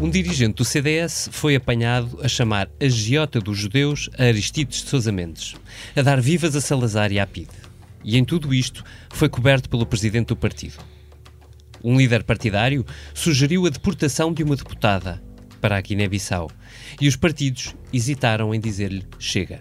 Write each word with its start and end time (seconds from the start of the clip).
Um 0.00 0.08
dirigente 0.08 0.54
do 0.54 0.64
CDS 0.64 1.28
foi 1.30 1.54
apanhado 1.54 2.18
a 2.22 2.26
chamar 2.26 2.70
agiota 2.80 3.38
dos 3.38 3.58
judeus 3.58 4.08
a 4.18 4.24
Aristides 4.24 4.82
de 4.82 4.88
Sousa 4.88 5.12
Mendes, 5.12 5.56
a 5.94 6.00
dar 6.00 6.18
vivas 6.18 6.56
a 6.56 6.60
Salazar 6.62 7.12
e 7.12 7.20
à 7.20 7.26
PIDE. 7.26 7.50
E 8.02 8.16
em 8.16 8.24
tudo 8.24 8.54
isto 8.54 8.82
foi 9.10 9.28
coberto 9.28 9.68
pelo 9.68 9.84
presidente 9.84 10.28
do 10.28 10.36
partido. 10.36 10.78
Um 11.84 11.98
líder 11.98 12.24
partidário 12.24 12.82
sugeriu 13.12 13.66
a 13.66 13.68
deportação 13.68 14.32
de 14.32 14.42
uma 14.42 14.56
deputada 14.56 15.22
para 15.60 15.76
a 15.76 15.80
Guiné-Bissau 15.82 16.50
e 16.98 17.06
os 17.06 17.16
partidos 17.16 17.76
hesitaram 17.92 18.54
em 18.54 18.60
dizer-lhe 18.60 19.04
chega. 19.18 19.58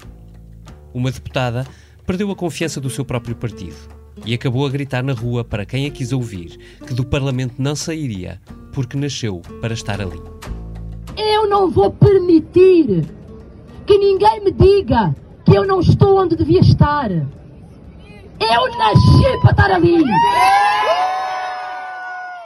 Uma 0.93 1.11
deputada 1.11 1.67
perdeu 2.07 2.31
a 2.31 2.35
confiança 2.35 2.79
do 2.79 2.89
seu 2.89 3.03
próprio 3.03 3.35
partido 3.35 3.98
e 4.25 4.33
acabou 4.33 4.65
a 4.65 4.69
gritar 4.69 5.03
na 5.03 5.13
rua 5.13 5.43
para 5.43 5.65
quem 5.65 5.85
a 5.85 5.89
quis 5.89 6.11
ouvir 6.11 6.57
que 6.85 6.93
do 6.93 7.05
Parlamento 7.05 7.55
não 7.57 7.75
sairia 7.75 8.41
porque 8.73 8.97
nasceu 8.97 9.41
para 9.61 9.73
estar 9.73 9.99
ali. 10.01 10.21
Eu 11.17 11.49
não 11.49 11.69
vou 11.69 11.91
permitir 11.91 13.05
que 13.85 13.97
ninguém 13.97 14.43
me 14.43 14.51
diga 14.51 15.15
que 15.45 15.57
eu 15.57 15.65
não 15.65 15.79
estou 15.79 16.17
onde 16.17 16.35
devia 16.35 16.61
estar. 16.61 17.09
Eu 17.11 18.77
nasci 18.77 19.41
para 19.41 19.51
estar 19.51 19.71
ali. 19.71 20.03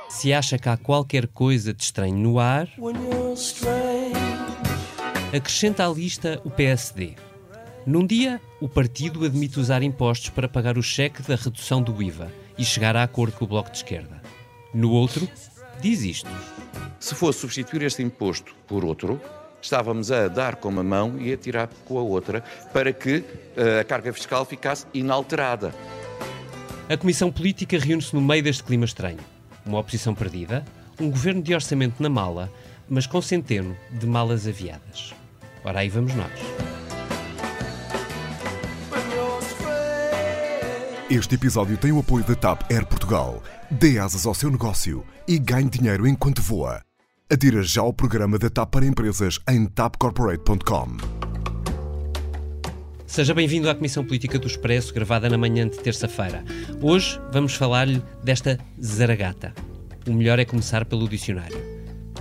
Se 0.10 0.32
acha 0.32 0.58
que 0.58 0.70
há 0.70 0.78
qualquer 0.78 1.28
coisa 1.28 1.74
de 1.74 1.84
estranho 1.84 2.16
no 2.16 2.40
ar, 2.40 2.70
acrescenta 5.36 5.86
à 5.86 5.90
lista 5.90 6.40
o 6.46 6.50
PSD. 6.50 7.16
Num 7.86 8.08
dia, 8.08 8.40
o 8.62 8.70
partido 8.70 9.26
admite 9.26 9.60
usar 9.60 9.84
impostos 9.84 10.30
para 10.30 10.48
pagar 10.48 10.78
o 10.78 10.84
cheque 10.84 11.22
da 11.22 11.36
redução 11.36 11.82
do 11.82 12.02
IVA 12.02 12.32
e 12.58 12.64
chegar 12.64 12.96
a 12.96 13.04
acordo 13.04 13.34
com 13.34 13.44
o 13.44 13.48
Bloco 13.48 13.70
de 13.70 13.78
Esquerda. 13.78 14.22
No 14.74 14.90
outro, 14.92 15.28
diz 15.82 16.02
isto. 16.02 16.30
Se 16.98 17.14
fosse 17.14 17.40
substituir 17.40 17.84
este 17.84 18.02
imposto 18.02 18.56
por 18.68 18.86
outro, 18.86 19.20
estávamos 19.62 20.14
a 20.14 20.30
dar 20.30 20.56
com 20.56 20.70
uma 20.70 20.84
mão 20.84 21.20
e 21.20 21.34
a 21.34 21.38
tirar 21.38 21.68
com 21.84 22.00
a 22.00 22.02
outra 22.02 22.42
para 22.72 22.94
que 22.94 23.18
uh, 23.18 23.82
a 23.82 23.84
carga 23.84 24.14
fiscal 24.14 24.46
ficasse 24.46 24.86
inalterada. 24.94 25.76
A 26.88 26.96
Comissão 26.96 27.30
Política 27.30 27.78
reúne-se 27.78 28.16
no 28.16 28.22
meio 28.22 28.44
deste 28.44 28.64
clima 28.64 28.86
estranho. 28.86 29.20
Uma 29.66 29.80
oposição 29.80 30.16
perdida, 30.16 30.64
um 31.00 31.10
governo 31.10 31.42
de 31.42 31.54
orçamento 31.54 32.02
na 32.02 32.10
mala, 32.10 32.50
mas 32.88 33.06
com 33.06 33.22
centeno 33.22 33.76
de 33.92 34.08
malas 34.08 34.48
aviadas. 34.48 35.14
Ora, 35.66 35.80
aí 35.80 35.90
vamos 35.90 36.14
nós. 36.14 36.73
Este 41.12 41.36
episódio 41.36 41.78
tem 41.78 41.92
o 41.92 42.00
apoio 42.00 42.24
da 42.24 42.34
TAP 42.34 42.72
Air 42.72 42.86
Portugal. 42.86 43.44
Dê 43.70 44.00
asas 44.00 44.26
ao 44.26 44.34
seu 44.34 44.50
negócio 44.50 45.06
e 45.28 45.38
ganhe 45.38 45.70
dinheiro 45.70 46.08
enquanto 46.08 46.42
voa. 46.42 46.82
Adira 47.30 47.62
já 47.62 47.82
ao 47.82 47.92
programa 47.92 48.40
da 48.40 48.50
TAP 48.50 48.72
para 48.72 48.86
empresas 48.86 49.38
em 49.50 49.66
tapcorporate.com. 49.66 50.88
Seja 53.06 53.34
bem-vindo 53.34 53.70
à 53.70 53.76
Comissão 53.76 54.06
Política 54.06 54.40
do 54.40 54.48
Expresso, 54.48 54.94
gravada 54.94 55.30
na 55.30 55.38
manhã 55.38 55.68
de 55.68 55.78
terça-feira. 55.78 56.44
Hoje 56.82 57.20
vamos 57.34 57.54
falar-lhe 57.54 58.02
desta 58.24 58.58
zaragata. 58.82 59.54
O 60.08 60.14
melhor 60.14 60.40
é 60.40 60.46
começar 60.46 60.86
pelo 60.86 61.10
dicionário. 61.10 61.62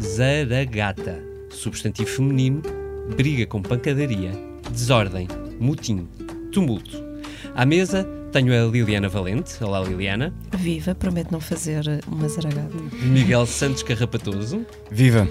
Zaragata, 0.01 1.23
substantivo 1.51 2.11
feminino, 2.11 2.63
briga 3.17 3.47
com 3.47 3.63
pancadaria, 3.63 4.33
desordem, 4.73 5.29
mutim, 5.61 6.09
tumulto. 6.51 7.01
À 7.55 7.65
mesa 7.65 8.07
tenho 8.33 8.51
a 8.55 8.67
Liliana 8.67 9.11
Valente. 9.11 9.63
Olá, 9.63 9.81
Liliana. 9.83 10.35
Viva, 10.57 10.95
prometo 10.95 11.31
não 11.31 11.41
fazer 11.41 11.85
uma 12.09 12.27
zaragata. 12.27 12.75
Miguel 13.05 13.45
Santos 13.45 13.83
Carrapatoso. 13.83 14.65
Viva. 14.91 15.29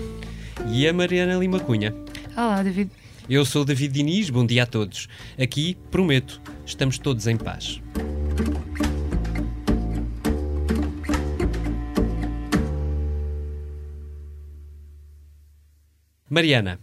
E 0.72 0.88
a 0.88 0.94
Mariana 0.94 1.34
Lima 1.34 1.60
Cunha. 1.60 1.96
Olá, 2.38 2.62
David. 2.62 2.92
Eu 3.28 3.44
sou 3.44 3.64
o 3.64 3.66
David 3.66 3.92
Diniz, 3.92 4.30
bom 4.30 4.46
dia 4.46 4.64
a 4.64 4.66
todos. 4.68 5.08
Aqui, 5.42 5.75
prometo, 5.90 6.40
estamos 6.64 7.00
todos 7.00 7.25
em 7.25 7.38
paz. 7.38 7.81
Mariana, 16.30 16.80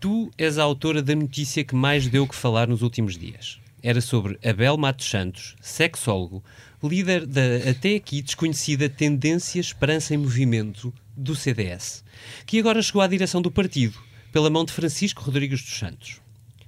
tu 0.00 0.32
és 0.36 0.58
a 0.58 0.64
autora 0.64 1.00
da 1.00 1.14
notícia 1.14 1.62
que 1.62 1.76
mais 1.76 2.08
deu 2.08 2.26
que 2.26 2.34
falar 2.34 2.66
nos 2.66 2.82
últimos 2.82 3.16
dias 3.16 3.60
era 3.82 4.00
sobre 4.00 4.38
Abel 4.44 4.76
Matos 4.76 5.08
Santos, 5.08 5.56
sexólogo, 5.60 6.44
líder 6.82 7.26
da 7.26 7.70
até 7.70 7.96
aqui 7.96 8.22
desconhecida 8.22 8.88
Tendência 8.88 9.60
Esperança 9.60 10.14
em 10.14 10.18
Movimento 10.18 10.92
do 11.16 11.34
CDS, 11.34 12.04
que 12.46 12.58
agora 12.58 12.82
chegou 12.82 13.02
à 13.02 13.06
direção 13.06 13.42
do 13.42 13.50
partido, 13.50 13.98
pela 14.32 14.50
mão 14.50 14.64
de 14.64 14.72
Francisco 14.72 15.22
Rodrigues 15.22 15.62
dos 15.62 15.78
Santos. 15.78 16.20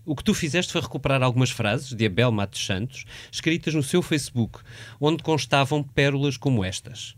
O 0.04 0.16
que 0.16 0.24
tu 0.24 0.34
fizeste 0.34 0.72
foi 0.72 0.80
recuperar 0.80 1.22
algumas 1.22 1.50
frases 1.50 1.92
de 1.92 2.06
Abel 2.06 2.32
Matos 2.32 2.64
Santos, 2.64 3.04
escritas 3.30 3.72
no 3.72 3.82
seu 3.82 4.02
Facebook, 4.02 4.58
onde 5.00 5.22
constavam 5.22 5.82
pérolas 5.82 6.36
como 6.36 6.64
estas. 6.64 7.14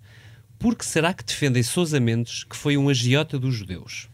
Por 0.58 0.76
que 0.76 0.84
será 0.84 1.14
que 1.14 1.24
defendem 1.24 1.62
Sousa 1.62 1.98
Mendes, 1.98 2.44
que 2.44 2.56
foi 2.56 2.76
um 2.76 2.88
agiota 2.88 3.38
dos 3.38 3.54
judeus? 3.54 4.08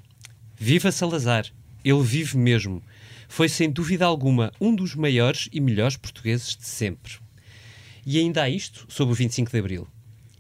Viva 0.57 0.93
Salazar! 0.93 1.47
Ele 1.85 2.03
vive 2.03 2.37
mesmo 2.37 2.83
foi 3.31 3.49
sem 3.49 3.71
dúvida 3.71 4.05
alguma 4.05 4.53
um 4.61 4.75
dos 4.75 4.97
maiores 4.97 5.49
e 5.53 5.61
melhores 5.61 5.97
portugueses 5.97 6.57
de 6.57 6.67
sempre. 6.67 7.13
E 8.05 8.19
ainda 8.19 8.43
há 8.43 8.49
isto 8.49 8.85
sobre 8.89 9.13
o 9.13 9.15
25 9.15 9.53
de 9.53 9.57
Abril. 9.57 9.87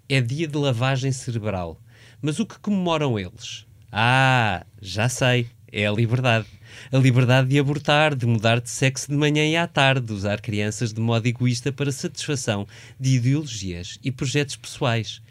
É 0.08 0.20
dia 0.20 0.48
de 0.48 0.58
lavagem 0.58 1.12
cerebral. 1.12 1.80
Mas 2.20 2.40
o 2.40 2.44
que 2.44 2.58
comemoram 2.58 3.16
eles? 3.16 3.64
Ah, 3.92 4.66
já 4.82 5.08
sei, 5.08 5.46
é 5.70 5.86
a 5.86 5.92
liberdade. 5.92 6.48
A 6.90 6.98
liberdade 6.98 7.48
de 7.48 7.60
abortar, 7.60 8.12
de 8.12 8.26
mudar 8.26 8.60
de 8.60 8.68
sexo 8.68 9.08
de 9.08 9.16
manhã 9.16 9.46
e 9.46 9.56
à 9.56 9.68
tarde, 9.68 10.06
de 10.06 10.12
usar 10.12 10.40
crianças 10.40 10.92
de 10.92 11.00
modo 11.00 11.24
egoísta 11.24 11.70
para 11.70 11.92
satisfação 11.92 12.66
de 12.98 13.14
ideologias 13.14 14.00
e 14.02 14.10
projetos 14.10 14.56
pessoais. 14.56 15.22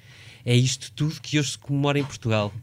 É 0.45 0.55
isto 0.55 0.93
tudo 0.93 1.19
que 1.19 1.37
hoje 1.37 1.51
se 1.51 1.57
comemora 1.57 1.99
em 1.99 2.05
Portugal. 2.05 2.53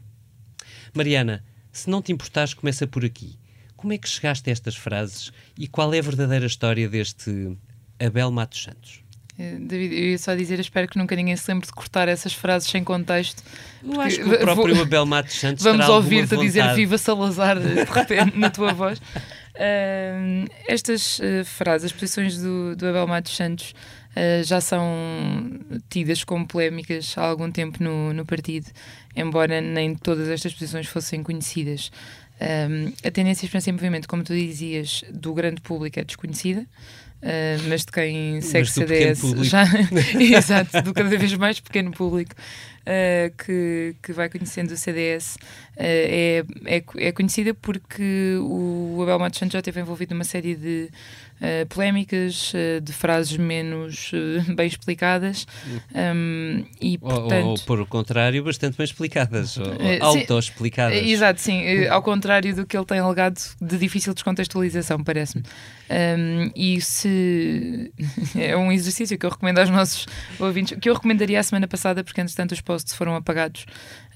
Mariana, 0.91 1.45
se 1.71 1.87
não 1.87 2.01
te 2.01 2.11
importares, 2.11 2.55
começa 2.55 2.87
por 2.87 3.05
aqui. 3.05 3.37
Como 3.77 3.93
é 3.93 3.97
que 3.97 4.09
chegaste 4.09 4.49
a 4.49 4.51
estas 4.51 4.75
frases 4.75 5.31
e 5.57 5.67
qual 5.67 5.93
é 5.93 5.99
a 5.99 6.01
verdadeira 6.01 6.45
história 6.45 6.89
deste 6.89 7.55
Abel 7.99 8.31
Matos 8.31 8.63
Santos? 8.63 9.07
Eh, 9.39 9.57
David, 9.59 9.93
eu 9.93 10.09
ia 10.11 10.17
só 10.17 10.33
dizer, 10.33 10.59
espero 10.59 10.87
que 10.87 10.97
nunca 10.97 11.15
ninguém 11.15 11.35
se 11.35 11.49
lembre 11.49 11.67
de 11.67 11.73
cortar 11.73 12.07
essas 12.07 12.33
frases 12.33 12.69
sem 12.69 12.83
contexto. 12.83 13.43
Eu 13.83 14.01
acho 14.01 14.17
que 14.17 14.23
o 14.23 14.39
próprio 14.39 14.75
vou, 14.75 14.83
Abel 14.83 15.05
Matos 15.05 15.39
Santos 15.39 15.63
Vamos 15.63 15.87
ouvir-te 15.87 16.35
dizer 16.37 16.73
Viva 16.73 16.97
Salazar 16.97 17.59
de 17.59 17.83
repente 17.85 18.37
na 18.37 18.49
tua 18.49 18.73
voz. 18.73 18.99
Uh, 18.99 20.47
estas 20.67 21.19
uh, 21.19 21.45
frases, 21.45 21.85
as 21.85 21.91
posições 21.91 22.37
do, 22.39 22.75
do 22.75 22.87
Abel 22.87 23.07
Matos 23.07 23.35
Santos 23.35 23.73
uh, 24.15 24.43
já 24.43 24.59
são 24.59 24.89
tidas 25.89 26.23
como 26.23 26.47
polémicas 26.47 27.15
há 27.17 27.25
algum 27.25 27.51
tempo 27.51 27.83
no, 27.83 28.13
no 28.13 28.25
partido, 28.25 28.67
embora 29.15 29.61
nem 29.61 29.95
todas 29.95 30.29
estas 30.29 30.53
posições 30.53 30.87
fossem 30.87 31.21
conhecidas. 31.21 31.91
Um, 32.39 32.93
a 33.03 33.11
tendência 33.11 33.41
de 33.41 33.45
experiência 33.45 33.71
em 33.71 33.73
movimento, 33.73 34.07
como 34.07 34.23
tu 34.23 34.33
dizias, 34.33 35.03
do 35.11 35.33
grande 35.33 35.61
público 35.61 35.99
é 35.99 36.03
desconhecida. 36.03 36.65
Uh, 37.17 37.57
mas 37.67 37.83
de 37.83 37.91
quem 37.91 38.41
segue 38.41 38.69
CDS 38.69 39.21
já 39.41 39.63
exato, 40.21 40.83
do 40.83 40.93
cada 40.93 41.09
vez 41.09 41.33
mais 41.33 41.59
pequeno 41.59 41.89
público 41.89 42.35
uh, 42.81 43.35
que, 43.43 43.95
que 44.03 44.13
vai 44.13 44.29
conhecendo 44.29 44.69
o 44.69 44.77
CDS 44.77 45.35
uh, 45.35 45.39
é, 45.77 46.43
é, 46.65 46.83
é 46.97 47.11
conhecida 47.11 47.55
porque 47.55 48.37
o 48.39 48.99
Abel 49.01 49.17
Matos 49.17 49.39
Santos 49.39 49.53
já 49.53 49.59
esteve 49.59 49.81
envolvido 49.81 50.13
numa 50.13 50.23
série 50.23 50.53
de 50.53 50.91
uh, 51.41 51.65
polémicas, 51.67 52.53
uh, 52.53 52.81
de 52.81 52.93
frases 52.93 53.37
menos 53.37 54.11
uh, 54.13 54.53
bem 54.55 54.67
explicadas 54.67 55.45
um, 55.93 56.63
e, 56.81 56.97
portanto... 56.97 57.45
Ou, 57.45 57.51
ou, 57.51 57.59
por 57.59 57.85
contrário, 57.87 58.43
bastante 58.43 58.77
bem 58.77 58.85
explicadas, 58.85 59.57
ou 59.57 59.65
auto-explicadas. 60.01 60.97
Exato, 60.97 61.41
sim, 61.41 61.85
ao 61.87 62.01
contrário 62.01 62.55
do 62.55 62.65
que 62.65 62.77
ele 62.77 62.85
tem 62.85 62.99
alegado 62.99 63.39
de 63.61 63.77
difícil 63.77 64.13
descontextualização, 64.13 65.03
parece-me. 65.03 65.43
Um, 65.89 66.51
e 66.55 66.81
se... 66.81 67.91
é 68.35 68.55
um 68.55 68.71
exercício 68.71 69.17
que 69.17 69.25
eu 69.25 69.29
recomendo 69.29 69.59
aos 69.59 69.69
nossos 69.69 70.05
ouvintes, 70.39 70.77
que 70.79 70.89
eu 70.89 70.93
recomendaria 70.93 71.39
a 71.39 71.43
semana 71.43 71.67
passada, 71.67 72.03
porque 72.03 72.21
entretanto 72.21 72.51
os 72.51 72.61
posts 72.61 72.93
foram 72.93 73.15
apagados 73.15 73.65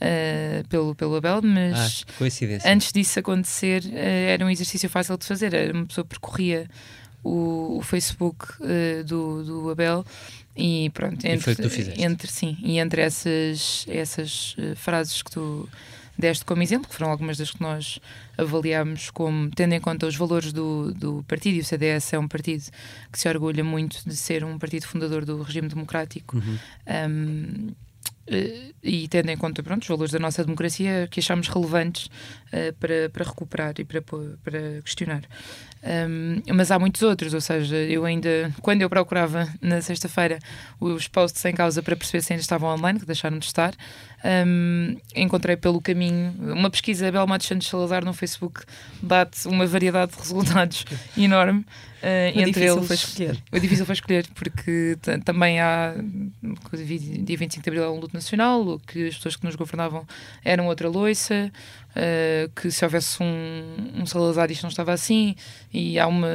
uh, 0.01 0.67
pelo, 0.67 0.95
pelo 0.95 1.15
Abel, 1.15 1.41
mas 1.44 2.06
ah, 2.19 2.71
antes 2.71 2.91
disso 2.91 3.19
acontecer 3.19 3.83
uh, 3.83 4.29
era 4.29 4.45
um 4.45 4.50
exercício 4.50 4.89
fácil 4.89 5.17
de 5.17 5.25
fazer. 5.25 5.53
Era 5.53 5.74
uma 5.74 5.85
pessoa 5.85 6.06
percorria 6.06 6.67
o, 7.23 7.77
o 7.77 7.81
Facebook 7.81 8.45
uh, 8.62 9.03
do, 9.03 9.44
do 9.44 9.69
Abel 9.69 10.06
e 10.56 10.89
pronto. 10.94 11.25
Entre, 11.25 11.35
e 11.35 11.39
foi 11.39 11.56
que 11.56 11.62
tu 11.62 11.69
fizeste. 11.69 12.01
Entre, 12.01 12.31
sim, 12.31 12.57
e 12.62 12.79
entre 12.79 13.01
essas, 13.01 13.85
essas 13.88 14.56
frases 14.75 15.21
que 15.21 15.31
tu 15.31 15.69
deste 16.18 16.45
como 16.45 16.62
exemplo, 16.62 16.88
que 16.88 16.95
foram 16.95 17.12
algumas 17.12 17.38
das 17.38 17.51
que 17.51 17.62
nós 17.62 18.00
avaliámos 18.38 19.09
como, 19.09 19.50
tendo 19.50 19.73
em 19.73 19.79
conta 19.79 20.06
os 20.06 20.15
valores 20.15 20.53
do, 20.53 20.94
do 20.94 21.23
partido, 21.27 21.56
e 21.56 21.59
o 21.59 21.65
CDS 21.65 22.13
é 22.13 22.19
um 22.19 22.27
partido 22.27 22.63
que 23.12 23.19
se 23.19 23.27
orgulha 23.27 23.63
muito 23.63 23.97
de 24.07 24.15
ser 24.15 24.44
um 24.44 24.57
partido 24.57 24.88
fundador 24.88 25.25
do 25.25 25.41
regime 25.41 25.67
democrático. 25.67 26.38
Uhum. 26.38 26.57
Um, 27.09 27.71
Uh, 28.27 28.74
e 28.81 29.07
tendo 29.09 29.29
em 29.29 29.35
conta 29.35 29.62
pronto, 29.63 29.81
os 29.81 29.88
valores 29.88 30.12
da 30.12 30.19
nossa 30.19 30.44
democracia 30.44 31.07
que 31.09 31.19
achamos 31.19 31.50
relevantes 31.50 32.06
uh, 32.06 32.71
para, 32.79 33.09
para 33.09 33.25
recuperar 33.25 33.74
e 33.79 33.83
para, 33.83 34.01
para 34.01 34.81
questionar. 34.83 35.24
Um, 35.83 36.42
mas 36.54 36.69
há 36.69 36.78
muitos 36.78 37.01
outros, 37.01 37.33
ou 37.33 37.42
seja, 37.42 37.75
eu 37.75 38.06
ainda, 38.06 38.54
quando 38.62 38.83
eu 38.83 38.89
procurava 38.89 39.48
na 39.60 39.81
sexta-feira 39.81 40.38
os 40.80 41.07
posts 41.07 41.44
em 41.45 41.54
causa 41.54 41.81
para 41.81 41.95
perceber 41.95 42.22
se 42.22 42.33
ainda 42.33 42.42
estavam 42.42 42.69
online, 42.69 43.00
que 43.00 43.06
deixaram 43.06 43.39
de 43.39 43.45
estar, 43.45 43.74
um, 44.24 44.95
encontrei 45.16 45.57
pelo 45.57 45.81
caminho 45.81 46.36
uma 46.39 46.69
pesquisa 46.69 47.12
Belmato 47.12 47.45
Santos 47.45 47.68
Salazar 47.68 48.06
no 48.06 48.13
Facebook 48.13 48.62
dá-te 49.01 49.48
uma 49.48 49.66
variedade 49.66 50.12
de 50.12 50.19
resultados 50.19 50.86
enorme. 51.18 51.66
Uh, 52.01 52.36
o 52.36 52.42
entre 52.42 52.66
eles, 52.66 52.88
foi 52.88 52.95
escolher. 52.95 53.44
O 53.51 53.60
difícil 53.60 53.86
foi 53.86 53.94
escolher, 53.94 54.27
porque 54.34 54.98
também 55.24 55.60
há 55.60 55.94
dia 57.24 57.38
25 57.38 57.63
de 57.63 57.69
Abril 57.69 57.84
é 57.84 57.89
um 57.89 58.00
luto 58.00 58.13
nacional, 58.13 58.80
que 58.88 59.07
as 59.07 59.16
pessoas 59.16 59.36
que 59.36 59.45
nos 59.45 59.56
governavam 59.56 60.06
eram 60.44 60.66
outra 60.68 60.89
loiça, 60.89 61.51
uh, 61.95 62.49
que 62.55 62.71
se 62.71 62.83
houvesse 62.83 63.21
um, 63.21 64.01
um 64.01 64.05
Salazar 64.05 64.51
isto 64.51 64.63
não 64.63 64.69
estava 64.69 64.93
assim, 64.93 65.35
e 65.73 65.99
há 65.99 66.07
uma 66.07 66.27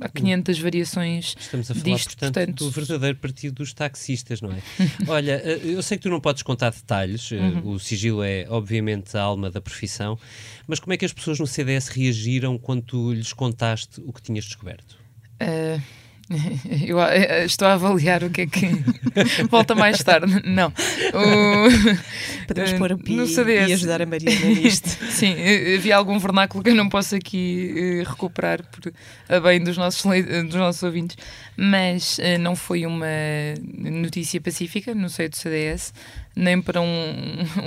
há 0.00 0.08
500 0.08 0.58
variações 0.58 1.34
Estamos 1.38 1.70
a 1.70 1.74
falar, 1.74 1.84
disto, 1.84 2.16
portanto, 2.16 2.34
portanto, 2.34 2.64
do 2.64 2.70
verdadeiro 2.70 3.18
partido 3.18 3.54
dos 3.54 3.72
taxistas, 3.72 4.40
não 4.40 4.52
é? 4.52 4.62
Olha, 5.06 5.42
eh, 5.44 5.60
eu 5.64 5.82
sei 5.82 5.96
que 5.96 6.02
tu 6.02 6.10
não 6.10 6.20
podes 6.20 6.42
contar 6.42 6.70
detalhes, 6.70 7.30
uhum. 7.30 7.72
o 7.72 7.78
sigilo 7.78 8.22
é 8.22 8.46
obviamente 8.48 9.16
a 9.16 9.22
alma 9.22 9.50
da 9.50 9.60
profissão, 9.60 10.18
mas 10.66 10.80
como 10.80 10.92
é 10.92 10.96
que 10.96 11.04
as 11.04 11.12
pessoas 11.12 11.38
no 11.38 11.46
CDS 11.46 11.88
reagiram 11.88 12.58
quando 12.58 12.82
tu 12.82 13.12
lhes 13.12 13.32
contaste 13.32 14.00
o 14.04 14.12
que 14.12 14.22
tinhas 14.22 14.44
descoberto? 14.44 14.96
Uh, 15.40 15.80
eu 16.86 16.98
estou 17.44 17.66
a 17.68 17.74
avaliar 17.74 18.22
o 18.22 18.30
que 18.30 18.42
é 18.42 18.46
que 18.46 18.66
volta 19.50 19.74
mais 19.74 20.02
tarde. 20.02 20.42
Não. 20.44 20.68
O... 20.68 21.96
Podemos 22.46 22.72
pôr 22.74 22.92
o 22.92 22.98
pi 22.98 23.16
e 23.16 23.72
ajudar 23.72 24.02
a 24.02 24.06
Mariana 24.06 24.46
nisto. 24.46 24.88
Sim, 25.10 25.34
havia 25.76 25.96
algum 25.96 26.18
vernáculo 26.18 26.62
que 26.62 26.70
eu 26.70 26.74
não 26.74 26.88
posso 26.88 27.16
aqui 27.16 28.02
recuperar 28.06 28.62
por, 28.64 28.92
a 29.28 29.40
bem 29.40 29.62
dos 29.62 29.76
nossos, 29.76 30.02
dos 30.02 30.54
nossos 30.54 30.82
ouvintes, 30.82 31.16
mas 31.56 32.18
não 32.40 32.54
foi 32.54 32.86
uma 32.86 33.06
notícia 33.74 34.40
pacífica 34.40 34.94
no 34.94 35.08
seio 35.08 35.30
do 35.30 35.36
CDS 35.36 35.92
nem 36.38 36.62
para 36.62 36.80
um, 36.80 36.86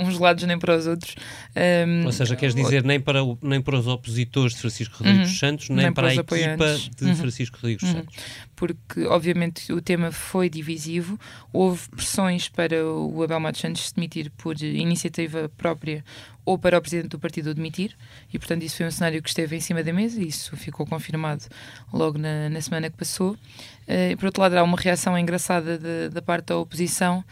uns 0.00 0.18
lados 0.18 0.44
nem 0.44 0.58
para 0.58 0.76
os 0.76 0.86
outros. 0.86 1.14
Um, 1.54 2.06
Ou 2.06 2.12
seja, 2.12 2.34
queres 2.34 2.54
dizer 2.54 2.82
nem 2.82 2.98
para, 2.98 3.22
o, 3.22 3.38
nem 3.42 3.60
para 3.60 3.78
os 3.78 3.86
opositores 3.86 4.54
de 4.54 4.60
Francisco 4.60 4.96
Rodrigues 4.98 5.28
uhum, 5.28 5.36
Santos, 5.36 5.68
nem, 5.68 5.84
nem 5.84 5.92
para, 5.92 6.08
para 6.08 6.36
a 6.36 6.40
equipa 6.40 6.78
de 6.96 7.04
uhum, 7.04 7.16
Francisco 7.16 7.58
Rodrigues 7.58 7.82
uhum, 7.88 7.92
Santos. 7.92 8.16
Porque, 8.56 9.04
obviamente, 9.06 9.72
o 9.72 9.82
tema 9.82 10.10
foi 10.10 10.48
divisivo, 10.48 11.18
houve 11.52 11.88
pressões 11.90 12.48
para 12.48 12.84
o 12.86 13.22
Abel 13.22 13.40
Matos 13.40 13.60
Santos 13.60 13.88
se 13.88 13.94
demitir 13.94 14.30
por 14.30 14.60
iniciativa 14.60 15.50
própria 15.56 16.02
ou 16.44 16.58
para 16.58 16.78
o 16.78 16.80
presidente 16.80 17.10
do 17.10 17.18
partido 17.18 17.54
demitir, 17.54 17.96
e 18.32 18.38
portanto 18.38 18.64
isso 18.64 18.76
foi 18.78 18.86
um 18.86 18.90
cenário 18.90 19.22
que 19.22 19.28
esteve 19.28 19.54
em 19.54 19.60
cima 19.60 19.82
da 19.82 19.92
mesa, 19.92 20.20
e 20.20 20.26
isso 20.26 20.56
ficou 20.56 20.84
confirmado 20.84 21.44
logo 21.92 22.18
na, 22.18 22.48
na 22.48 22.60
semana 22.60 22.90
que 22.90 22.96
passou. 22.96 23.32
Uh, 23.32 24.16
por 24.18 24.26
outro 24.26 24.42
lado, 24.42 24.56
há 24.56 24.62
uma 24.62 24.76
reação 24.76 25.16
engraçada 25.16 25.78
da 26.10 26.20
parte 26.20 26.46
da 26.46 26.56
oposição, 26.56 27.24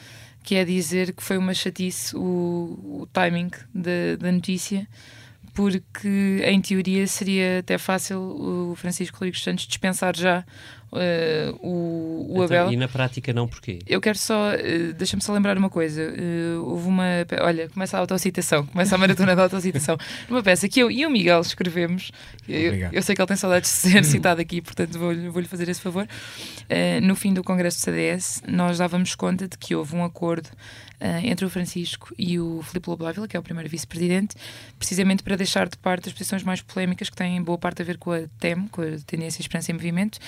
que 0.51 0.57
é 0.57 0.65
dizer 0.65 1.13
que 1.13 1.23
foi 1.23 1.39
uma 1.39 1.55
chatice 1.55 2.17
o, 2.17 3.03
o 3.03 3.09
timing 3.13 3.53
da 3.73 4.33
notícia, 4.33 4.85
porque 5.55 6.43
em 6.45 6.61
teoria 6.61 7.07
seria 7.07 7.61
até 7.61 7.79
fácil 7.79 8.19
o 8.19 8.75
Francisco 8.77 9.17
Rodrigues 9.17 9.43
Santos 9.43 9.67
dispensar 9.67 10.17
já 10.17 10.45
uh, 10.93 11.67
o, 11.67 12.27
o 12.29 12.33
então, 12.33 12.45
Abel. 12.45 12.73
E 12.73 12.77
na 12.77 12.89
prática 12.89 13.33
não 13.33 13.47
porquê? 13.47 13.79
Eu 13.87 14.01
quero 14.01 14.19
só, 14.19 14.53
uh, 14.55 14.93
deixa-me 14.95 15.23
só 15.23 15.33
lembrar 15.33 15.57
uma 15.57 15.71
coisa. 15.71 16.03
Uh, 16.03 16.65
houve 16.65 16.89
uma, 16.89 17.05
olha, 17.41 17.69
começa 17.69 17.97
a 17.97 18.01
autocitação, 18.01 18.67
começa 18.67 18.95
a 18.95 18.99
maratona 18.99 19.35
da 19.37 19.45
autocitação. 19.45 19.97
Numa 20.29 20.43
peça 20.43 20.69
que 20.69 20.81
eu 20.81 20.91
e 20.91 21.07
o 21.07 21.11
Miguel 21.11 21.41
escrevemos, 21.41 22.11
eu, 22.49 22.75
eu, 22.93 23.03
sei 23.03 23.15
que 23.15 23.21
ele 23.21 23.29
tem 23.29 23.37
saudades 23.37 23.71
de 23.71 23.91
ser 23.91 24.05
citado 24.07 24.41
aqui, 24.41 24.61
portanto 24.61 24.99
vou-lhe 24.99 25.29
vou 25.29 25.45
fazer 25.45 25.69
esse 25.69 25.81
favor. 25.81 26.07
no 27.03 27.15
fim 27.17 27.33
do 27.33 27.43
Congresso 27.43 27.79
do 27.79 27.81
CDS, 27.83 28.43
nós 28.47 28.79
dávamos 28.79 29.15
conta 29.15 29.49
de 29.49 29.57
que 29.57 29.75
houve 29.75 29.95
um 29.97 30.05
acordo 30.05 30.49
Uh, 31.01 31.25
entre 31.25 31.47
o 31.47 31.49
Francisco 31.49 32.15
e 32.19 32.39
o 32.39 32.63
Filipe 32.63 32.91
Lobo 32.91 33.07
que 33.27 33.35
é 33.35 33.41
o 33.41 33.43
primeiro 33.43 33.71
vice-presidente, 33.71 34.37
precisamente 34.79 35.23
para 35.23 35.35
deixar 35.35 35.67
de 35.67 35.79
parte 35.79 36.11
as 36.11 36.13
posições 36.13 36.43
mais 36.43 36.61
polémicas 36.61 37.09
que 37.09 37.17
têm 37.17 37.43
boa 37.43 37.57
parte 37.57 37.81
a 37.81 37.85
ver 37.87 37.97
com 37.97 38.13
a 38.13 38.25
TEM, 38.39 38.69
com 38.69 38.83
a 38.83 38.99
Tendência 39.07 39.41
Esperança 39.41 39.71
em 39.71 39.75
Movimento, 39.75 40.19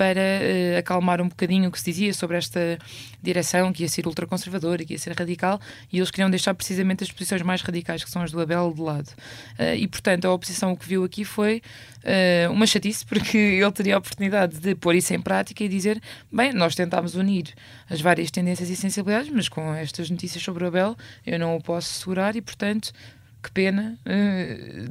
para 0.00 0.18
uh, 0.18 0.78
acalmar 0.78 1.20
um 1.20 1.28
bocadinho 1.28 1.68
o 1.68 1.70
que 1.70 1.78
se 1.78 1.84
dizia 1.84 2.14
sobre 2.14 2.38
esta 2.38 2.78
direção 3.22 3.70
que 3.70 3.82
ia 3.82 3.88
ser 3.88 4.06
ultraconservadora, 4.06 4.82
que 4.82 4.94
ia 4.94 4.98
ser 4.98 5.12
radical, 5.12 5.60
e 5.92 5.98
eles 5.98 6.10
queriam 6.10 6.30
deixar 6.30 6.54
precisamente 6.54 7.04
as 7.04 7.12
posições 7.12 7.42
mais 7.42 7.60
radicais, 7.60 8.02
que 8.02 8.08
são 8.08 8.22
as 8.22 8.32
do 8.32 8.40
Abel, 8.40 8.72
de 8.74 8.80
lado. 8.80 9.10
Uh, 9.58 9.74
e, 9.76 9.86
portanto, 9.86 10.24
a 10.24 10.32
oposição 10.32 10.72
o 10.72 10.76
que 10.78 10.88
viu 10.88 11.04
aqui 11.04 11.22
foi 11.22 11.60
uh, 11.98 12.50
uma 12.50 12.66
chatice, 12.66 13.04
porque 13.04 13.36
ele 13.60 13.72
teria 13.72 13.96
a 13.96 13.98
oportunidade 13.98 14.58
de 14.58 14.74
pôr 14.74 14.94
isso 14.94 15.12
em 15.12 15.20
prática 15.20 15.62
e 15.62 15.68
dizer: 15.68 16.00
bem, 16.32 16.54
nós 16.54 16.74
tentámos 16.74 17.14
unir 17.14 17.52
as 17.90 18.00
várias 18.00 18.30
tendências 18.30 18.70
e 18.70 18.76
sensibilidades, 18.76 19.30
mas 19.30 19.50
com 19.50 19.74
estas 19.74 20.08
notícias 20.08 20.42
sobre 20.42 20.64
o 20.64 20.68
Abel 20.68 20.96
eu 21.26 21.38
não 21.38 21.56
o 21.56 21.62
posso 21.62 21.92
segurar 21.92 22.34
e, 22.36 22.40
portanto, 22.40 22.90
que 23.42 23.50
pena, 23.50 23.98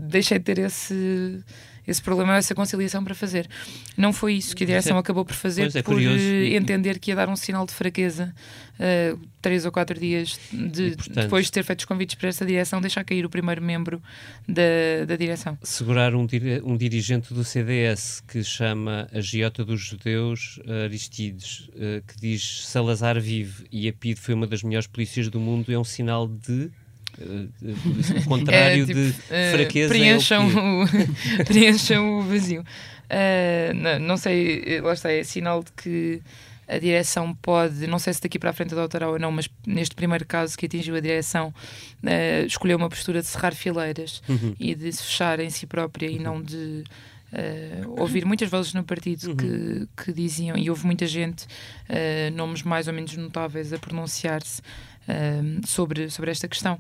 deixei 0.07 0.38
de 0.38 0.45
ter 0.45 0.59
esse 0.59 1.44
esse 1.89 2.01
problema, 2.01 2.38
essa 2.38 2.53
conciliação 2.53 3.03
para 3.03 3.15
fazer. 3.15 3.50
Não 3.97 4.13
foi 4.13 4.36
isso 4.36 4.56
que 4.56 4.63
a 4.63 4.68
direção 4.68 4.97
é, 4.97 5.00
acabou 5.00 5.25
por 5.25 5.33
fazer, 5.33 5.75
é, 5.75 5.81
por 5.81 5.95
curioso. 5.95 6.24
entender 6.24 7.00
que 7.00 7.12
ia 7.12 7.15
dar 7.15 7.27
um 7.27 7.36
sinal 7.36 7.65
de 7.65 7.74
fraqueza 7.74 8.33
uh, 8.80 9.19
três 9.41 9.65
ou 9.65 9.71
quatro 9.71 10.00
dias 10.00 10.39
de, 10.51 10.95
portanto, 10.95 11.24
depois 11.24 11.45
de 11.45 11.51
ter 11.51 11.63
feito 11.63 11.80
os 11.80 11.86
convites 11.86 12.15
para 12.15 12.30
essa 12.30 12.45
direção, 12.45 12.80
deixar 12.80 13.03
cair 13.03 13.25
o 13.25 13.30
primeiro 13.30 13.62
membro 13.62 14.01
da, 14.47 15.06
da 15.07 15.15
direção. 15.15 15.57
Segurar 15.63 16.13
um, 16.13 16.27
um 16.63 16.77
dirigente 16.77 17.33
do 17.33 17.44
CDS 17.44 18.21
que 18.27 18.44
chama 18.44 19.07
a 19.12 19.19
Giota 19.19 19.65
dos 19.65 19.81
Judeus, 19.81 20.59
Aristides, 20.83 21.69
uh, 21.69 22.03
que 22.07 22.19
diz 22.19 22.68
Salazar 22.68 23.19
vive 23.19 23.65
e 23.71 23.88
a 23.88 23.94
PID 23.94 24.19
foi 24.19 24.35
uma 24.35 24.45
das 24.45 24.62
melhores 24.62 24.88
polícias 24.88 25.27
do 25.30 25.39
mundo, 25.39 25.71
é 25.71 25.80
um 25.80 25.83
sinal 25.83 26.27
de 26.27 26.69
o 27.19 28.25
contrário 28.25 28.83
é, 28.83 28.86
tipo, 28.86 29.00
de 29.00 29.10
uh, 29.10 29.51
fraqueza 29.51 29.89
preencham, 29.89 30.44
é 30.44 31.42
o, 31.42 31.45
preencham 31.45 32.19
o 32.19 32.21
vazio. 32.24 32.62
Uh, 32.62 33.74
não, 33.75 34.00
não, 34.00 34.18
sei, 34.18 34.81
lá 34.81 34.94
está, 34.94 35.12
é 35.12 35.24
sinal 35.24 35.63
de 35.63 35.71
que 35.71 36.21
a 36.68 36.77
direção 36.77 37.33
pode, 37.33 37.88
não 37.88 37.98
sei 37.98 38.13
se 38.13 38.21
daqui 38.21 38.38
para 38.38 38.51
a 38.51 38.54
frente 38.54 38.74
adotará 38.74 39.10
ou 39.10 39.18
não, 39.18 39.31
mas 39.31 39.50
neste 39.66 39.95
primeiro 39.95 40.25
caso 40.25 40.56
que 40.56 40.68
atingiu 40.68 40.95
a 40.95 40.99
direção, 40.99 41.47
uh, 42.04 42.45
escolheu 42.45 42.78
uma 42.78 42.90
postura 42.90 43.21
de 43.21 43.28
cerrar 43.28 43.56
fileiras 43.56 44.21
uhum. 44.30 44.56
e 44.59 44.76
de 44.76 44.92
se 44.92 45.04
fechar 45.04 45.40
em 45.40 45.49
si 45.49 45.66
própria 45.66 46.07
uhum. 46.07 46.16
e 46.16 46.19
não 46.19 46.42
de 46.42 46.83
Uh, 47.31 48.02
ouvir 48.02 48.26
muitas 48.26 48.49
vozes 48.49 48.73
no 48.73 48.83
partido 48.83 49.30
uhum. 49.30 49.35
que, 49.35 49.88
que 50.04 50.11
diziam, 50.11 50.57
e 50.57 50.68
houve 50.68 50.83
muita 50.83 51.06
gente, 51.06 51.44
uh, 51.44 52.35
nomes 52.35 52.64
mais 52.64 52.88
ou 52.88 52.94
menos 52.94 53.16
notáveis, 53.16 53.71
a 53.71 53.78
pronunciar-se 53.78 54.64
sobre, 55.66 56.09
sobre 56.09 56.31
esta 56.31 56.47
questão. 56.47 56.80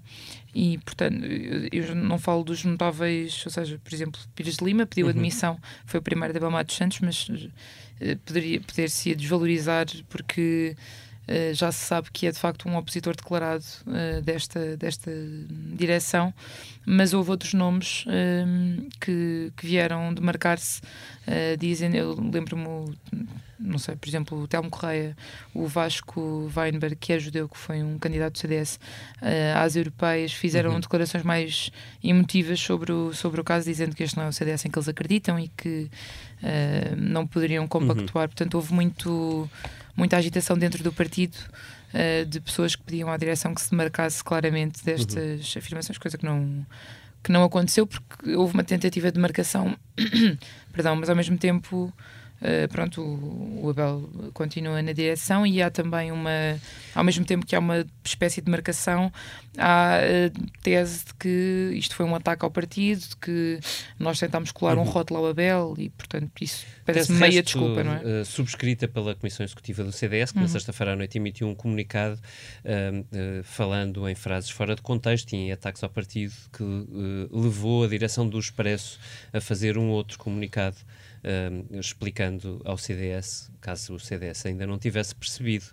E, 0.53 0.77
portanto, 0.79 1.23
eu 1.71 1.95
não 1.95 2.17
falo 2.17 2.43
dos 2.43 2.63
notáveis, 2.63 3.43
ou 3.45 3.51
seja, 3.51 3.79
por 3.83 3.93
exemplo, 3.93 4.19
Pires 4.35 4.57
de 4.57 4.65
Lima 4.65 4.85
pediu 4.85 5.05
uhum. 5.05 5.11
admissão, 5.11 5.59
foi 5.85 5.99
o 5.99 6.03
primeiro 6.03 6.33
da 6.33 6.39
Belmar 6.39 6.65
dos 6.65 6.75
Santos, 6.75 6.99
mas 7.01 7.27
uh, 7.29 8.17
poderia 8.25 8.59
poder-se 8.61 9.13
desvalorizar 9.15 9.85
porque 10.09 10.75
uh, 11.29 11.53
já 11.53 11.71
se 11.71 11.85
sabe 11.85 12.09
que 12.11 12.27
é 12.27 12.31
de 12.31 12.39
facto 12.39 12.67
um 12.67 12.75
opositor 12.75 13.15
declarado 13.15 13.63
uh, 13.85 14.21
desta, 14.21 14.75
desta 14.75 15.11
direção, 15.75 16.33
mas 16.85 17.13
houve 17.13 17.29
outros 17.29 17.53
nomes 17.53 18.03
que, 18.99 19.51
que 19.55 19.65
vieram 19.65 20.11
demarcar-se, 20.11 20.81
dizem, 21.59 21.95
eu 21.95 22.15
lembro-me 22.15 22.95
não 23.59 23.77
sei, 23.77 23.95
por 23.95 24.07
exemplo, 24.07 24.41
o 24.41 24.47
Telmo 24.47 24.69
Correia, 24.69 25.15
o 25.53 25.67
Vasco 25.67 26.49
Weinberg, 26.55 26.95
que 26.95 27.13
é 27.13 27.19
judeu, 27.19 27.47
que 27.47 27.57
foi 27.57 27.83
um 27.83 27.99
candidato 27.99 28.33
do 28.33 28.39
CDS 28.39 28.79
às 29.55 29.75
europeias, 29.75 30.31
fizeram 30.31 30.71
uhum. 30.71 30.79
declarações 30.79 31.23
mais 31.23 31.69
emotivas 32.03 32.59
sobre 32.59 32.91
o, 32.91 33.13
sobre 33.13 33.41
o 33.41 33.43
caso, 33.43 33.65
dizendo 33.65 33.95
que 33.95 34.01
este 34.01 34.17
não 34.17 34.23
é 34.23 34.29
o 34.29 34.33
CDS 34.33 34.65
em 34.65 34.71
que 34.71 34.79
eles 34.79 34.87
acreditam 34.87 35.37
e 35.37 35.49
que 35.49 35.91
não 36.97 37.27
poderiam 37.27 37.67
compactuar. 37.67 38.23
Uhum. 38.23 38.29
Portanto, 38.29 38.55
houve 38.55 38.73
muito, 38.73 39.49
muita 39.99 40.17
agitação 40.17 40.57
dentro 40.57 40.83
do 40.83 40.91
partido. 40.91 41.37
Uh, 41.89 42.23
de 42.23 42.39
pessoas 42.39 42.75
que 42.75 42.83
pediam 42.83 43.09
à 43.09 43.17
direção 43.17 43.51
que 43.51 43.61
se 43.61 43.71
demarcasse 43.71 44.23
claramente 44.23 44.85
destas 44.85 45.55
uhum. 45.55 45.59
afirmações, 45.59 45.97
coisa 45.97 46.19
que 46.19 46.23
não, 46.23 46.63
que 47.23 47.31
não 47.31 47.43
aconteceu 47.43 47.87
porque 47.87 48.35
houve 48.35 48.53
uma 48.53 48.63
tentativa 48.63 49.11
de 49.11 49.19
marcação, 49.19 49.75
perdão, 50.71 50.95
mas 50.95 51.09
ao 51.09 51.15
mesmo 51.15 51.35
tempo 51.35 51.91
Uh, 52.41 52.67
pronto, 52.69 53.01
o, 53.01 53.65
o, 53.65 53.69
Abel 53.69 54.09
continua 54.33 54.81
na 54.81 54.93
direção 54.93 55.45
e 55.45 55.61
há 55.61 55.69
também 55.69 56.09
uma, 56.09 56.57
ao 56.95 57.03
mesmo 57.03 57.25
tempo 57.25 57.45
que 57.45 57.53
há 57.53 57.59
uma 57.59 57.85
espécie 58.03 58.41
de 58.41 58.49
marcação, 58.49 59.11
há 59.57 59.97
a 59.97 60.61
tese 60.63 61.05
de 61.05 61.13
que 61.15 61.71
isto 61.73 61.95
foi 61.95 62.05
um 62.05 62.15
ataque 62.15 62.45
ao 62.45 62.51
partido, 62.51 63.01
de 63.01 63.17
que 63.17 63.59
nós 63.99 64.17
tentámos 64.19 64.51
colar 64.51 64.77
uhum. 64.77 64.83
um 64.83 64.85
rótulo 64.85 65.19
ao 65.19 65.27
Abel 65.27 65.75
e, 65.77 65.89
portanto, 65.89 66.31
isso 66.39 66.65
parece 66.85 67.11
meia 67.11 67.43
desculpa, 67.43 67.83
não 67.83 67.93
é? 67.93 68.21
Uh, 68.21 68.25
subscrita 68.25 68.87
pela 68.87 69.13
Comissão 69.15 69.43
Executiva 69.43 69.83
do 69.83 69.91
CDS, 69.91 70.31
que 70.31 70.37
uhum. 70.37 70.43
na 70.43 70.49
sexta-feira 70.49 70.93
à 70.93 70.95
noite 70.95 71.17
emitiu 71.17 71.47
um 71.47 71.55
comunicado 71.55 72.15
uh, 72.15 73.43
falando 73.43 74.07
em 74.07 74.15
frases 74.15 74.49
fora 74.49 74.75
de 74.75 74.81
contexto 74.81 75.33
e 75.33 75.35
em 75.35 75.51
ataques 75.51 75.83
ao 75.83 75.89
partido, 75.89 76.33
que 76.53 76.63
levou 77.31 77.83
a 77.83 77.87
direção 77.87 78.27
do 78.27 78.39
Expresso 78.39 78.97
a 79.33 79.41
fazer 79.41 79.77
um 79.77 79.89
outro 79.89 80.17
comunicado 80.17 80.77
explicando 81.71 82.61
ao 82.65 82.77
CDS, 82.77 83.51
caso 83.61 83.95
o 83.95 83.99
CDS 83.99 84.45
ainda 84.45 84.65
não 84.65 84.77
tivesse 84.77 85.15
percebido, 85.15 85.65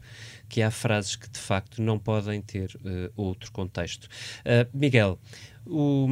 que 0.48 0.62
há 0.62 0.70
frases 0.70 1.16
que 1.16 1.28
de 1.28 1.38
facto 1.38 1.82
não 1.82 1.98
podem 1.98 2.40
ter 2.40 2.70
uh, 2.76 3.12
outro 3.16 3.50
contexto. 3.52 4.04
Uh, 4.40 4.68
Miguel, 4.72 5.18
o, 5.64 6.08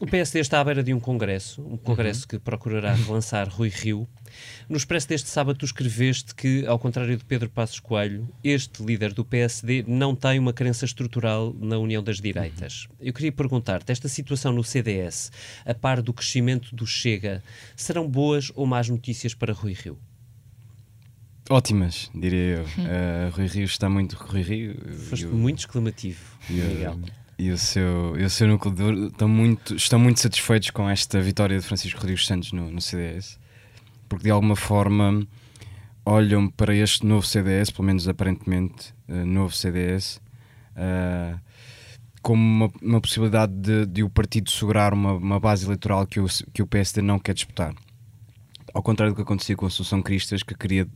o 0.00 0.06
PSD 0.06 0.40
está 0.40 0.58
à 0.58 0.64
beira 0.64 0.82
de 0.82 0.94
um 0.94 0.98
congresso, 0.98 1.60
um 1.60 1.76
congresso 1.76 2.22
uhum. 2.22 2.28
que 2.28 2.38
procurará 2.38 2.94
relançar 2.94 3.46
Rui 3.50 3.68
Rio. 3.68 4.08
No 4.66 4.78
expresso 4.78 5.06
deste 5.06 5.28
sábado, 5.28 5.58
tu 5.58 5.66
escreveste 5.66 6.34
que, 6.34 6.64
ao 6.66 6.78
contrário 6.78 7.18
de 7.18 7.22
Pedro 7.22 7.50
Passos 7.50 7.78
Coelho, 7.80 8.26
este 8.42 8.82
líder 8.82 9.12
do 9.12 9.26
PSD 9.26 9.84
não 9.86 10.16
tem 10.16 10.38
uma 10.38 10.54
crença 10.54 10.86
estrutural 10.86 11.54
na 11.60 11.76
união 11.76 12.02
das 12.02 12.18
direitas. 12.18 12.86
Uhum. 12.88 12.96
Eu 13.08 13.12
queria 13.12 13.30
perguntar-te: 13.30 13.92
esta 13.92 14.08
situação 14.08 14.54
no 14.54 14.64
CDS, 14.64 15.30
a 15.66 15.74
par 15.74 16.00
do 16.00 16.14
crescimento 16.14 16.74
do 16.74 16.86
Chega, 16.86 17.44
serão 17.76 18.08
boas 18.08 18.50
ou 18.54 18.64
más 18.64 18.88
notícias 18.88 19.34
para 19.34 19.52
Rui 19.52 19.74
Rio? 19.74 19.98
Ótimas, 21.50 22.10
diria 22.14 22.56
eu. 22.56 22.62
Uh, 22.62 23.36
Rui 23.36 23.46
Rio 23.48 23.64
está 23.64 23.86
muito. 23.90 24.16
Rui 24.16 24.40
Rio. 24.40 24.94
Foste 25.10 25.26
eu, 25.26 25.34
muito 25.34 25.58
exclamativo, 25.58 26.24
Miguel 26.48 26.98
e 27.40 27.50
o 27.50 27.56
seu, 27.56 28.14
e 28.18 28.24
o 28.24 28.28
seu 28.28 28.46
núcleo 28.46 28.74
duro 28.74 29.06
estão 29.06 29.26
muito, 29.26 29.74
estão 29.74 29.98
muito 29.98 30.20
satisfeitos 30.20 30.68
com 30.68 30.88
esta 30.90 31.18
vitória 31.22 31.58
de 31.58 31.64
Francisco 31.64 31.98
Rodrigues 31.98 32.26
Santos 32.26 32.52
no, 32.52 32.70
no 32.70 32.82
CDS, 32.82 33.38
porque 34.10 34.24
de 34.24 34.30
alguma 34.30 34.54
forma 34.54 35.26
olham 36.04 36.48
para 36.50 36.74
este 36.74 37.06
novo 37.06 37.26
CDS, 37.26 37.70
pelo 37.70 37.86
menos 37.86 38.06
aparentemente 38.06 38.92
uh, 39.08 39.24
novo 39.24 39.54
CDS, 39.54 40.20
uh, 40.76 41.40
como 42.20 42.42
uma, 42.42 42.72
uma 42.82 43.00
possibilidade 43.00 43.54
de, 43.54 43.86
de, 43.86 44.02
o 44.02 44.10
partido 44.10 44.50
segurar 44.50 44.92
uma, 44.92 45.14
uma, 45.14 45.40
base 45.40 45.64
eleitoral 45.64 46.06
que 46.06 46.20
o, 46.20 46.26
que 46.52 46.60
o 46.62 46.66
PSD 46.66 47.00
não 47.00 47.18
quer 47.18 47.32
disputar. 47.32 47.74
Ao 48.74 48.82
contrário 48.82 49.14
do 49.14 49.16
que 49.16 49.22
acontecia 49.22 49.56
com 49.56 49.64
a 49.64 49.68
Associação 49.68 50.02
Cristas, 50.02 50.42
que 50.42 50.54
queria 50.54 50.86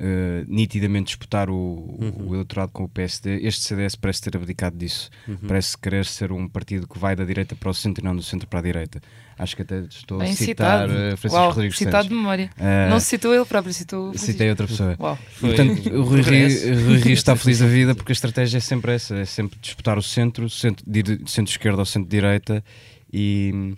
uh, 0.00 0.44
nitidamente 0.48 1.08
disputar 1.08 1.50
o, 1.50 1.54
uhum. 1.54 2.28
o, 2.28 2.34
eleitorado 2.34 2.72
com 2.72 2.84
o 2.84 2.88
PSD, 2.88 3.40
este 3.42 3.62
CDS 3.62 3.94
parece 3.94 4.22
ter 4.22 4.36
abdicado 4.36 4.76
disso. 4.76 5.10
Uhum. 5.28 5.36
Parece 5.46 5.76
querer 5.76 6.06
ser 6.06 6.32
um 6.32 6.48
partido 6.48 6.88
que 6.88 6.98
vai 6.98 7.14
da 7.14 7.24
direita 7.24 7.54
para 7.54 7.70
o 7.70 7.74
centro 7.74 8.02
e 8.02 8.04
não 8.04 8.16
do 8.16 8.22
centro 8.22 8.48
para 8.48 8.58
a 8.58 8.62
direita. 8.62 9.00
Acho 9.38 9.56
que 9.56 9.62
até 9.62 9.80
estou 9.80 10.18
Bem 10.18 10.32
a 10.32 10.36
citar 10.36 10.88
citado. 10.88 10.92
Eh, 10.92 11.16
Francisco 11.16 11.36
Uau, 11.36 11.50
Rodrigues 11.50 11.78
citado 11.78 12.08
de 12.08 12.14
memória. 12.14 12.50
Uh, 12.58 12.90
não 12.90 13.00
se 13.00 13.06
citou 13.06 13.34
ele 13.34 13.44
próprio, 13.44 13.72
citou 13.72 14.12
Citei 14.14 14.50
outra 14.50 14.66
pessoa. 14.66 14.96
Uau. 14.98 15.18
E, 15.38 15.40
portanto, 15.40 15.94
o 15.94 16.02
Rui 16.02 16.20
Rio 16.20 17.12
está 17.12 17.34
feliz 17.36 17.58
da 17.58 17.66
vida 17.66 17.94
porque 17.94 18.12
a 18.12 18.14
estratégia 18.14 18.58
é 18.58 18.60
sempre 18.60 18.92
essa, 18.92 19.16
é 19.16 19.24
sempre 19.24 19.58
disputar 19.60 19.96
o 19.96 20.02
centro, 20.02 20.48
centro-esquerda 20.50 21.78
ou 21.78 21.86
centro-direita 21.86 22.62
e, 23.10 23.74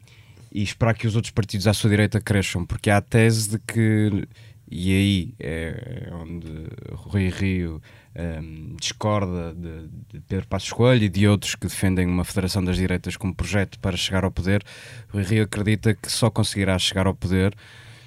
e 0.53 0.63
esperar 0.63 0.95
que 0.95 1.07
os 1.07 1.15
outros 1.15 1.31
partidos 1.31 1.69
à 1.69 1.73
sua 1.73 1.91
direita 1.91 2.21
cresçam, 2.21 2.67
porque 2.67 2.91
há 2.91 2.97
a 2.97 3.01
tese 3.01 3.51
de 3.51 3.59
que 3.59 4.27
e 4.73 4.93
aí 4.93 5.35
é, 5.39 6.09
é 6.09 6.15
onde 6.15 6.49
Rui 6.93 7.29
Rio 7.29 7.83
um, 8.17 8.75
discorda 8.81 9.55
de, 9.55 9.89
de 10.11 10.21
Pedro 10.27 10.47
Passos 10.49 10.73
Coelho 10.73 11.05
e 11.05 11.09
de 11.09 11.29
outros 11.29 11.55
que 11.55 11.67
defendem 11.67 12.07
uma 12.07 12.25
federação 12.25 12.65
das 12.65 12.77
direitas 12.77 13.17
como 13.17 13.35
projeto 13.35 13.79
para 13.79 13.97
chegar 13.97 14.25
ao 14.25 14.31
poder. 14.31 14.65
Rui 15.11 15.23
Rio 15.23 15.45
acredita 15.45 15.95
que 15.95 16.11
só 16.11 16.31
conseguirá 16.31 16.79
chegar 16.79 17.07
ao 17.07 17.15
poder 17.15 17.55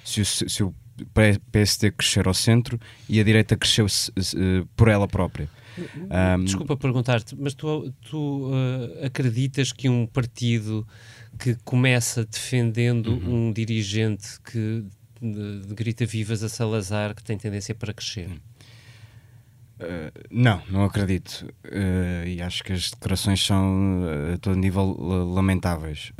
se 0.04 0.20
o, 0.20 0.24
se 0.24 0.62
o 0.64 0.74
PSD 1.12 1.92
crescer 1.92 2.26
ao 2.26 2.34
centro 2.34 2.80
e 3.08 3.20
a 3.20 3.24
direita 3.24 3.56
cresceu 3.56 3.86
por 4.74 4.88
ela 4.88 5.06
própria. 5.06 5.48
Um, 6.38 6.44
Desculpa 6.44 6.76
perguntar-te, 6.76 7.36
mas 7.36 7.54
tu, 7.54 7.92
tu 8.00 8.48
uh, 8.48 9.04
acreditas 9.04 9.72
que 9.72 9.88
um 9.88 10.06
partido 10.06 10.86
que 11.38 11.54
começa 11.64 12.24
defendendo 12.24 13.08
uhum. 13.08 13.48
um 13.48 13.52
dirigente 13.52 14.40
que 14.40 14.84
de, 15.30 15.66
de 15.66 15.74
grita 15.74 16.06
vivas 16.06 16.42
a 16.42 16.48
Salazar 16.48 17.14
que 17.14 17.22
tem 17.22 17.36
tendência 17.36 17.74
para 17.74 17.92
crescer? 17.92 18.30
Uh, 19.78 20.10
não, 20.30 20.62
não 20.70 20.84
acredito. 20.84 21.46
Uh, 21.64 22.26
e 22.26 22.40
acho 22.40 22.64
que 22.64 22.72
as 22.72 22.90
declarações 22.90 23.44
são 23.44 24.02
uh, 24.02 24.34
a 24.34 24.38
todo 24.38 24.56
nível 24.56 24.96
lamentáveis. 25.34 26.12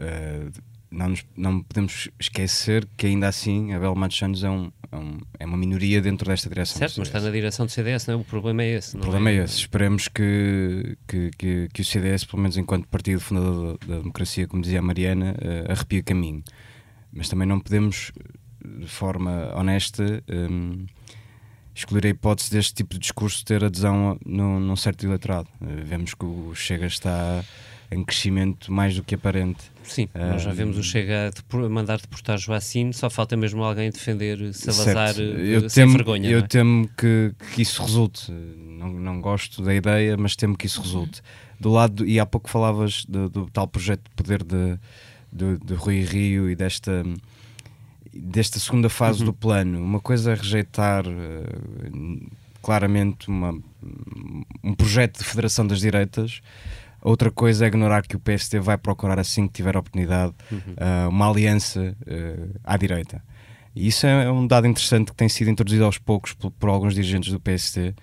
não, 0.90 1.08
nos, 1.08 1.24
não 1.34 1.62
podemos 1.62 2.08
esquecer 2.20 2.86
que 2.96 3.06
ainda 3.06 3.28
assim 3.28 3.72
Abel 3.72 3.94
Matos 3.94 4.18
Santos 4.18 4.44
é, 4.44 4.50
um, 4.50 4.70
é, 4.92 4.96
um, 4.96 5.18
é, 5.40 5.46
uma 5.46 5.56
minoria 5.56 6.02
dentro 6.02 6.28
desta 6.28 6.50
direção. 6.50 6.78
Certo, 6.78 6.98
mas 6.98 7.08
está 7.08 7.18
na 7.18 7.30
direção 7.30 7.64
do 7.64 7.72
CDS, 7.72 8.06
não 8.06 8.14
é? 8.14 8.16
O 8.18 8.24
problema 8.24 8.62
é 8.62 8.76
esse. 8.76 8.94
O 8.94 9.00
problema 9.00 9.30
é, 9.30 9.38
é 9.38 9.44
esse. 9.44 9.60
Esperemos 9.60 10.08
que, 10.08 10.98
que, 11.08 11.30
que, 11.38 11.68
que, 11.72 11.80
o 11.80 11.84
CDS, 11.84 12.24
pelo 12.24 12.42
menos 12.42 12.58
enquanto 12.58 12.86
partido 12.88 13.20
fundador 13.20 13.78
da 13.86 13.96
democracia, 13.96 14.46
como 14.46 14.62
dizia 14.62 14.80
a 14.80 14.82
Mariana, 14.82 15.34
arrepie 15.66 16.02
caminho. 16.02 16.44
Mas 17.10 17.30
também 17.30 17.48
não 17.48 17.58
podemos 17.58 18.12
de 18.80 18.86
forma 18.86 19.52
honesta, 19.54 20.22
um, 20.28 20.86
escolher 21.74 22.06
a 22.06 22.08
hipótese 22.08 22.50
deste 22.50 22.74
tipo 22.74 22.94
de 22.94 23.00
discurso 23.00 23.44
ter 23.44 23.62
adesão 23.62 24.18
num, 24.24 24.58
num 24.58 24.76
certo 24.76 25.04
eleitorado. 25.04 25.48
Uh, 25.60 25.84
vemos 25.84 26.14
que 26.14 26.24
o 26.24 26.54
Chega 26.54 26.86
está 26.86 27.44
em 27.90 28.02
crescimento 28.02 28.72
mais 28.72 28.96
do 28.96 29.02
que 29.02 29.14
aparente. 29.14 29.64
Sim, 29.82 30.08
uh, 30.14 30.32
nós 30.32 30.42
já 30.42 30.52
vemos 30.52 30.76
o 30.76 30.82
Chega 30.82 31.30
a 31.30 31.68
mandar 31.68 32.00
deportar 32.00 32.38
Joacine, 32.38 32.92
só 32.92 33.08
falta 33.08 33.36
mesmo 33.36 33.62
alguém 33.62 33.90
defender 33.90 34.52
Salazar 34.54 35.14
certo. 35.14 35.20
Eh, 35.20 35.56
eu 35.56 35.70
sem 35.70 35.84
temo, 35.84 35.92
vergonha. 35.92 36.30
Eu 36.30 36.40
é? 36.40 36.42
temo 36.42 36.88
que, 36.96 37.32
que, 37.54 37.62
isso 37.62 37.82
resulte. 37.82 38.32
Não, 38.32 38.88
não 38.88 39.20
gosto 39.20 39.62
da 39.62 39.74
ideia, 39.74 40.16
mas 40.16 40.34
temo 40.34 40.56
que 40.56 40.66
isso 40.66 40.80
resulte. 40.80 41.22
Do 41.60 41.70
lado, 41.70 42.04
e 42.04 42.18
há 42.18 42.26
pouco 42.26 42.50
falavas 42.50 43.04
do, 43.06 43.28
do 43.28 43.50
tal 43.50 43.68
projeto 43.68 44.02
de 44.04 44.10
poder 44.10 44.42
de, 44.42 44.78
de, 45.32 45.58
de 45.58 45.74
Rui 45.74 46.00
Rio 46.00 46.50
e 46.50 46.56
desta 46.56 47.02
desta 48.20 48.58
segunda 48.58 48.88
fase 48.88 49.20
uhum. 49.20 49.26
do 49.26 49.32
plano. 49.32 49.82
Uma 49.82 50.00
coisa 50.00 50.32
é 50.32 50.34
rejeitar 50.34 51.04
uh, 51.06 52.30
claramente 52.62 53.28
uma, 53.28 53.54
um 54.64 54.74
projeto 54.74 55.18
de 55.18 55.24
federação 55.24 55.66
das 55.66 55.80
direitas, 55.80 56.40
outra 57.00 57.30
coisa 57.30 57.64
é 57.64 57.68
ignorar 57.68 58.02
que 58.02 58.16
o 58.16 58.20
PSD 58.20 58.58
vai 58.58 58.76
procurar, 58.76 59.18
assim 59.18 59.46
que 59.46 59.54
tiver 59.54 59.76
a 59.76 59.78
oportunidade, 59.78 60.34
uhum. 60.50 60.58
uh, 60.58 61.08
uma 61.08 61.30
aliança 61.30 61.96
uh, 62.02 62.60
à 62.64 62.76
direita. 62.76 63.22
E 63.74 63.86
isso 63.86 64.06
é, 64.06 64.24
é 64.24 64.30
um 64.30 64.46
dado 64.46 64.66
interessante 64.66 65.12
que 65.12 65.16
tem 65.16 65.28
sido 65.28 65.50
introduzido 65.50 65.84
aos 65.84 65.98
poucos 65.98 66.32
por, 66.32 66.50
por 66.50 66.68
alguns 66.70 66.94
dirigentes 66.94 67.30
do 67.30 67.38
PSD 67.38 67.94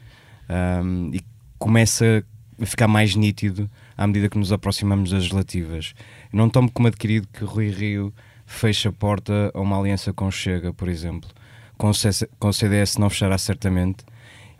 um, 0.84 1.10
e 1.13 1.20
começa 1.58 2.24
a 2.62 2.65
ficar 2.65 2.88
mais 2.88 3.15
nítido 3.15 3.70
à 3.98 4.05
medida 4.05 4.29
que 4.29 4.38
nos 4.38 4.51
aproximamos 4.51 5.10
das 5.10 5.24
legislativas. 5.24 5.93
não 6.32 6.48
tomo 6.48 6.72
como 6.72 6.88
adquirido 6.88 7.27
que 7.34 7.43
Rui 7.43 7.70
Rio 7.70 8.13
fecha 8.46 8.90
a 8.90 8.92
porta 8.92 9.52
a 9.54 9.60
uma 9.60 9.78
aliança 9.80 10.14
com 10.14 10.30
Chega, 10.30 10.74
por 10.74 10.88
exemplo. 10.88 11.30
Com 11.78 11.90
o, 11.90 11.94
CS, 11.94 12.26
com 12.40 12.50
o 12.50 12.54
CDS 12.54 12.98
não 12.98 13.10
fechará 13.10 13.38
certamente. 13.38 14.06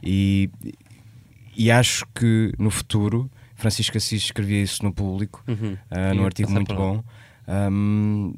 E, 0.02 0.50
e 1.56 1.72
acho 1.72 2.06
que 2.14 2.52
no 2.58 2.70
futuro, 2.70 3.30
Francisco 3.56 3.98
Assis 3.98 4.24
escrevia 4.24 4.62
isso 4.62 4.84
no 4.84 4.94
público, 4.94 5.44
uhum. 5.48 5.78
uh, 5.92 6.14
num 6.14 6.26
artigo 6.26 6.52
muito 6.52 6.74
bom. 6.74 7.04
Um, 7.48 8.34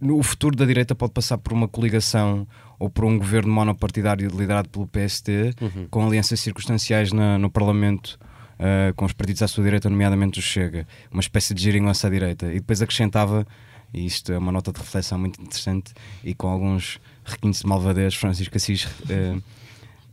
o 0.00 0.22
futuro 0.22 0.56
da 0.56 0.64
direita 0.64 0.94
pode 0.94 1.12
passar 1.12 1.38
por 1.38 1.52
uma 1.52 1.68
coligação 1.68 2.46
ou 2.78 2.90
por 2.90 3.04
um 3.04 3.16
governo 3.16 3.52
monopartidário 3.52 4.28
liderado 4.28 4.68
pelo 4.68 4.86
PSD, 4.88 5.54
uhum. 5.60 5.86
com 5.88 6.04
alianças 6.04 6.40
circunstanciais 6.40 7.12
na, 7.12 7.38
no 7.38 7.48
Parlamento 7.48 8.18
uh, 8.62 8.94
com 8.94 9.04
os 9.04 9.12
partidos 9.12 9.42
à 9.42 9.48
sua 9.48 9.64
direita, 9.64 9.88
nomeadamente 9.88 10.38
o 10.38 10.42
Chega, 10.42 10.86
uma 11.10 11.20
espécie 11.20 11.54
de 11.54 11.62
giringança 11.62 12.06
à 12.06 12.10
direita. 12.10 12.46
E 12.46 12.54
depois 12.54 12.82
acrescentava 12.82 13.46
e 13.92 14.06
isto 14.06 14.32
é 14.32 14.38
uma 14.38 14.52
nota 14.52 14.72
de 14.72 14.80
reflexão 14.80 15.18
muito 15.18 15.40
interessante 15.40 15.92
e 16.24 16.34
com 16.34 16.48
alguns 16.48 16.98
requintes 17.24 17.60
de 17.60 17.66
malvadez, 17.66 18.14
Francisco 18.14 18.56
Assis 18.56 18.84
uh, 18.84 19.42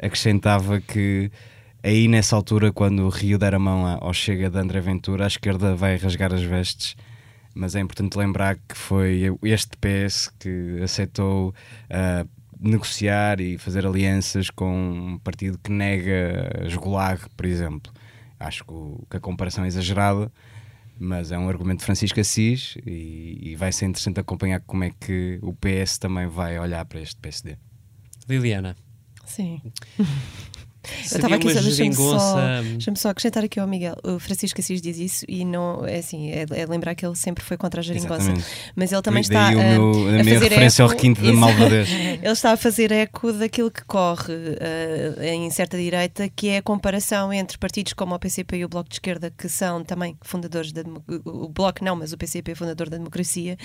acrescentava 0.02 0.80
que 0.82 1.32
aí 1.84 2.08
nessa 2.08 2.36
altura, 2.36 2.72
quando 2.72 3.06
o 3.06 3.10
Rio 3.10 3.38
der 3.38 3.56
a 3.56 3.60
mão 3.60 3.86
ao 4.02 4.14
Chega 4.14 4.50
de 4.50 4.58
André 4.58 4.82
Ventura, 4.82 5.24
a 5.26 5.28
esquerda 5.28 5.76
vai 5.76 5.96
rasgar 5.98 6.34
as 6.34 6.44
vestes. 6.44 6.96
Mas 7.56 7.76
é 7.76 7.80
importante 7.80 8.18
lembrar 8.18 8.56
que 8.56 8.76
foi 8.76 9.24
este 9.44 9.72
PS 9.78 10.32
que 10.40 10.80
aceitou 10.84 11.50
uh, 11.50 12.30
negociar 12.60 13.40
e 13.40 13.58
fazer 13.58 13.86
alianças 13.86 14.50
com 14.50 15.14
um 15.14 15.18
partido 15.18 15.58
que 15.58 15.72
nega 15.72 16.66
as 16.66 16.76
Gulag, 16.76 17.22
por 17.36 17.46
exemplo. 17.46 17.92
Acho 18.40 18.64
que 19.10 19.18
a 19.18 19.20
comparação 19.20 19.64
é 19.64 19.68
exagerada, 19.68 20.32
mas 21.00 21.32
é 21.32 21.38
um 21.38 21.48
argumento 21.48 21.80
de 21.80 21.86
Francisco 21.86 22.20
Assis 22.20 22.76
e, 22.86 23.40
e, 23.42 23.56
vai 23.56 23.72
ser 23.72 23.86
interessante 23.86 24.20
acompanhar 24.20 24.60
como 24.62 24.84
é 24.84 24.92
que 24.92 25.40
o 25.42 25.54
PS 25.54 25.98
também 25.98 26.28
vai 26.28 26.60
olhar 26.60 26.84
para 26.86 27.00
este 27.00 27.16
PSD. 27.16 27.58
Liliana. 28.28 28.76
Sim. 29.26 29.62
Eu 30.84 31.18
estava 31.18 31.36
aqui, 31.36 31.54
deixa-me 31.54 31.94
só, 31.94 32.62
deixa 32.62 32.96
só 32.96 33.10
acrescentar 33.10 33.44
aqui 33.44 33.60
ao 33.60 33.68
Miguel. 33.68 33.96
O 34.04 34.18
Francisco 34.18 34.62
Assis 34.62 34.82
diz 34.82 34.98
isso 34.98 35.26
e 35.28 35.44
não 35.44 35.86
é 35.86 35.98
assim, 35.98 36.30
é, 36.32 36.46
é 36.52 36.66
lembrar 36.66 36.96
que 36.96 37.06
ele 37.06 37.16
sempre 37.16 37.44
foi 37.44 37.58
contra 37.58 37.82
a 37.82 37.84
geringonça. 37.84 38.34
Mas 38.76 38.92
ele 38.92 39.02
também 39.02 39.22
está 39.22 39.52
Daí 39.52 39.60
a, 39.60 39.74
meu, 39.74 39.92
a, 40.08 40.20
a 40.20 40.24
minha 40.24 40.40
referência 40.40 40.84
eco, 40.84 40.92
ao 40.92 40.96
requinte 40.96 41.22
de 41.22 41.32
malvadez. 41.34 41.90
ele 42.22 42.32
está 42.32 42.54
a 42.54 42.58
fazer 42.58 42.92
eco 42.92 43.34
daquilo 43.34 43.70
que 43.70 43.84
corre 43.84 44.34
uh, 44.34 45.22
em 45.22 45.50
certa 45.52 45.78
direita, 45.78 46.30
que 46.30 46.50
é 46.50 46.58
a 46.58 46.62
comparação 46.62 47.32
entre 47.34 47.58
partidos 47.58 47.94
como 47.94 48.16
o 48.16 48.20
PCP 48.20 48.58
e 48.58 48.66
o 48.66 48.70
Bloco 48.70 48.90
de 48.90 48.96
Esquerda, 48.96 49.34
que 49.38 49.50
são 49.50 49.84
também 49.84 50.18
fundadores 50.22 50.72
da 50.72 50.82
o 51.26 51.50
Bloco 51.50 51.84
não, 51.84 51.96
mas 51.96 52.14
o 52.14 52.18
PCP 52.18 52.52
é 52.52 52.56
fundador 52.56 52.90
da 52.90 52.98
democracia. 52.98 53.58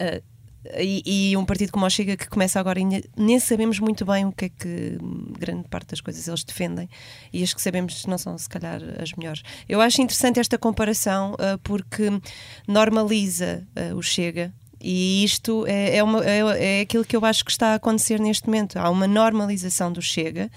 Uh, 0.00 0.37
e, 0.76 1.30
e, 1.30 1.36
um 1.36 1.44
partido 1.44 1.72
como 1.72 1.86
o 1.86 1.90
Chega 1.90 2.16
que 2.16 2.28
começa 2.28 2.58
agora, 2.58 2.80
nem 3.16 3.38
sabemos 3.38 3.78
muito 3.78 4.04
bem 4.04 4.26
o 4.26 4.32
que 4.32 4.46
é 4.46 4.48
que 4.48 4.98
grande 5.38 5.68
parte 5.68 5.90
das 5.90 6.00
coisas 6.00 6.26
eles 6.26 6.44
defendem 6.44 6.88
e 7.32 7.42
as 7.42 7.54
que 7.54 7.62
sabemos 7.62 8.04
não 8.06 8.18
são, 8.18 8.36
se 8.36 8.48
calhar, 8.48 8.80
as 9.00 9.12
melhores. 9.12 9.42
Eu 9.68 9.80
acho 9.80 10.02
interessante 10.02 10.40
esta 10.40 10.58
comparação 10.58 11.34
uh, 11.34 11.58
porque 11.62 12.10
normaliza 12.66 13.66
uh, 13.92 13.96
o 13.96 14.02
Chega. 14.02 14.52
E 14.80 15.24
isto 15.24 15.66
é, 15.66 15.96
é, 15.96 16.04
uma, 16.04 16.24
é, 16.24 16.78
é 16.78 16.80
aquilo 16.82 17.04
que 17.04 17.16
eu 17.16 17.24
acho 17.24 17.44
que 17.44 17.50
está 17.50 17.72
a 17.72 17.74
acontecer 17.74 18.20
neste 18.20 18.46
momento. 18.46 18.78
Há 18.78 18.88
uma 18.90 19.08
normalização 19.08 19.92
do 19.92 20.00
Chega 20.00 20.48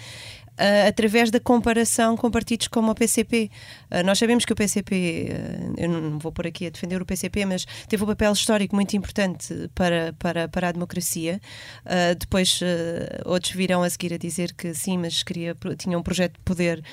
uh, 0.59 0.87
através 0.87 1.31
da 1.31 1.39
comparação 1.39 2.15
com 2.15 2.29
partidos 2.29 2.67
como 2.67 2.91
o 2.91 2.95
PCP. 2.95 3.49
Uh, 3.89 4.03
nós 4.03 4.17
sabemos 4.17 4.45
que 4.45 4.53
o 4.53 4.55
PCP, 4.55 5.29
uh, 5.29 5.73
ah, 5.77 5.81
eu 5.81 5.89
não 5.89 6.19
vou 6.19 6.31
por 6.31 6.47
aqui 6.47 6.67
a 6.67 6.69
defender 6.69 7.01
o 7.01 7.05
PCP, 7.05 7.45
mas 7.45 7.65
teve 7.87 8.03
um 8.03 8.07
papel 8.07 8.31
histórico 8.31 8.75
muito 8.75 8.95
importante 8.95 9.69
para, 9.73 10.13
para, 10.17 10.47
para 10.47 10.69
a 10.69 10.71
democracia. 10.71 11.39
depois 12.19 12.59
outros 13.25 13.51
virão 13.53 13.83
a 13.83 13.89
seguir 13.89 14.13
a 14.13 14.17
dizer 14.17 14.53
que 14.53 14.73
sim, 14.73 14.97
mas 14.97 15.23
queria, 15.23 15.55
tinha 15.77 15.97
um 15.97 16.03
projeto 16.03 16.33
de 16.33 16.39
poder 16.39 16.83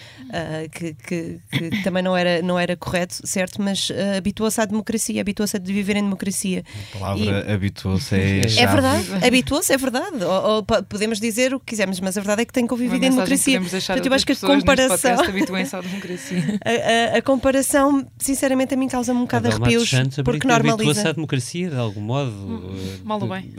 que, 0.72 0.94
que, 0.94 1.40
que, 1.50 1.82
também 1.84 2.02
não 2.02 2.16
era, 2.16 2.42
não 2.42 2.58
era 2.58 2.76
correto, 2.76 3.26
certo? 3.26 3.60
Mas 3.62 3.90
habituou-se 4.16 4.60
à 4.60 4.64
democracia, 4.64 5.20
habituou-se 5.20 5.56
a 5.56 5.60
viver 5.60 5.96
em 5.96 6.02
democracia. 6.02 6.64
A 6.94 6.98
palavra 6.98 7.54
habituou-se 7.54 8.14
é. 8.14 8.40
É 8.40 8.66
verdade, 8.66 9.26
habituou-se, 9.26 9.72
é 9.72 9.76
verdade. 9.76 10.24
Ou, 10.24 10.54
ou, 10.54 10.62
podemos 10.62 11.20
dizer 11.20 11.54
o 11.54 11.60
que 11.60 11.66
quisermos, 11.66 12.00
mas 12.00 12.16
a 12.16 12.20
verdade 12.20 12.42
é 12.42 12.44
que 12.44 12.52
tem 12.52 12.66
convivido 12.66 13.04
em 13.04 13.10
democracia 13.10 13.47
deixar 13.48 13.94
Portanto, 13.94 14.06
eu 14.06 14.14
acho 14.14 14.26
que 14.26 14.32
a 14.32 14.36
comparação 14.36 15.82
democracia. 15.82 16.58
A, 16.64 17.14
a, 17.14 17.18
a, 17.18 17.22
comparação, 17.22 18.06
sinceramente, 18.18 18.74
a 18.74 18.76
mim 18.76 18.88
causa-me 18.88 19.18
um 19.18 19.22
bocado 19.22 19.48
de 19.48 19.54
arrepios 19.54 19.90
porque 20.24 20.46
normaliza. 20.46 21.08
a 21.08 21.12
democracia 21.12 21.70
de 21.70 21.76
algum 21.76 22.00
modo. 22.00 22.30
Hum, 22.30 23.00
uh, 23.02 23.06
mal 23.06 23.20
ou 23.20 23.28
bem. 23.28 23.52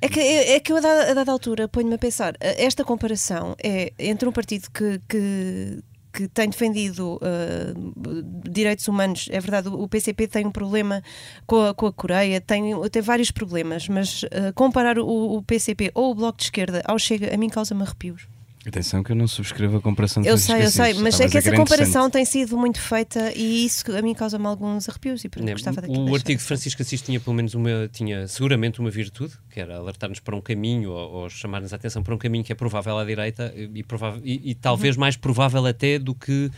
É 0.00 0.08
que, 0.08 0.20
é, 0.20 0.56
é 0.56 0.60
que 0.60 0.72
eu 0.72 0.76
a 0.76 0.80
dada, 0.80 1.10
a 1.10 1.14
dada 1.14 1.32
altura 1.32 1.68
ponho-me 1.68 1.94
a 1.94 1.98
pensar, 1.98 2.34
esta 2.40 2.84
comparação 2.84 3.54
é 3.62 3.92
entre 3.98 4.28
um 4.28 4.32
partido 4.32 4.68
que, 4.70 5.00
que 5.08 5.82
que 6.16 6.26
tem 6.28 6.48
defendido 6.48 7.16
uh, 7.16 8.50
direitos 8.50 8.88
humanos. 8.88 9.28
É 9.30 9.38
verdade, 9.38 9.68
o 9.68 9.86
PCP 9.86 10.26
tem 10.26 10.46
um 10.46 10.50
problema 10.50 11.02
com 11.46 11.66
a, 11.66 11.74
com 11.74 11.86
a 11.86 11.92
Coreia, 11.92 12.40
tem, 12.40 12.72
tem 12.88 13.02
vários 13.02 13.30
problemas, 13.30 13.86
mas 13.86 14.22
uh, 14.22 14.52
comparar 14.54 14.98
o, 14.98 15.36
o, 15.36 15.42
PCP 15.42 15.90
ou 15.94 16.12
o 16.12 16.14
Bloco 16.14 16.38
de 16.38 16.44
Esquerda 16.44 16.82
ao 16.86 16.98
Chega, 16.98 17.34
a 17.34 17.36
mim 17.36 17.50
causa-me 17.50 17.82
arrepios. 17.82 18.26
Atenção 18.66 19.02
que 19.02 19.12
eu 19.12 19.16
não 19.16 19.28
subscrevo 19.28 19.76
a 19.76 19.80
comparação 19.80 20.22
de 20.22 20.28
Eu 20.28 20.36
sei, 20.36 20.64
eu 20.64 20.70
sei, 20.70 20.94
mas 20.94 21.20
é 21.20 21.28
que 21.28 21.38
essa 21.38 21.54
comparação 21.54 22.10
tem 22.10 22.24
sido 22.24 22.56
muito 22.56 22.80
feita 22.80 23.32
e 23.32 23.64
isso 23.64 23.84
a 23.96 24.02
mim 24.02 24.12
causa-me 24.12 24.44
alguns 24.46 24.88
arrepios 24.88 25.24
e 25.24 25.28
por 25.28 25.40
gostava 25.42 25.80
daqui 25.80 25.96
O 25.96 26.14
artigo 26.14 26.40
de 26.40 26.44
Francisco 26.44 26.82
Assis 26.82 27.00
tinha 27.00 27.20
pelo 27.20 27.36
menos 27.36 27.54
uma, 27.54 27.88
tinha 27.92 28.26
seguramente 28.26 28.80
uma 28.80 28.90
virtude, 28.90 29.34
que 29.50 29.60
era 29.60 29.76
alertar-nos 29.76 30.18
para 30.18 30.34
um 30.34 30.40
caminho 30.40 30.90
ou, 30.90 31.12
ou 31.12 31.30
chamar-nos 31.30 31.72
a 31.72 31.76
atenção 31.76 32.02
para 32.02 32.14
um 32.14 32.18
caminho 32.18 32.42
que 32.42 32.52
é 32.52 32.56
provável 32.56 32.98
à 32.98 33.04
direita 33.04 33.54
e, 33.56 33.82
provável, 33.84 34.20
e, 34.24 34.50
e 34.50 34.54
talvez 34.54 34.96
uhum. 34.96 35.00
mais 35.00 35.16
provável 35.16 35.64
até 35.64 35.98
do 35.98 36.14
que 36.14 36.50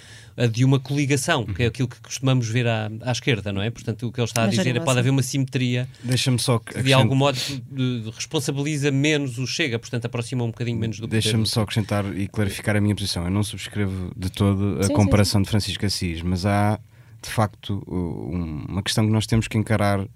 de 0.46 0.64
uma 0.64 0.78
coligação, 0.78 1.44
que 1.44 1.62
é 1.62 1.64
uhum. 1.64 1.68
aquilo 1.68 1.88
que 1.88 2.00
costumamos 2.00 2.48
ver 2.48 2.66
à, 2.66 2.90
à, 3.02 3.10
esquerda, 3.10 3.52
não 3.52 3.60
é? 3.60 3.70
Portanto, 3.70 4.06
o 4.06 4.12
que 4.12 4.20
ele 4.20 4.26
está 4.26 4.44
a 4.44 4.46
dizer 4.46 4.68
é 4.68 4.78
que 4.78 4.84
pode 4.84 4.98
haver 4.98 5.10
uma 5.10 5.22
simetria 5.22 5.88
Deixa-me 6.02 6.38
só 6.38 6.58
que 6.58 6.80
de 6.82 6.92
algum 6.92 7.14
modo 7.14 7.38
de, 7.70 8.02
de, 8.02 8.10
responsabiliza 8.10 8.90
menos 8.90 9.38
o 9.38 9.46
Chega, 9.46 9.78
portanto 9.78 10.04
aproxima 10.04 10.44
um 10.44 10.48
bocadinho 10.48 10.78
menos 10.78 10.98
do 10.98 11.08
poder. 11.08 11.22
Deixa-me 11.22 11.46
só 11.46 11.62
acrescentar 11.62 12.04
e 12.16 12.28
clarificar 12.28 12.76
a 12.76 12.80
minha 12.80 12.94
posição. 12.94 13.24
Eu 13.24 13.30
não 13.30 13.42
subscrevo 13.42 14.12
de 14.16 14.30
todo 14.30 14.78
a 14.80 14.84
sim, 14.84 14.92
comparação 14.92 15.40
sim, 15.40 15.42
sim. 15.42 15.42
de 15.44 15.50
Francisco 15.50 15.86
Assis, 15.86 16.22
mas 16.22 16.46
há 16.46 16.78
de 17.20 17.30
facto 17.30 17.82
uma 17.88 18.82
questão 18.82 19.04
que 19.04 19.12
nós 19.12 19.26
temos 19.26 19.48
que 19.48 19.58
encarar 19.58 20.06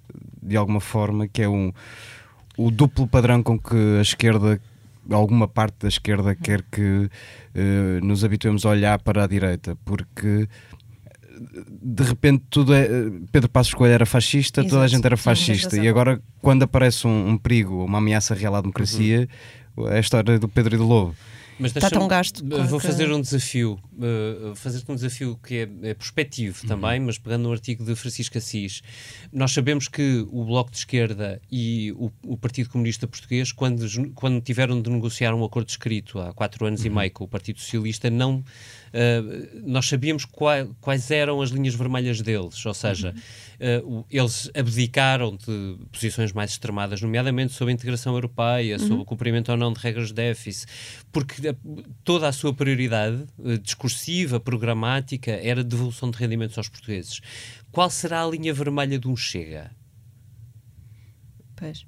de 0.43 0.57
alguma 0.57 0.81
forma, 0.81 1.27
que 1.27 1.43
é 1.43 1.49
um, 1.49 1.73
o 2.57 2.71
duplo 2.71 3.07
padrão 3.07 3.43
com 3.43 3.59
que 3.59 3.77
a 3.99 4.03
esquerda, 4.03 4.61
alguma 5.11 5.49
parte 5.49 5.77
da 5.81 5.89
esquerda, 5.89 6.35
quer 6.35 6.63
que 6.71 6.81
uh, 6.81 8.05
nos 8.05 8.25
habituemos 8.25 8.65
a 8.65 8.71
olhar 8.71 9.01
para 9.01 9.25
a 9.25 9.27
direita, 9.27 9.77
porque 9.85 10.49
de 11.83 12.03
repente 12.05 12.45
tudo 12.51 12.75
é. 12.75 12.89
Pedro 13.31 13.49
Passos 13.49 13.75
Coelho 13.75 13.95
era 13.95 14.07
fascista, 14.07 14.61
Exato. 14.61 14.75
toda 14.75 14.85
a 14.85 14.89
gente 14.89 15.05
era 15.05 15.17
fascista, 15.17 15.77
e 15.77 15.89
agora 15.89 16.21
quando 16.41 16.63
aparece 16.63 17.07
um, 17.07 17.31
um 17.31 17.39
perigo, 17.39 17.85
uma 17.85 17.99
ameaça 17.99 18.35
real 18.35 18.55
à 18.55 18.61
democracia, 18.61 19.29
uhum. 19.77 19.89
é 19.89 19.97
a 19.97 20.01
história 20.01 20.39
do 20.39 20.49
Pedro 20.49 20.75
e 20.75 20.79
do 20.79 20.87
Lobo. 20.87 21.15
Mas 21.63 21.77
está 21.77 21.89
tão 21.89 22.09
gasto. 22.09 22.45
Vou 22.67 22.81
que... 22.81 22.87
fazer 22.87 23.11
um 23.13 23.21
desafio, 23.21 23.79
uh, 23.95 24.55
fazer 24.57 24.83
um 24.89 24.95
desafio 24.95 25.39
que 25.43 25.55
é, 25.83 25.91
é 25.91 25.95
prospectivo 25.95 26.59
uhum. 26.63 26.69
também, 26.69 27.01
mas 27.01 27.19
pegando 27.19 27.45
no 27.45 27.53
artigo 27.53 27.85
de 27.85 27.95
Francisco 27.95 28.37
Assis. 28.37 28.83
Nós 29.33 29.53
sabemos 29.53 29.87
que 29.87 30.27
o 30.31 30.45
Bloco 30.45 30.71
de 30.71 30.79
Esquerda 30.79 31.41
e 31.51 31.93
o, 31.93 32.11
o 32.27 32.37
Partido 32.37 32.69
Comunista 32.69 33.07
Português, 33.07 33.53
quando, 33.53 33.87
quando 34.15 34.41
tiveram 34.41 34.83
de 34.83 34.91
negociar 34.91 35.35
um 35.35 35.45
acordo 35.45 35.69
escrito 35.69 36.19
há 36.19 36.33
quatro 36.33 36.67
anos 36.67 36.81
uhum. 36.81 36.87
e 36.87 36.91
meio 36.91 37.11
com 37.13 37.25
o 37.25 37.29
Partido 37.29 37.61
Socialista, 37.61 38.11
não 38.11 38.39
uh, 38.93 39.61
nós 39.65 39.87
sabíamos 39.87 40.25
qual, 40.25 40.67
quais 40.81 41.11
eram 41.11 41.41
as 41.41 41.51
linhas 41.51 41.75
vermelhas 41.75 42.21
deles, 42.21 42.65
ou 42.65 42.75
seja, 42.75 43.15
uhum. 43.61 44.01
uh, 44.01 44.07
eles 44.11 44.51
abdicaram 44.55 45.37
de 45.37 45.77
posições 45.93 46.33
mais 46.33 46.51
extremadas, 46.51 47.01
nomeadamente 47.01 47.53
sobre 47.53 47.73
a 47.73 47.75
integração 47.75 48.15
europeia, 48.15 48.77
uhum. 48.77 48.87
sobre 48.87 49.03
o 49.03 49.05
cumprimento 49.05 49.51
ou 49.51 49.57
não 49.57 49.73
de 49.73 49.81
regras 49.81 50.09
de 50.09 50.15
déficit, 50.15 50.67
porque 51.13 51.52
toda 52.05 52.29
a 52.29 52.33
sua 52.33 52.55
prioridade 52.55 53.27
uh, 53.39 53.59
discursiva, 53.59 54.41
programática, 54.41 55.31
era 55.31 55.65
devolução 55.65 56.11
de 56.11 56.19
rendimentos 56.19 56.59
aos 56.59 56.69
portugueses. 56.69 57.21
Qual 57.71 57.89
será 57.91 58.23
a 58.23 58.29
linha 58.29 58.53
vermelha 58.53 58.99
de 58.99 59.09
um 59.09 59.17
Chega? 59.17 59.71
Pois. 61.57 61.87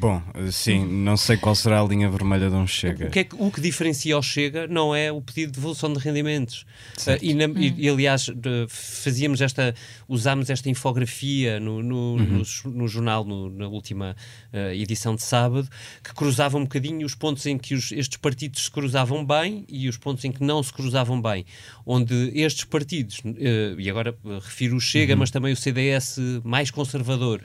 Bom, 0.00 0.22
sim, 0.50 0.82
não 0.86 1.14
sei 1.14 1.36
qual 1.36 1.54
será 1.54 1.82
a 1.82 1.84
linha 1.84 2.08
vermelha 2.08 2.48
de 2.48 2.56
um 2.56 2.66
Chega. 2.66 3.08
O 3.08 3.10
que, 3.10 3.18
é 3.18 3.24
que, 3.24 3.36
o 3.38 3.50
que 3.50 3.60
diferencia 3.60 4.16
o 4.16 4.22
Chega 4.22 4.66
não 4.66 4.94
é 4.94 5.12
o 5.12 5.20
pedido 5.20 5.52
de 5.52 5.56
devolução 5.56 5.92
de 5.92 5.98
rendimentos. 5.98 6.64
Uh, 7.06 7.18
e, 7.20 7.34
na, 7.34 7.44
hum. 7.44 7.54
e, 7.58 7.84
e, 7.84 7.86
aliás, 7.86 8.30
fazíamos 8.70 9.42
esta, 9.42 9.74
usámos 10.08 10.48
esta 10.48 10.70
infografia 10.70 11.60
no, 11.60 11.82
no, 11.82 12.16
uhum. 12.16 12.42
no, 12.64 12.72
no 12.72 12.88
jornal, 12.88 13.26
no, 13.26 13.50
na 13.50 13.68
última 13.68 14.16
uh, 14.54 14.72
edição 14.72 15.14
de 15.14 15.22
sábado, 15.22 15.68
que 16.02 16.14
cruzava 16.14 16.56
um 16.56 16.62
bocadinho 16.62 17.04
os 17.04 17.14
pontos 17.14 17.44
em 17.44 17.58
que 17.58 17.74
os, 17.74 17.92
estes 17.92 18.16
partidos 18.16 18.64
se 18.64 18.70
cruzavam 18.70 19.22
bem 19.22 19.66
e 19.68 19.86
os 19.86 19.98
pontos 19.98 20.24
em 20.24 20.32
que 20.32 20.42
não 20.42 20.62
se 20.62 20.72
cruzavam 20.72 21.20
bem. 21.20 21.44
Onde 21.84 22.32
estes 22.34 22.64
partidos, 22.64 23.18
uh, 23.18 23.78
e 23.78 23.90
agora 23.90 24.16
refiro 24.40 24.76
o 24.76 24.80
Chega, 24.80 25.12
uhum. 25.12 25.18
mas 25.18 25.30
também 25.30 25.52
o 25.52 25.56
CDS 25.56 26.16
mais 26.42 26.70
conservador, 26.70 27.42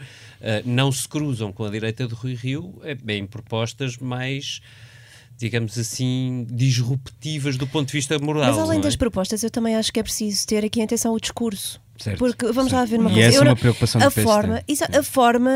não 0.63 0.91
se 0.91 1.07
cruzam 1.07 1.51
com 1.51 1.63
a 1.63 1.69
direita 1.71 2.07
do 2.07 2.13
Rui 2.13 2.35
Rio 2.45 2.81
é 2.84 3.13
em 3.13 3.25
propostas 3.25 3.97
mais 3.97 4.62
digamos 5.38 5.77
assim, 5.77 6.47
disruptivas 6.49 7.58
do 7.58 7.67
ponto 7.67 7.88
de 7.88 7.93
vista 7.93 8.17
moral. 8.19 8.53
Mas 8.53 8.58
além 8.58 8.79
é? 8.79 8.81
das 8.81 8.95
propostas, 8.95 9.43
eu 9.43 9.49
também 9.49 9.75
acho 9.75 9.91
que 9.91 9.99
é 9.99 10.03
preciso 10.03 10.47
ter 10.47 10.63
aqui 10.63 10.81
atenção 10.81 11.12
ao 11.12 11.19
discurso. 11.19 11.81
Certo, 11.97 12.19
Porque 12.19 12.45
vamos 12.51 12.71
certo. 12.71 12.81
lá 12.81 12.86
ver 12.86 12.99
uma 12.99 13.10
e 13.10 13.13
coisa. 13.13 13.29
Essa 13.29 13.38
é 13.38 13.41
uma 13.41 13.55
preocupação 13.55 14.01
a 14.01 14.12
forma, 14.12 14.62
a 14.91 15.03
forma, 15.03 15.51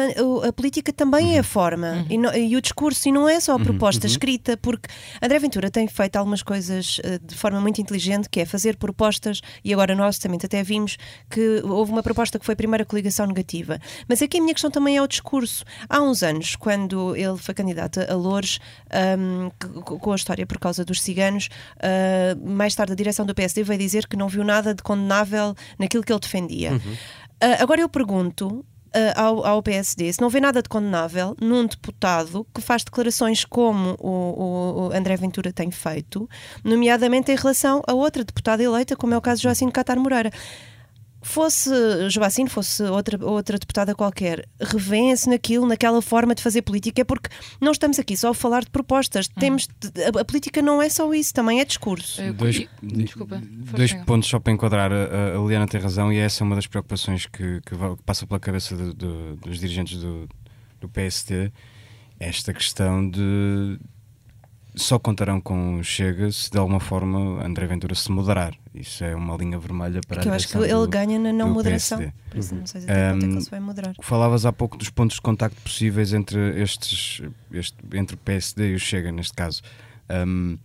a 0.48 0.54
política 0.54 0.94
também 0.94 1.26
uhum. 1.26 1.36
é 1.36 1.40
a 1.40 1.44
forma 1.44 1.92
uhum. 1.92 2.06
e, 2.10 2.18
no, 2.18 2.34
e, 2.34 2.56
o 2.56 2.62
discurso 2.62 3.10
e 3.10 3.12
não 3.12 3.28
é 3.28 3.42
só 3.42 3.52
a 3.52 3.56
uhum. 3.56 3.64
proposta 3.64 4.08
uhum. 4.08 4.12
escrita, 4.12 4.56
porque 4.56 4.88
André 5.22 5.38
Ventura 5.38 5.70
tem 5.70 5.86
feito 5.88 6.16
algumas 6.16 6.42
coisas 6.42 7.00
uh, 7.00 7.20
de 7.22 7.36
forma 7.36 7.60
muito 7.60 7.82
inteligente, 7.82 8.30
que 8.30 8.40
é 8.40 8.46
fazer 8.46 8.78
propostas 8.78 9.42
e 9.66 9.74
agora 9.74 9.94
nós 9.96 10.18
também 10.18 10.40
até 10.42 10.64
vimos 10.64 10.98
que 11.30 11.62
houve 11.66 11.92
uma 11.92 12.02
proposta 12.02 12.40
que 12.40 12.46
foi 12.46 12.54
a 12.54 12.56
primeira 12.56 12.86
coligação 12.86 13.26
negativa. 13.26 13.78
Mas 14.08 14.22
aqui 14.22 14.38
a 14.38 14.42
minha 14.42 14.54
questão 14.54 14.72
também 14.72 14.96
é 14.96 15.02
o 15.02 15.08
discurso. 15.08 15.66
Há 15.90 16.02
uns 16.02 16.24
anos, 16.24 16.56
quando 16.56 17.18
ele 17.18 17.38
foi 17.38 17.54
candidato 17.54 18.00
a 18.00 18.16
Loures, 18.16 18.60
um, 19.28 19.50
com 19.84 20.14
a 20.14 20.16
história 20.16 20.48
por 20.48 20.58
causa 20.58 20.86
dos 20.86 21.02
ciganos, 21.02 21.50
uh, 21.78 22.50
mais 22.50 22.74
tarde 22.76 22.94
a 22.94 22.96
direção 22.96 23.26
do 23.26 23.36
PSD 23.36 23.62
veio 23.64 23.78
dizer 23.78 24.08
que 24.08 24.16
não 24.16 24.30
viu 24.30 24.46
nada 24.46 24.74
de 24.74 24.82
condenável 24.82 25.54
naquilo 25.78 26.02
que 26.02 26.14
ele 26.14 26.20
defendia. 26.30 26.72
Uhum. 26.72 26.78
Uh, 26.78 27.62
agora 27.62 27.82
eu 27.82 27.90
pergunto. 27.90 28.66
Uh, 28.90 29.14
ao, 29.16 29.46
ao, 29.46 29.62
PSD, 29.62 30.12
se 30.12 30.20
não 30.20 30.30
vê 30.30 30.40
nada 30.40 30.64
de 30.64 30.68
condenável 30.68 31.38
num 31.40 31.68
deputado 31.68 32.44
que 32.52 32.60
faz 32.60 32.84
declarações 32.84 33.46
como 33.46 33.96
o, 34.00 34.88
o, 34.88 34.92
André 34.92 35.16
Ventura 35.16 35.54
tem 35.54 35.70
feito, 35.70 36.28
nomeadamente 36.64 37.32
em 37.32 37.36
relação 37.36 37.84
a 37.86 37.94
outra 37.94 38.24
deputada 38.24 38.64
eleita, 38.64 38.96
como 38.96 39.14
é 39.14 39.18
o 39.18 39.22
caso 39.22 39.42
de 39.42 39.44
Joacine 39.44 39.72
Catar 39.72 39.96
Moreira. 39.98 40.32
Fosse 41.22 41.70
Joacine, 42.10 42.50
fosse 42.50 42.84
outra, 42.84 43.24
outra 43.26 43.58
deputada 43.58 43.94
qualquer, 43.94 44.48
revêem-se 44.60 45.30
naquilo, 45.30 45.68
naquela 45.68 46.02
forma 46.02 46.34
de 46.34 46.42
fazer 46.42 46.62
política, 46.62 47.02
é 47.02 47.04
porque 47.04 47.30
não 47.60 47.72
estamos 47.72 48.00
aqui 48.00 48.16
só 48.16 48.30
a 48.30 48.34
falar 48.34 48.64
de 48.64 48.70
propostas. 48.70 49.28
Hum. 49.28 49.40
Temos 49.40 49.68
de, 49.68 50.04
a, 50.04 50.22
a, 50.22 50.26
política 50.26 50.62
não 50.62 50.82
é 50.82 50.90
só 50.90 51.14
isso, 51.14 51.34
também 51.34 51.60
é 51.60 51.66
discurso. 51.66 52.22
Dois, 52.34 52.68
Desculpa, 52.82 53.42
dois 53.44 53.94
pontos 54.06 54.30
só 54.30 54.40
para 54.40 54.54
enquadrar. 54.54 54.92
A, 54.92 55.38
a 55.38 55.42
Liliana 55.42 55.68
tem 55.68 55.80
razão 55.80 56.12
e 56.12 56.18
essa 56.18 56.44
é 56.44 56.46
uma 56.46 56.56
das 56.56 56.68
preocupações 56.68 57.26
que, 57.26 57.62
que 57.62 57.76
passa 58.06 58.26
pela 58.26 58.40
cabeça 58.40 58.76
de, 58.76 58.94
de, 58.94 59.36
dos 59.42 59.60
dirigentes 59.60 59.98
do, 60.00 60.28
do 60.80 60.90
PSD. 60.90 61.52
Esta 62.20 62.54
questão 62.54 63.10
de 63.10 63.80
só 64.76 65.00
contarão 65.00 65.42
com 65.42 65.82
Chega 65.84 66.32
se 66.32 66.50
de 66.50 66.58
alguma 66.58 66.80
forma 66.80 67.44
André 67.44 67.66
Ventura 67.66 67.96
se 67.96 68.12
moderar. 68.12 68.54
Isso 68.74 69.04
é 69.04 69.16
uma 69.16 69.36
linha 69.36 69.58
vermelha 69.58 70.00
para 70.08 70.18
Porque 70.18 70.30
a 70.30 70.32
eu 70.32 70.36
acho 70.36 70.48
que 70.48 70.58
ele 70.58 70.88
ganha 70.88 71.20
na 71.20 71.34
não 71.34 71.50
moderação. 71.50 72.00
Por 72.30 72.38
isso 72.38 72.56
não 72.56 72.66
sei 72.66 72.82
se 72.82 72.88
um, 72.88 73.32
ele 73.32 73.42
se 73.42 73.50
vai 73.50 73.60
moderar. 73.60 73.94
Falavas 74.02 74.46
há 74.46 74.54
pouco 74.54 74.78
dos 74.78 74.90
pontos 74.90 75.16
de 75.16 75.22
contacto 75.22 75.60
possíveis 75.62 76.14
entre 76.14 76.62
estes, 76.62 77.22
este, 77.52 77.78
entre 77.94 78.16
o 78.16 78.18
PSD 78.20 78.72
e 78.72 78.76
o 78.76 78.80
Chega, 78.80 79.12
neste 79.12 79.34
caso. 79.34 79.62
Um, 80.10 80.58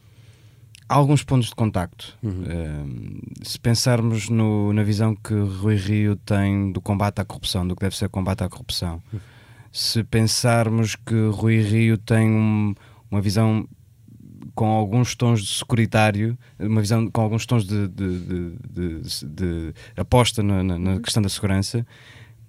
há 0.88 0.94
alguns 0.94 1.22
pontos 1.24 1.48
de 1.48 1.54
contacto. 1.54 2.16
Uhum. 2.22 2.44
Um, 2.46 3.20
se 3.42 3.58
pensarmos 3.58 4.28
no, 4.28 4.72
na 4.72 4.82
visão 4.82 5.14
que 5.14 5.34
Rui 5.34 5.76
Rio 5.76 6.16
tem 6.16 6.70
do 6.72 6.80
combate 6.80 7.20
à 7.20 7.24
corrupção, 7.24 7.66
do 7.66 7.74
que 7.74 7.82
deve 7.82 7.96
ser 7.96 8.08
combate 8.10 8.44
à 8.44 8.48
corrupção, 8.48 9.02
uhum. 9.12 9.20
se 9.72 10.04
pensarmos 10.04 10.94
que 10.94 11.28
Rui 11.28 11.60
Rio 11.62 11.96
tem 11.96 12.28
um, 12.28 12.74
uma 13.10 13.20
visão 13.20 13.66
com 14.54 14.66
alguns 14.66 15.14
tons 15.14 15.42
de 15.42 15.58
securitário, 15.58 16.38
uma 16.58 16.80
visão 16.80 17.10
com 17.10 17.20
alguns 17.20 17.44
tons 17.44 17.66
de, 17.66 17.88
de, 17.88 18.18
de, 18.70 19.00
de 19.24 19.74
aposta 19.96 20.42
na, 20.42 20.62
na, 20.62 20.78
na, 20.78 21.00
questão 21.00 21.22
da 21.22 21.28
segurança, 21.28 21.84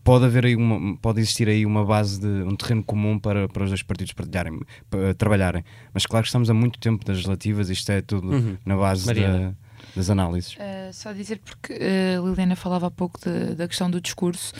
pode 0.03 0.25
haver 0.25 0.45
aí 0.45 0.55
uma, 0.55 0.95
pode 0.97 1.19
existir 1.19 1.49
aí 1.49 1.65
uma 1.65 1.83
base 1.83 2.19
de 2.19 2.27
um 2.27 2.55
terreno 2.55 2.83
comum 2.83 3.17
para, 3.17 3.47
para 3.49 3.63
os 3.63 3.69
dois 3.69 3.81
partidos 3.81 4.13
partilharem, 4.13 4.59
para 4.89 5.13
trabalharem. 5.15 5.63
Mas 5.93 6.05
claro 6.05 6.23
que 6.23 6.27
estamos 6.27 6.49
há 6.49 6.53
muito 6.53 6.79
tempo 6.79 7.03
das 7.03 7.23
relativas, 7.23 7.69
isto 7.69 7.91
é 7.91 8.01
tudo 8.01 8.29
uhum. 8.29 8.57
na 8.63 8.77
base 8.77 9.11
da, 9.11 9.53
das 9.95 10.09
análises. 10.09 10.53
Uh, 10.53 10.93
só 10.93 11.11
dizer 11.11 11.39
porque 11.43 11.73
uh, 11.73 12.27
Liliana 12.27 12.55
falava 12.55 12.87
há 12.87 12.91
pouco 12.91 13.19
de, 13.19 13.55
da 13.55 13.67
questão 13.67 13.89
do 13.89 13.99
discurso. 13.99 14.53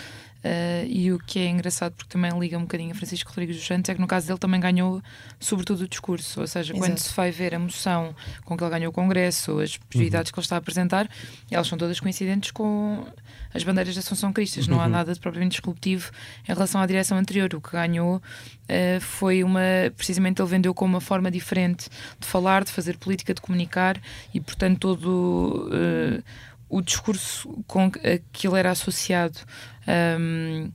Uh, 0.46 0.86
e 0.88 1.12
o 1.12 1.18
que 1.18 1.40
é 1.40 1.48
engraçado, 1.48 1.94
porque 1.94 2.12
também 2.12 2.32
liga 2.38 2.56
um 2.56 2.62
bocadinho 2.62 2.92
a 2.92 2.94
Francisco 2.94 3.30
Rodrigues 3.30 3.56
dos 3.56 3.66
Santos, 3.66 3.90
é 3.90 3.96
que 3.96 4.00
no 4.00 4.06
caso 4.06 4.28
dele 4.28 4.38
também 4.38 4.60
ganhou, 4.60 5.02
sobretudo, 5.40 5.86
o 5.86 5.88
discurso. 5.88 6.40
Ou 6.40 6.46
seja, 6.46 6.72
Exato. 6.72 6.88
quando 6.88 7.00
se 7.00 7.12
vai 7.16 7.32
ver 7.32 7.56
a 7.56 7.60
moção 7.60 8.16
com 8.44 8.56
que 8.56 8.64
ele 8.64 8.70
ganhou 8.70 8.92
o 8.92 8.94
Congresso, 8.94 9.60
as 9.60 9.76
prioridades 9.78 10.30
uhum. 10.30 10.34
que 10.34 10.40
ele 10.40 10.46
está 10.46 10.56
a 10.56 10.60
apresentar, 10.60 11.10
elas 11.50 11.68
são 11.68 11.80
todas 11.80 12.00
coincidentes 12.00 12.52
com 12.52 13.08
as 13.56 13.64
bandeiras 13.64 13.96
da 13.96 14.02
Assunção 14.02 14.32
Cristas. 14.32 14.68
Não 14.68 14.80
há 14.80 14.84
uhum. 14.84 14.92
nada 14.92 15.14
de 15.16 15.20
propriamente 15.20 15.58
disruptivo 15.58 16.12
em 16.48 16.54
relação 16.54 16.80
à 16.80 16.86
direção 16.86 17.18
anterior. 17.18 17.52
O 17.56 17.60
que 17.60 17.72
ganhou 17.72 18.18
uh, 18.18 19.02
foi 19.02 19.44
uma. 19.44 19.62
Precisamente 19.98 20.40
ele 20.40 20.50
vendeu 20.50 20.76
com 20.76 20.86
uma 20.86 21.02
forma 21.02 21.32
diferente 21.32 21.90
de 22.20 22.28
falar, 22.28 22.64
de 22.64 22.72
fazer 22.72 22.98
política, 22.98 23.34
de 23.34 23.42
comunicar 23.42 24.00
e, 24.32 24.40
portanto, 24.40 24.78
todo. 24.78 25.72
Uh, 25.74 26.24
o 26.76 26.82
discurso 26.82 27.64
com 27.68 27.90
que 27.90 28.48
ele 28.48 28.60
era 28.60 28.72
associado 28.72 29.40
um, 30.20 30.70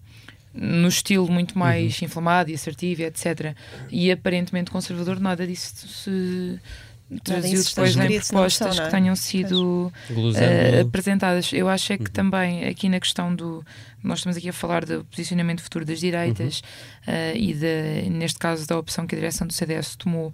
no 0.55 0.89
estilo 0.89 1.31
muito 1.31 1.59
mais 1.59 2.01
uhum. 2.01 2.07
inflamado 2.07 2.51
e 2.51 2.55
assertivo, 2.55 3.03
etc. 3.03 3.55
E 3.91 4.11
aparentemente 4.11 4.71
conservador, 4.71 5.21
nada 5.21 5.47
disso 5.47 5.87
se 5.87 6.59
traziu 7.23 7.63
depois 7.63 7.97
em 7.97 8.21
propostas 8.21 8.81
que 8.81 8.91
tenham 8.91 9.15
sido 9.15 9.93
uh, 10.09 10.81
apresentadas. 10.81 11.53
Eu 11.53 11.69
acho 11.69 11.93
é 11.93 11.99
que 11.99 12.05
uhum. 12.05 12.11
também 12.11 12.65
aqui 12.65 12.89
na 12.89 12.99
questão 12.99 13.35
do. 13.35 13.63
Nós 14.03 14.21
estamos 14.21 14.39
aqui 14.39 14.49
a 14.49 14.53
falar 14.53 14.87
do 14.87 15.05
posicionamento 15.05 15.61
futuro 15.61 15.85
das 15.85 16.01
direitas 16.01 16.63
uhum. 17.07 17.13
uh, 17.13 17.37
e, 17.37 17.53
de, 17.53 18.09
neste 18.09 18.39
caso, 18.39 18.67
da 18.67 18.79
opção 18.79 19.07
que 19.07 19.15
a 19.15 19.19
direção 19.19 19.47
do 19.47 19.53
CDS 19.53 19.97
tomou 19.97 20.33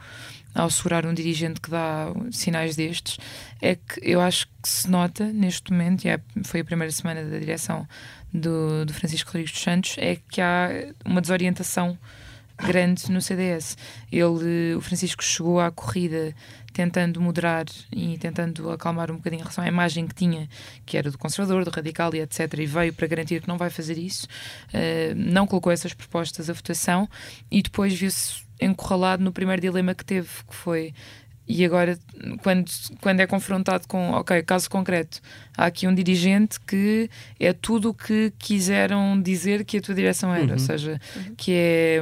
ao 0.57 0.71
segurar 0.71 1.05
um 1.05 1.13
dirigente 1.13 1.61
que 1.61 1.71
dá 1.71 2.07
sinais 2.31 2.75
destes, 2.75 3.19
é 3.61 3.77
que 3.77 4.01
eu 4.03 4.21
acho 4.21 4.47
que 4.63 4.69
se 4.69 4.91
nota 4.91 5.27
neste 5.27 5.71
momento, 5.71 6.05
e 6.05 6.09
é, 6.09 6.21
foi 6.45 6.61
a 6.61 6.65
primeira 6.65 6.91
semana 6.91 7.23
da 7.23 7.39
direção 7.39 7.87
do, 8.33 8.85
do 8.87 8.95
Francisco 8.95 9.29
Rodrigues 9.29 9.53
dos 9.53 9.63
Santos, 9.63 9.97
é 9.99 10.17
que 10.17 10.41
há 10.41 10.71
uma 11.05 11.21
desorientação 11.21 11.99
grande 12.59 13.11
no 13.13 13.21
CDS. 13.21 13.77
Ele, 14.11 14.75
o 14.75 14.81
Francisco 14.81 15.23
chegou 15.23 15.61
à 15.61 15.71
corrida 15.71 16.35
tentando 16.73 17.21
moderar 17.21 17.67
e 17.93 18.19
tentando 18.19 18.71
acalmar 18.71 19.11
um 19.11 19.17
bocadinho 19.17 19.41
em 19.41 19.43
relação 19.43 19.63
à 19.63 19.69
imagem 19.69 20.07
que 20.07 20.15
tinha, 20.15 20.49
que 20.85 20.97
era 20.97 21.11
do 21.11 21.19
conservador, 21.19 21.65
do 21.65 21.71
radical 21.71 22.15
e 22.15 22.21
etc. 22.21 22.53
E 22.59 22.67
veio 22.67 22.93
para 22.93 23.07
garantir 23.07 23.43
que 23.43 23.49
não 23.49 23.59
vai 23.59 23.71
fazer 23.71 23.99
isso. 23.99 24.27
Uh, 24.69 25.15
não 25.15 25.47
colocou 25.47 25.71
essas 25.71 25.93
propostas 25.93 26.49
à 26.49 26.53
votação 26.53 27.09
e 27.51 27.63
depois 27.63 27.95
viu-se 27.95 28.46
encurralado 28.61 29.23
no 29.23 29.33
primeiro 29.33 29.61
dilema 29.61 29.95
que 29.95 30.05
teve, 30.05 30.29
que 30.49 30.55
foi 30.55 30.95
e 31.49 31.65
agora, 31.65 31.97
quando, 32.43 32.69
quando 33.01 33.21
é 33.21 33.27
confrontado 33.27 33.87
com, 33.87 34.11
ok, 34.11 34.43
caso 34.43 34.69
concreto, 34.69 35.21
há 35.57 35.67
aqui 35.67 35.87
um 35.87 35.95
dirigente 35.95 36.59
que 36.61 37.09
é 37.39 37.53
tudo 37.53 37.91
o 37.91 37.95
que 37.95 38.33
quiseram 38.37 39.21
dizer 39.21 39.65
que 39.65 39.79
a 39.79 39.81
tua 39.81 39.95
direção 39.95 40.35
era, 40.35 40.47
uhum. 40.47 40.53
ou 40.53 40.59
seja, 40.59 41.01
uhum. 41.15 41.35
que 41.37 41.53
é. 41.55 42.01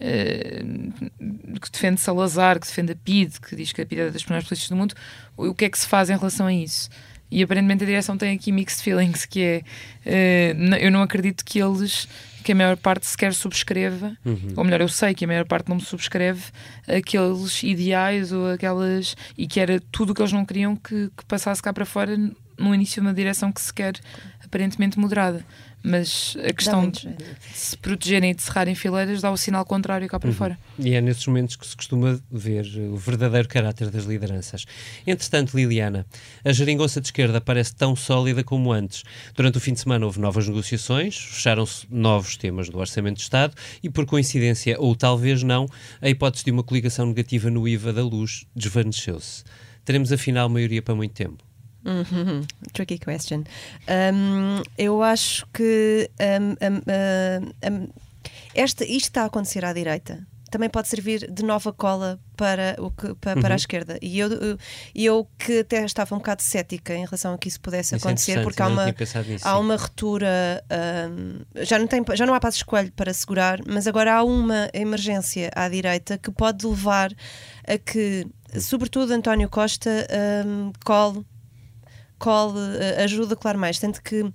Uh, 0.00 1.58
que 1.60 1.72
defende 1.72 2.00
Salazar, 2.00 2.60
que 2.60 2.68
defende 2.68 2.92
a 2.92 2.96
PID, 2.96 3.40
que 3.40 3.56
diz 3.56 3.72
que 3.72 3.82
a 3.82 3.86
PID 3.86 4.00
é 4.00 4.10
das 4.10 4.22
primeiras 4.22 4.48
polícias 4.48 4.68
do 4.68 4.76
mundo, 4.76 4.94
o 5.36 5.52
que 5.52 5.64
é 5.64 5.68
que 5.68 5.76
se 5.76 5.88
faz 5.88 6.08
em 6.08 6.16
relação 6.16 6.46
a 6.46 6.52
isso? 6.52 6.88
E 7.30 7.42
aparentemente 7.42 7.84
a 7.84 7.86
direção 7.86 8.16
tem 8.16 8.34
aqui 8.34 8.50
mixed 8.50 8.82
feelings, 8.82 9.24
que 9.26 9.40
é 9.42 10.54
uh, 10.54 10.74
eu 10.76 10.90
não 10.90 11.02
acredito 11.02 11.44
que 11.44 11.58
eles 11.58 12.08
que 12.42 12.52
a 12.52 12.54
maior 12.54 12.76
parte 12.78 13.06
sequer 13.06 13.34
subscreva, 13.34 14.16
uhum. 14.24 14.54
ou 14.56 14.64
melhor, 14.64 14.80
eu 14.80 14.88
sei 14.88 15.12
que 15.12 15.24
a 15.24 15.28
maior 15.28 15.44
parte 15.44 15.68
não 15.68 15.78
subscreve 15.78 16.44
aqueles 16.86 17.62
ideais 17.62 18.32
ou 18.32 18.50
aquelas. 18.50 19.14
e 19.36 19.46
que 19.46 19.60
era 19.60 19.78
tudo 19.92 20.12
o 20.12 20.14
que 20.14 20.22
eles 20.22 20.32
não 20.32 20.46
queriam 20.46 20.74
que, 20.74 21.10
que 21.14 21.24
passasse 21.26 21.60
cá 21.60 21.74
para 21.74 21.84
fora 21.84 22.16
no 22.56 22.74
início 22.74 23.02
de 23.02 23.06
uma 23.06 23.12
direção 23.12 23.52
que 23.52 23.60
se 23.60 23.72
quer 23.72 23.96
aparentemente 24.42 24.98
moderada 24.98 25.44
mas 25.82 26.36
a 26.44 26.52
questão 26.52 26.90
de 26.90 27.08
se 27.52 27.76
protegerem 27.76 28.30
e 28.30 28.34
de 28.34 28.42
cerrarem 28.42 28.74
fileiras 28.74 29.22
dá 29.22 29.30
o 29.30 29.36
sinal 29.36 29.64
contrário 29.64 30.08
cá 30.08 30.18
para 30.18 30.28
uhum. 30.28 30.34
fora. 30.34 30.58
E 30.78 30.94
é 30.94 31.00
nesses 31.00 31.26
momentos 31.26 31.56
que 31.56 31.66
se 31.66 31.76
costuma 31.76 32.20
ver 32.30 32.66
o 32.92 32.96
verdadeiro 32.96 33.48
caráter 33.48 33.90
das 33.90 34.04
lideranças. 34.04 34.64
Entretanto, 35.06 35.56
Liliana, 35.56 36.06
a 36.44 36.52
geringonça 36.52 37.00
de 37.00 37.08
esquerda 37.08 37.40
parece 37.40 37.74
tão 37.74 37.94
sólida 37.94 38.42
como 38.42 38.72
antes. 38.72 39.02
Durante 39.34 39.58
o 39.58 39.60
fim 39.60 39.72
de 39.72 39.80
semana 39.80 40.04
houve 40.04 40.20
novas 40.20 40.46
negociações, 40.48 41.16
fecharam-se 41.16 41.86
novos 41.90 42.36
temas 42.36 42.68
do 42.68 42.78
Orçamento 42.78 43.16
de 43.16 43.22
Estado 43.22 43.54
e, 43.82 43.88
por 43.88 44.04
coincidência, 44.04 44.76
ou 44.78 44.94
talvez 44.94 45.42
não, 45.42 45.66
a 46.00 46.08
hipótese 46.08 46.44
de 46.44 46.50
uma 46.50 46.62
coligação 46.62 47.06
negativa 47.06 47.50
no 47.50 47.66
IVA 47.66 47.92
da 47.92 48.02
luz 48.02 48.44
desvaneceu-se. 48.54 49.44
Teremos 49.84 50.12
afinal 50.12 50.48
maioria 50.48 50.82
para 50.82 50.94
muito 50.94 51.14
tempo. 51.14 51.47
Uhum. 51.88 52.46
Tricky 52.72 52.98
question. 52.98 53.44
Um, 53.88 54.62
eu 54.76 55.02
acho 55.02 55.46
que 55.52 56.10
um, 56.20 56.52
um, 57.72 57.88
esta, 58.54 58.84
isto 58.84 59.08
está 59.08 59.22
a 59.22 59.26
acontecer 59.26 59.64
à 59.64 59.72
direita. 59.72 60.26
Também 60.50 60.70
pode 60.70 60.88
servir 60.88 61.30
de 61.30 61.44
nova 61.44 61.74
cola 61.74 62.18
para, 62.34 62.74
o 62.78 62.90
que, 62.90 63.14
para, 63.16 63.34
uhum. 63.34 63.42
para 63.42 63.50
a 63.50 63.50
uhum. 63.50 63.56
esquerda. 63.56 63.98
E 64.00 64.18
eu, 64.18 64.30
eu 64.94 65.28
que 65.38 65.58
até 65.58 65.84
estava 65.84 66.14
um 66.14 66.18
bocado 66.18 66.42
cética 66.42 66.94
em 66.94 67.04
relação 67.04 67.34
a 67.34 67.38
que 67.38 67.48
isso 67.48 67.60
pudesse 67.60 67.94
isso 67.94 68.06
é 68.06 68.08
acontecer, 68.08 68.38
é 68.38 68.42
porque 68.42 68.62
há 68.62 68.66
uma, 68.66 68.94
há 69.42 69.58
uma 69.58 69.76
ruptura, 69.76 70.64
já, 71.56 71.78
não 71.78 71.86
tem, 71.86 72.02
já 72.14 72.24
não 72.24 72.32
há 72.32 72.40
passo 72.40 72.58
escolho 72.58 72.90
para 72.92 73.12
segurar, 73.12 73.60
mas 73.66 73.86
agora 73.86 74.14
há 74.14 74.24
uma 74.24 74.70
emergência 74.72 75.50
à 75.54 75.68
direita 75.68 76.16
que 76.16 76.30
pode 76.30 76.66
levar 76.66 77.12
a 77.66 77.76
que, 77.76 78.26
sobretudo, 78.58 79.12
António 79.12 79.50
Costa 79.50 79.90
um, 80.46 80.72
cole 80.82 81.26
cole, 82.18 82.58
eh, 82.78 83.02
ajuda, 83.02 83.36
claro, 83.36 83.58
mais. 83.58 83.78
Tanto 83.78 84.02
que 84.02 84.32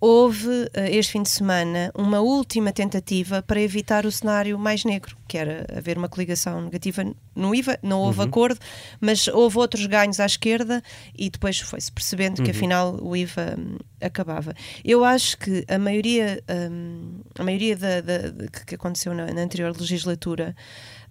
houve 0.00 0.68
eh, 0.74 0.96
este 0.96 1.12
fim 1.12 1.22
de 1.22 1.30
semana 1.30 1.90
uma 1.94 2.20
última 2.20 2.72
tentativa 2.72 3.42
para 3.42 3.60
evitar 3.60 4.04
o 4.04 4.12
cenário 4.12 4.58
mais 4.58 4.84
negro, 4.84 5.16
que 5.26 5.38
era 5.38 5.66
haver 5.76 5.96
uma 5.96 6.08
coligação 6.08 6.60
negativa 6.60 7.04
no 7.34 7.54
IVA, 7.54 7.78
não 7.82 8.00
houve 8.00 8.20
uhum. 8.20 8.26
acordo, 8.26 8.60
mas 9.00 9.26
houve 9.28 9.58
outros 9.58 9.86
ganhos 9.86 10.20
à 10.20 10.26
esquerda 10.26 10.82
e 11.16 11.30
depois 11.30 11.58
foi-se 11.60 11.90
percebendo 11.90 12.38
uhum. 12.38 12.44
que 12.44 12.50
afinal 12.50 12.98
o 13.02 13.16
IVA 13.16 13.56
um, 13.58 13.78
acabava. 14.00 14.54
Eu 14.84 15.04
acho 15.04 15.38
que 15.38 15.64
a 15.68 15.78
maioria, 15.78 16.42
um, 16.70 17.20
a 17.38 17.42
maioria 17.42 17.76
da, 17.76 18.00
da, 18.00 18.18
que 18.66 18.74
aconteceu 18.74 19.14
na, 19.14 19.26
na 19.26 19.40
anterior 19.40 19.74
legislatura 19.78 20.54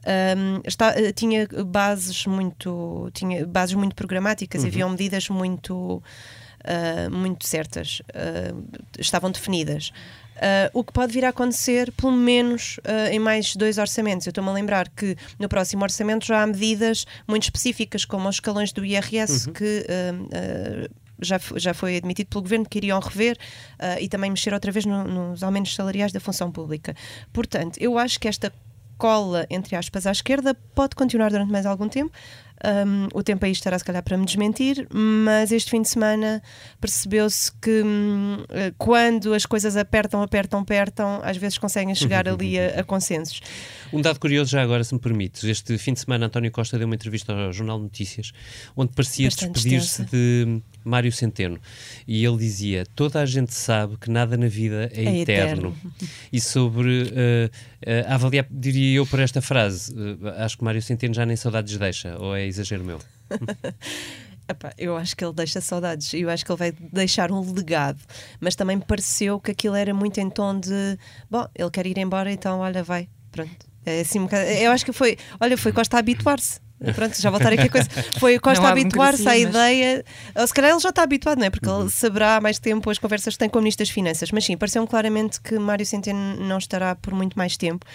um, 0.06 0.62
está, 0.66 1.00
eh, 1.00 1.12
tinha 1.12 1.48
bases 1.66 2.26
muito 2.26 3.10
tinha 3.14 3.46
bases 3.46 3.76
muito 3.76 3.96
programáticas 3.96 4.62
uhum. 4.62 4.68
havia 4.68 4.90
medidas 4.90 5.30
muito 5.30 6.02
uh, 6.64 7.12
muito 7.12 7.48
certas 7.48 8.02
uh, 8.10 8.64
estavam 9.00 9.32
definidas 9.32 9.92
Uh, 10.36 10.68
o 10.74 10.84
que 10.84 10.92
pode 10.92 11.14
vir 11.14 11.24
a 11.24 11.30
acontecer, 11.30 11.94
pelo 11.94 12.12
menos 12.12 12.78
uh, 12.80 13.10
em 13.10 13.20
mais 13.20 13.56
dois 13.56 13.78
orçamentos. 13.78 14.28
Eu 14.28 14.32
estou-me 14.32 14.50
a 14.50 14.54
lembrar 14.54 14.90
que 14.90 15.16
no 15.40 15.48
próximo 15.48 15.84
orçamento 15.84 16.26
já 16.26 16.44
há 16.44 16.48
medidas 16.48 17.06
muito 17.26 17.44
específicas, 17.44 18.04
como 18.04 18.28
os 18.28 18.36
escalões 18.36 18.74
do 18.74 18.84
IRS, 18.84 19.48
uhum. 19.48 19.54
que 19.54 19.86
uh, 19.88 20.94
já, 21.22 21.40
já 21.56 21.74
foi 21.74 21.96
admitido 21.96 22.28
pelo 22.28 22.42
governo 22.42 22.66
que 22.68 22.78
iriam 22.78 23.00
rever 23.00 23.38
e 24.02 24.10
também 24.10 24.30
mexer 24.30 24.54
outra 24.54 24.70
vez 24.70 24.86
no, 24.86 25.06
nos 25.06 25.44
aumentos 25.44 25.74
salariais 25.74 26.12
da 26.12 26.20
função 26.20 26.52
pública. 26.52 26.94
Portanto, 27.32 27.78
eu 27.80 27.98
acho 27.98 28.20
que 28.20 28.28
esta 28.28 28.52
cola, 28.98 29.46
entre 29.50 29.76
aspas, 29.76 30.06
à 30.06 30.12
esquerda 30.12 30.56
pode 30.74 30.96
continuar 30.96 31.30
durante 31.30 31.52
mais 31.52 31.66
algum 31.66 31.88
tempo. 31.88 32.12
Um, 32.64 33.08
o 33.14 33.22
tempo 33.22 33.46
aí 33.46 33.52
estará, 33.52 33.78
se 33.78 33.84
calhar, 33.84 34.02
para 34.02 34.18
me 34.18 34.26
desmentir, 34.26 34.88
mas 34.92 35.52
este 35.52 35.70
fim 35.70 35.82
de 35.82 35.90
semana 35.90 36.42
percebeu-se 36.80 37.52
que 37.62 37.82
hum, 37.84 38.44
eh, 38.50 38.74
quando 38.78 39.34
as 39.34 39.46
coisas 39.46 39.76
apertam, 39.76 40.22
apertam, 40.22 40.62
apertam, 40.62 41.20
às 41.22 41.36
vezes 41.38 41.58
conseguem 41.58 41.94
chegar 41.94 42.28
ali 42.28 42.58
a, 42.58 42.80
a, 42.80 42.84
consensos. 42.84 43.42
Um 43.92 44.02
dado 44.02 44.20
curioso, 44.20 44.52
já 44.52 44.62
agora, 44.62 44.84
se 44.84 44.94
me 44.94 45.00
permites: 45.00 45.44
este 45.44 45.78
fim 45.78 45.94
de 45.94 46.00
semana, 46.00 46.28
António 46.28 46.52
Costa 46.52 46.78
deu 46.78 46.88
uma 46.88 46.96
entrevista 46.96 47.34
ao 47.34 47.52
Jornal 47.52 47.78
Notícias, 47.78 48.32
onde 48.76 48.94
parecia 48.94 49.28
despedir-se 49.28 50.04
de 50.06 50.62
Mário 50.84 51.12
Centeno. 51.12 51.60
E 52.08 52.24
ele 52.24 52.38
dizia: 52.38 52.86
Toda 52.96 53.20
a 53.22 53.26
gente 53.26 53.54
sabe 53.54 53.98
que 53.98 54.10
nada 54.10 54.38
na 54.38 54.48
vida 54.48 54.90
é, 54.94 55.04
é 55.04 55.18
eterno. 55.20 55.22
eterno. 55.22 55.78
E 56.32 56.40
sobre. 56.40 57.04
Uh, 57.04 57.50
uh, 57.86 58.12
a 58.12 58.16
avaliar, 58.16 58.46
diria 58.50 58.98
eu, 58.98 59.06
por 59.06 59.20
esta 59.20 59.42
frase, 59.42 59.94
uh, 59.94 60.28
acho 60.38 60.58
que 60.58 60.64
Mário 60.64 60.82
Centeno 60.82 61.14
já 61.14 61.26
nem 61.26 61.36
saudades 61.36 61.78
deixa, 61.78 62.18
ou 62.18 62.36
é 62.36 62.45
exagero 62.48 62.84
meu? 62.84 63.00
Epá, 64.48 64.72
eu 64.78 64.96
acho 64.96 65.16
que 65.18 65.26
ele 65.26 65.34
deixa 65.34 65.60
saudades 65.60 66.14
e 66.14 66.22
eu 66.22 66.30
acho 66.30 66.46
que 66.46 66.52
ele 66.52 66.60
vai 66.60 66.72
deixar 66.72 67.32
um 67.32 67.42
legado, 67.52 68.00
mas 68.40 68.56
também 68.56 68.76
me 68.76 68.84
pareceu 68.84 69.40
que 69.40 69.50
aquilo 69.50 69.76
era 69.76 69.92
muito 69.92 70.20
em 70.20 70.30
tom 70.30 70.60
de 70.60 71.00
bom, 71.30 71.48
ele 71.56 71.72
quer 71.72 71.88
ir 71.88 71.98
embora, 71.98 72.32
então 72.32 72.60
olha, 72.60 72.84
vai, 72.84 73.10
pronto. 73.32 73.66
É 73.86 74.02
assim 74.02 74.20
um 74.20 74.28
eu 74.60 74.72
acho 74.72 74.86
que 74.86 74.92
foi, 74.92 75.18
olha, 75.40 75.58
foi 75.58 75.72
Costa 75.72 75.98
a 75.98 76.00
habituar-se. 76.00 76.60
Pronto, 76.94 77.20
já 77.20 77.30
voltar 77.30 77.54
aqui 77.54 77.64
a 77.64 77.70
coisa. 77.70 77.90
Foi 78.20 78.38
Costa 78.38 78.68
a 78.68 78.72
habituar-se 78.72 79.28
à 79.28 79.38
ideia. 79.38 80.04
Ou 80.36 80.46
se 80.46 80.54
calhar 80.54 80.72
ele 80.72 80.80
já 80.80 80.90
está 80.90 81.04
habituado, 81.04 81.40
não 81.40 81.46
é? 81.46 81.50
Porque 81.50 81.70
uhum. 81.70 81.82
ele 81.82 81.90
saberá 81.90 82.42
mais 82.42 82.60
tempo 82.60 82.90
as 82.90 83.00
conversas 83.00 83.34
que 83.34 83.40
tem 83.40 83.50
com 83.50 83.60
o 83.60 83.62
Ministro 83.62 83.86
das 83.86 83.90
Finanças. 83.90 84.30
Mas 84.30 84.44
sim, 84.44 84.58
pareceu-me 84.58 84.88
claramente 84.88 85.40
que 85.40 85.58
Mário 85.58 85.86
Centeno 85.86 86.36
não 86.36 86.58
estará 86.58 86.94
por 86.94 87.14
muito 87.14 87.38
mais 87.38 87.56
tempo. 87.56 87.86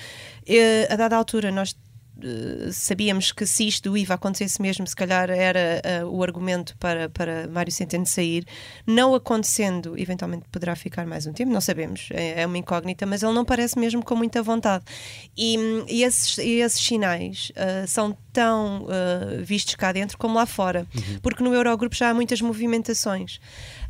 E, 0.47 0.87
a 0.89 0.97
dada 0.97 1.15
altura, 1.15 1.53
nós 1.53 1.77
eh, 1.77 1.89
sabíamos 2.72 3.33
que 3.33 3.46
se 3.46 3.66
isto 3.66 3.90
do 3.90 3.96
IVA 3.96 4.14
acontecesse 4.14 4.61
mesmo, 4.61 4.87
se 4.87 4.96
calhar 4.96 5.30
era 5.30 5.80
uh, 6.04 6.06
o 6.09 6.22
argumento 6.22 6.76
para, 6.78 7.09
para 7.09 7.46
Mário 7.48 7.72
Centeno 7.72 8.06
sair. 8.06 8.44
Não 8.87 9.14
acontecendo, 9.14 9.98
eventualmente 9.98 10.44
poderá 10.50 10.74
ficar 10.76 11.06
mais 11.06 11.26
um 11.26 11.33
tempo, 11.33 11.52
não 11.52 11.61
sabemos, 11.61 12.09
é, 12.12 12.42
é 12.42 12.46
uma 12.46 12.59
incógnita, 12.59 13.06
mas 13.06 13.22
ele 13.22 13.33
não 13.33 13.44
parece 13.44 13.78
mesmo 13.78 14.04
com 14.04 14.14
muita 14.16 14.42
vontade. 14.42 14.85
E, 15.37 15.56
e 15.88 16.02
esses, 16.02 16.38
esses 16.38 16.80
sinais 16.80 17.52
uh, 17.56 17.87
são 17.87 18.16
tão 18.33 18.85
uh, 18.85 19.44
vistos 19.44 19.74
cá 19.74 19.92
dentro 19.92 20.16
como 20.16 20.35
lá 20.35 20.46
fora, 20.46 20.87
uhum. 20.94 21.18
porque 21.22 21.42
no 21.42 21.54
Eurogrupo 21.54 21.94
já 21.94 22.11
há 22.11 22.14
muitas 22.14 22.40
movimentações. 22.40 23.40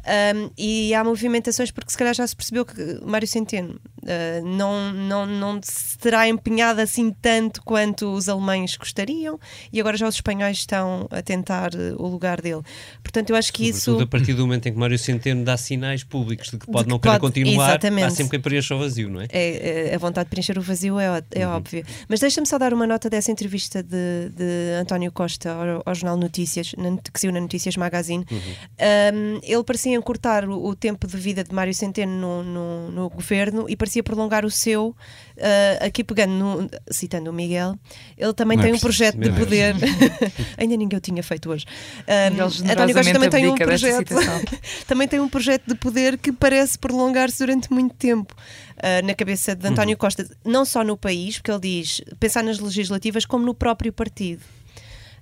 Um, 0.01 0.51
e 0.57 0.95
há 0.95 1.05
movimentações 1.05 1.71
porque 1.71 1.91
se 1.91 1.99
calhar 1.99 2.15
já 2.15 2.27
se 2.27 2.35
percebeu 2.35 2.65
que 2.65 3.01
Mário 3.05 3.29
Centeno 3.29 3.79
uh, 4.03 4.47
não, 4.47 4.93
não, 4.93 5.27
não 5.27 5.61
se 5.63 5.99
terá 5.99 6.27
empenhado 6.27 6.81
assim 6.81 7.15
tanto 7.21 7.63
quanto 7.63 8.11
os 8.13 8.29
alemães 8.29 8.77
gostariam 8.77 9.39
e 9.71 9.79
agora 9.79 9.97
já 9.97 10.09
os 10.09 10.15
espanhóis 10.15 10.59
estão 10.59 11.07
a 11.11 11.21
tentar 11.21 11.75
uh, 11.75 12.03
o 12.03 12.09
lugar 12.09 12.41
dele. 12.41 12.63
Portanto, 13.03 13.31
eu 13.31 13.37
acho 13.37 13.53
que 13.53 13.73
Sobretudo 13.73 13.97
isso. 13.97 14.05
a 14.05 14.07
partir 14.07 14.35
do 14.35 14.43
momento 14.47 14.67
em 14.67 14.73
que 14.73 14.79
Mário 14.79 14.99
Centeno 14.99 15.45
dá 15.45 15.57
sinais 15.57 16.03
públicos 16.03 16.51
de 16.51 16.59
que 16.59 16.67
pode 16.67 16.79
de 16.79 16.85
que 16.85 16.91
não 16.91 16.99
querer 16.99 17.21
pode... 17.21 17.35
continuar, 17.35 17.71
Exatamente. 17.71 18.05
há 18.05 18.11
sempre 18.11 18.31
quem 18.31 18.41
preencha 18.41 18.75
o 18.75 18.79
vazio, 18.79 19.11
não 19.11 19.21
é? 19.21 19.27
é? 19.31 19.89
é? 19.91 19.95
A 19.95 19.99
vontade 19.99 20.27
de 20.27 20.31
preencher 20.31 20.59
o 20.59 20.63
vazio 20.63 20.99
é, 20.99 21.23
é 21.33 21.47
uhum. 21.47 21.55
óbvia. 21.55 21.85
Mas 22.09 22.21
deixa-me 22.21 22.47
só 22.47 22.59
dar 22.59 22.73
uma 22.73 22.87
nota 22.87 23.11
dessa 23.11 23.31
entrevista 23.31 23.83
de, 23.83 24.31
de 24.35 24.81
António 24.81 25.13
Costa 25.13 25.53
ao, 25.53 25.83
ao 25.85 25.95
Jornal 25.95 26.17
Notícias, 26.17 26.75
que 27.13 27.21
saiu 27.21 27.33
na 27.33 27.41
Notícias 27.41 27.77
Magazine. 27.77 28.25
Uhum. 28.31 28.39
Um, 28.39 29.41
ele 29.43 29.65
parecia 29.65 29.90
parecia 29.91 29.97
encurtar 29.97 30.49
o, 30.49 30.67
o, 30.67 30.75
tempo 30.75 31.07
de 31.07 31.17
vida 31.17 31.43
de 31.43 31.55
Mário 31.55 31.75
Centeno 31.75 32.13
no, 32.13 32.43
no, 32.43 32.91
no 32.91 33.11
governo 33.11 33.67
e 33.69 33.77
parecia 33.77 34.03
prolongar 34.03 34.45
o 34.45 34.51
seu, 34.51 34.89
uh, 34.89 35.85
aqui 35.85 36.05
pegando, 36.05 36.33
no, 36.33 36.71
citando 36.91 37.31
o 37.31 37.33
Miguel, 37.33 37.77
ele 38.17 38.33
também 38.33 38.57
Não 38.57 38.65
tem 38.65 38.73
é 38.73 38.75
um 38.75 38.79
projeto 38.79 39.19
de 39.19 39.31
poder. 39.33 39.75
Ainda 40.57 40.77
ninguém 40.77 40.97
o 40.99 41.01
tinha 41.01 41.23
feito 41.23 41.51
hoje. 41.51 41.67
Um, 42.07 42.71
António 42.71 42.95
Costa 42.95 43.13
também 43.13 43.31
tem 43.31 43.49
um 43.49 43.55
projeto. 43.55 44.15
também 44.87 45.09
tem 45.09 45.21
um 45.21 45.29
projeto 45.29 45.67
de 45.67 45.75
poder 45.75 46.19
que 46.19 46.33
parece 46.33 46.79
prolongar-se 46.79 47.39
durante 47.39 47.73
muito 47.73 47.95
tempo. 47.95 48.35
Uh, 48.77 49.07
na 49.07 49.15
cabeça 49.15 49.55
de 49.55 49.67
António 49.67 49.95
uhum. 49.95 49.99
Costa, 49.99 50.27
não 50.45 50.65
só 50.65 50.83
no 50.83 50.97
país, 50.97 51.37
porque 51.37 51.51
ele 51.51 51.61
diz 51.61 52.01
pensar 52.19 52.43
nas 52.43 52.59
legislativas, 52.59 53.27
como 53.27 53.45
no 53.45 53.55
próprio 53.55 53.93
partido. 53.93 54.43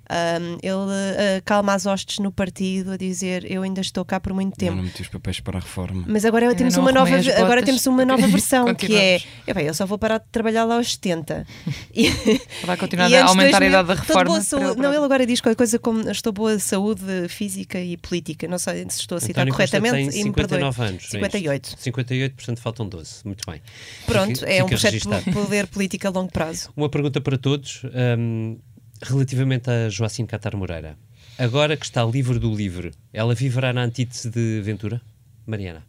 Um, 0.09 0.57
ele 0.63 0.73
uh, 0.73 1.41
calma 1.45 1.73
as 1.75 1.85
hostes 1.85 2.17
no 2.17 2.31
partido 2.31 2.93
a 2.93 2.97
dizer 2.97 3.45
eu 3.49 3.61
ainda 3.61 3.79
estou 3.79 4.03
cá 4.03 4.19
por 4.19 4.33
muito 4.33 4.57
tempo. 4.57 4.75
não 4.75 4.83
meti 4.83 5.03
os 5.03 5.07
papéis 5.07 5.39
para 5.39 5.59
a 5.59 5.61
reforma. 5.61 6.03
Mas 6.07 6.25
agora 6.25 6.53
temos 6.55 6.77
uma 6.77 6.91
nova, 6.91 7.15
agora 7.37 7.61
temos 7.61 7.85
uma 7.87 8.03
nova 8.03 8.25
versão 8.27 8.73
que 8.73 8.95
é 8.95 9.19
eu 9.45 9.73
só 9.73 9.85
vou 9.85 9.99
parar 9.99 10.17
de 10.17 10.25
trabalhar 10.31 10.63
lá 10.63 10.75
aos 10.75 10.93
70. 10.93 11.45
E, 11.93 12.09
Vai 12.65 12.77
continuar 12.77 13.05
a 13.13 13.25
aumentar 13.25 13.59
2000, 13.59 13.65
a 13.65 13.69
idade 13.69 13.87
da 13.87 13.93
reforma. 13.93 14.39
Ele 14.39 14.81
não, 14.81 14.93
ele 14.93 15.05
agora 15.05 15.25
diz 15.25 15.41
qualquer 15.41 15.55
coisa 15.55 15.77
como 15.77 16.09
estou 16.09 16.33
boa 16.33 16.57
saúde 16.59 17.27
física 17.29 17.79
e 17.79 17.97
política. 17.97 18.47
Não 18.47 18.57
sei 18.57 18.85
se 18.89 19.01
estou 19.01 19.17
a 19.17 19.21
citar 19.21 19.43
António 19.43 19.53
corretamente. 19.53 20.11
Tem 20.11 20.23
59 20.23 20.83
anos. 20.83 21.09
58. 21.09 21.75
É 21.77 21.81
58, 21.81 22.35
portanto 22.35 22.59
faltam 22.59 22.87
12. 22.87 23.21
Muito 23.25 23.43
bem. 23.49 23.61
Pronto, 24.05 24.39
fica, 24.39 24.51
é 24.51 24.63
um 24.63 24.67
projeto 24.67 25.09
de 25.09 25.31
poder 25.31 25.67
político 25.67 26.07
a 26.07 26.09
longo 26.09 26.31
prazo. 26.31 26.71
Uma 26.75 26.89
pergunta 26.89 27.21
para 27.21 27.37
todos. 27.37 27.81
Um, 28.17 28.57
Relativamente 29.01 29.69
a 29.69 29.89
Joacim 29.89 30.25
Catar 30.25 30.55
Moreira, 30.57 30.97
agora 31.37 31.77
que 31.77 31.85
está 31.85 32.03
livre 32.03 32.37
do 32.37 32.53
livre, 32.53 32.91
ela 33.13 33.33
viverá 33.33 33.71
na 33.71 33.83
antítese 33.83 34.29
de 34.29 34.61
Ventura? 34.61 35.01
Mariana? 35.47 35.83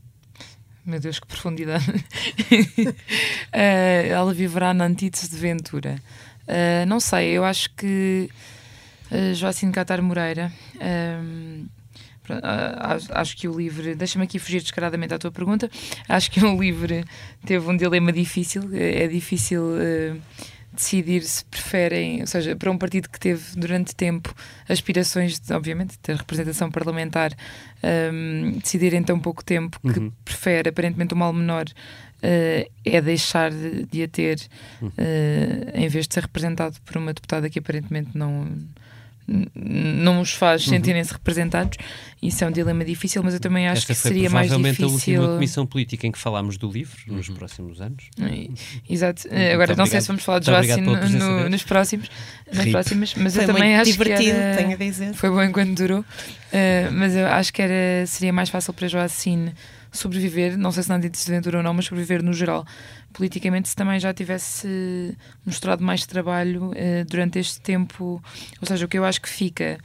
Meu 0.85 1.01
Deus, 1.01 1.18
que 1.18 1.27
profundidade. 1.27 1.90
uh, 1.90 2.94
ela 3.53 4.33
viverá 4.33 4.73
na 4.73 4.85
antítese 4.87 5.29
de 5.29 5.37
Ventura. 5.37 6.01
Uh, 6.46 6.87
não 6.87 7.01
sei, 7.01 7.31
eu 7.31 7.44
acho 7.44 7.70
que 7.75 8.31
uh, 9.11 9.35
Joacim 9.35 9.70
Catar 9.70 10.01
Moreira. 10.01 10.53
Uh, 10.77 11.68
acho 13.11 13.37
que 13.37 13.49
o 13.49 13.57
livre. 13.57 13.94
Deixa-me 13.96 14.25
aqui 14.25 14.38
fugir 14.38 14.62
descaradamente 14.62 15.12
à 15.12 15.18
tua 15.18 15.33
pergunta. 15.33 15.68
Acho 16.09 16.31
que 16.31 16.44
o 16.44 16.61
livre 16.61 17.05
teve 17.44 17.68
um 17.68 17.77
dilema 17.77 18.12
difícil. 18.12 18.70
É 18.73 19.09
difícil 19.09 19.62
decidir 20.72 21.22
se 21.22 21.44
preferem, 21.44 22.20
ou 22.20 22.26
seja, 22.26 22.54
para 22.54 22.70
um 22.70 22.78
partido 22.78 23.09
que 23.09 23.18
teve 23.18 23.42
durante 23.56 23.94
tempo 23.94 24.35
aspirações 24.68 25.38
de, 25.38 25.52
obviamente, 25.52 25.98
ter 25.98 26.16
representação 26.16 26.70
parlamentar, 26.70 27.33
um, 28.12 28.52
decidir 28.59 28.94
em 28.94 29.02
tão 29.02 29.18
pouco 29.18 29.44
tempo 29.44 29.78
que 29.80 29.98
uhum. 29.98 30.12
prefere 30.24 30.68
aparentemente 30.68 31.14
o 31.14 31.16
mal 31.16 31.33
menor 31.33 31.64
uh, 31.66 32.70
é 32.85 33.00
deixar 33.00 33.50
de, 33.50 33.85
de 33.87 34.02
a 34.02 34.09
ter 34.09 34.38
uh, 34.83 34.90
em 35.74 35.88
vez 35.88 36.06
de 36.06 36.14
ser 36.14 36.22
representado 36.22 36.76
por 36.85 36.96
uma 36.96 37.12
deputada 37.12 37.50
que 37.50 37.59
aparentemente 37.59 38.11
não 38.14 38.46
não 39.55 40.21
os 40.21 40.33
faz 40.33 40.64
uhum. 40.64 40.75
sentirem-se 40.75 41.12
representados. 41.12 41.79
Isso 42.21 42.43
é 42.45 42.47
um 42.47 42.51
dilema 42.51 42.85
difícil, 42.85 43.23
mas 43.23 43.35
eu 43.35 43.40
também 43.40 43.69
acho 43.69 43.83
Esta 43.83 43.95
que 43.95 44.01
seria 44.01 44.29
mais 44.29 44.51
difícil. 44.51 44.87
a 44.87 44.90
última 44.90 45.29
comissão 45.35 45.66
política 45.66 46.07
em 46.07 46.12
que 46.12 46.19
falámos 46.19 46.59
do 46.59 46.71
livro 46.71 46.99
uhum. 47.09 47.16
nos 47.16 47.29
próximos 47.29 47.81
anos. 47.81 48.05
Exato. 48.88 49.23
Muito 49.29 49.37
Agora, 49.37 49.55
não 49.75 49.85
obrigado. 49.85 49.88
sei 49.88 50.01
se 50.01 50.07
vamos 50.09 50.25
falar 50.25 50.40
de 50.40 50.47
Joacim 50.47 50.81
no, 50.81 50.97
no, 50.97 51.49
nos 51.49 51.62
próximos, 51.62 52.11
nas 52.53 52.66
próximas, 52.66 53.14
mas 53.14 53.35
foi 53.35 53.45
eu 53.45 53.47
também 53.47 53.77
acho 53.77 53.93
divertido, 53.93 54.23
que 54.23 54.31
era, 54.31 54.57
tenho 54.57 54.73
a 54.73 54.77
dizer. 54.77 55.14
foi 55.14 55.31
bom 55.31 55.43
enquanto 55.43 55.75
durou. 55.75 56.01
Uh, 56.01 56.93
mas 56.93 57.14
eu 57.14 57.27
acho 57.27 57.53
que 57.53 57.62
era, 57.62 58.07
seria 58.07 58.33
mais 58.33 58.49
fácil 58.49 58.73
para 58.73 58.88
Joacim 58.88 59.53
sobreviver, 59.92 60.57
não 60.57 60.72
sei 60.72 60.83
se 60.83 60.88
na 60.88 60.96
antecedente 60.96 61.55
ou 61.55 61.62
não, 61.62 61.74
mas 61.74 61.87
sobreviver 61.87 62.22
no 62.22 62.33
geral 62.33 62.64
politicamente 63.12 63.68
se 63.68 63.76
também 63.76 63.98
já 63.98 64.14
tivesse 64.14 65.16
mostrado 65.44 65.83
mais 65.83 66.07
trabalho 66.07 66.70
uh, 66.70 67.05
durante 67.09 67.38
este 67.38 67.61
tempo. 67.61 68.22
Ou 68.61 68.66
seja, 68.66 68.85
o 68.87 68.88
que 68.88 68.98
eu 68.98 69.05
acho 69.05 69.20
que 69.20 69.29
fica 69.29 69.79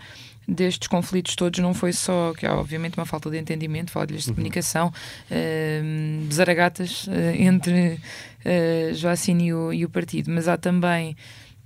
destes 0.48 0.88
conflitos 0.88 1.36
todos 1.36 1.60
não 1.60 1.74
foi 1.74 1.92
só 1.92 2.34
que 2.38 2.46
há 2.46 2.56
obviamente 2.56 2.98
uma 2.98 3.06
falta 3.06 3.30
de 3.30 3.38
entendimento, 3.38 3.92
falhas 3.92 4.24
de 4.24 4.30
uhum. 4.30 4.36
comunicação, 4.36 4.94
uh, 5.32 6.34
zaragatas 6.34 7.08
uh, 7.08 7.12
entre 7.38 8.00
uh, 8.46 8.94
Joacine 8.94 9.48
e 9.48 9.54
o, 9.54 9.74
e 9.74 9.86
o 9.86 9.90
partido, 9.90 10.32
mas 10.32 10.48
há 10.48 10.58
também 10.58 11.16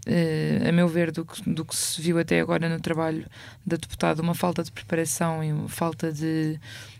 Uh, 0.08 0.67
a 0.67 0.71
meu 0.71 0.88
ver, 0.88 1.12
do 1.12 1.25
que, 1.25 1.47
do 1.47 1.65
que 1.65 1.75
se 1.75 2.02
viu 2.02 2.17
até 2.17 2.39
agora 2.39 2.69
no 2.69 2.80
trabalho 2.80 3.25
da 3.65 3.75
deputada, 3.75 4.21
uma 4.21 4.34
falta 4.34 4.63
de 4.63 4.71
preparação 4.71 5.43
e 5.43 5.52
uma 5.52 5.67
falta 5.67 6.12
de 6.12 6.58
eh, 6.58 6.60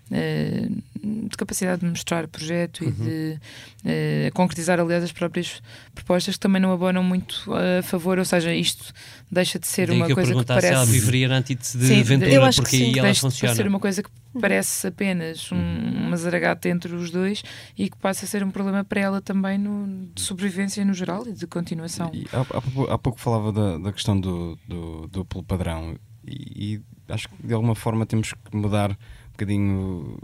de 0.10 1.38
capacidade 1.38 1.82
de 1.82 1.88
mostrar 1.88 2.26
o 2.26 2.28
projeto 2.28 2.84
uhum. 2.84 2.90
e 2.90 2.92
de 2.92 3.40
uh, 3.86 4.34
concretizar, 4.34 4.80
aliás, 4.80 5.04
as 5.04 5.12
próprias 5.12 5.62
propostas 5.94 6.36
que 6.36 6.40
também 6.40 6.62
não 6.62 6.72
abonam 6.72 7.04
muito 7.04 7.46
a 7.54 7.84
favor, 7.84 8.18
ou 8.18 8.26
seja, 8.26 8.54
isto 8.54 8.94
deixa 9.32 9.60
de 9.60 9.68
ser 9.68 9.88
Daí 9.88 9.98
uma 9.98 10.08
que 10.08 10.16
coisa 10.16 10.34
que 10.34 10.46
parece... 10.46 10.68
se 10.68 10.74
ela 10.74 10.86
viveria 10.86 11.28
na 11.28 11.38
antítese 11.38 11.78
de 11.78 11.86
sim, 11.86 12.04
Ventura, 12.04 12.52
porque 12.54 12.76
aí 12.76 12.98
ela 12.98 13.14
funciona. 13.14 13.54
de 13.54 13.58
ser 13.58 13.68
uma 13.68 13.80
coisa 13.80 14.04
que 14.04 14.10
parece 14.40 14.88
apenas 14.88 15.52
um, 15.52 15.56
uhum. 15.56 16.08
uma 16.08 16.18
zaragata 16.18 16.68
entre 16.70 16.94
os 16.94 17.12
dois 17.12 17.44
e 17.78 17.90
que 17.90 17.98
passa 17.98 18.26
a 18.26 18.28
ser 18.28 18.44
um 18.44 18.52
problema 18.52 18.84
para 18.84 19.00
ela 19.00 19.22
também 19.22 19.58
no, 19.58 20.08
de 20.14 20.22
sobrevivência 20.22 20.84
no 20.84 20.94
geral 20.94 21.26
e 21.28 21.34
de 21.34 21.48
continuação. 21.48 22.12
E, 22.14 22.28
há, 22.34 22.42
há, 22.42 22.94
há, 22.94 22.98
pouco 22.98 23.20
falava 23.20 23.52
da, 23.52 23.78
da 23.78 23.94
questão 23.94 24.20
do, 24.20 24.58
do, 24.68 25.08
do 25.08 25.44
padrão 25.44 25.96
e, 26.28 26.76
e 26.76 26.82
acho 27.08 27.30
que 27.30 27.48
de 27.48 27.54
alguma 27.54 27.76
forma 27.76 28.06
temos 28.06 28.34
que 28.34 28.56
mudar 28.56 28.98
bocadinho 29.40 30.18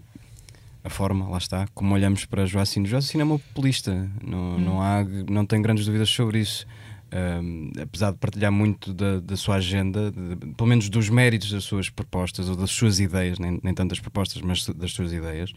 a 0.83 0.89
forma, 0.89 1.27
lá 1.27 1.37
está, 1.37 1.67
como 1.73 1.93
olhamos 1.93 2.25
para 2.25 2.45
Joacine. 2.45 2.87
Joacine 2.87 3.21
é 3.21 3.25
uma 3.25 3.39
populista, 3.39 4.09
não, 4.23 4.37
hum. 4.37 4.59
não, 4.59 4.81
há, 4.81 5.03
não 5.29 5.45
tenho 5.45 5.63
grandes 5.63 5.85
dúvidas 5.85 6.09
sobre 6.09 6.39
isso. 6.39 6.67
Um, 7.13 7.71
apesar 7.81 8.11
de 8.11 8.17
partilhar 8.17 8.51
muito 8.51 8.93
da, 8.93 9.19
da 9.19 9.37
sua 9.37 9.55
agenda, 9.55 10.11
de, 10.11 10.53
pelo 10.53 10.67
menos 10.67 10.89
dos 10.89 11.07
méritos 11.09 11.49
das 11.51 11.63
suas 11.63 11.89
propostas 11.89 12.49
ou 12.49 12.55
das 12.55 12.71
suas 12.71 12.99
ideias, 12.99 13.39
nem, 13.39 13.59
nem 13.63 13.73
tantas 13.73 13.99
propostas, 13.99 14.41
mas 14.41 14.65
das 14.67 14.91
suas 14.91 15.13
ideias, 15.13 15.53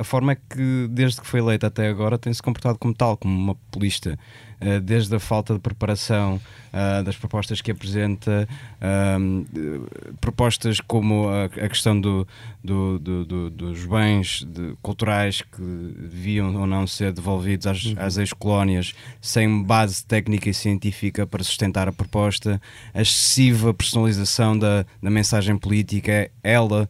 a 0.00 0.04
forma 0.04 0.32
é 0.32 0.34
que, 0.34 0.88
desde 0.88 1.20
que 1.20 1.26
foi 1.26 1.40
eleita 1.40 1.66
até 1.66 1.86
agora, 1.86 2.18
tem-se 2.18 2.42
comportado 2.42 2.78
como 2.78 2.94
tal, 2.94 3.18
como 3.18 3.38
uma 3.38 3.54
populista. 3.54 4.18
Uh, 4.58 4.80
desde 4.80 5.14
a 5.14 5.20
falta 5.20 5.54
de 5.54 5.60
preparação 5.60 6.36
uh, 6.36 7.02
das 7.02 7.16
propostas 7.16 7.60
que 7.60 7.70
apresenta, 7.70 8.48
uh, 8.80 10.16
propostas 10.20 10.80
como 10.80 11.28
a, 11.28 11.48
questão 11.68 11.98
do, 11.98 12.26
do, 12.64 12.98
do, 12.98 13.50
dos 13.50 13.86
bens 13.86 14.44
de, 14.46 14.74
culturais 14.82 15.40
que 15.40 15.62
deviam 15.62 16.54
ou 16.56 16.66
não 16.66 16.86
ser 16.86 17.12
devolvidos 17.12 17.66
às, 17.66 17.84
uhum. 17.84 17.94
às 17.98 18.16
ex-colónias 18.18 18.94
sem 19.20 19.62
base 19.62 20.04
técnica 20.04 20.50
e 20.50 20.54
científica 20.54 21.26
para 21.26 21.42
sustentar 21.42 21.88
a 21.88 21.92
proposta, 21.92 22.60
a 22.92 23.00
excessiva 23.00 23.72
personalização 23.72 24.58
da, 24.58 24.84
da 25.02 25.10
mensagem 25.10 25.56
política, 25.56 26.30
ela 26.42 26.86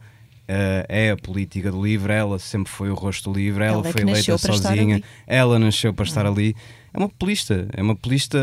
Uh, 0.49 0.83
é 0.89 1.11
a 1.11 1.17
política 1.17 1.71
do 1.71 1.81
livro, 1.81 2.11
ela 2.11 2.37
sempre 2.37 2.69
foi 2.69 2.89
o 2.89 2.93
rosto 2.93 3.31
do 3.31 3.39
livro, 3.39 3.63
ela, 3.63 3.77
ela 3.77 3.87
é 3.87 3.91
foi 3.91 4.01
eleita 4.01 4.37
sozinha, 4.37 5.01
ela 5.25 5.57
nasceu 5.57 5.93
para 5.93 6.03
estar 6.03 6.25
ali. 6.25 6.55
É 6.93 6.97
uma 6.97 7.07
populista, 7.07 7.67
é 7.71 7.81
uma 7.81 7.95
populista 7.95 8.37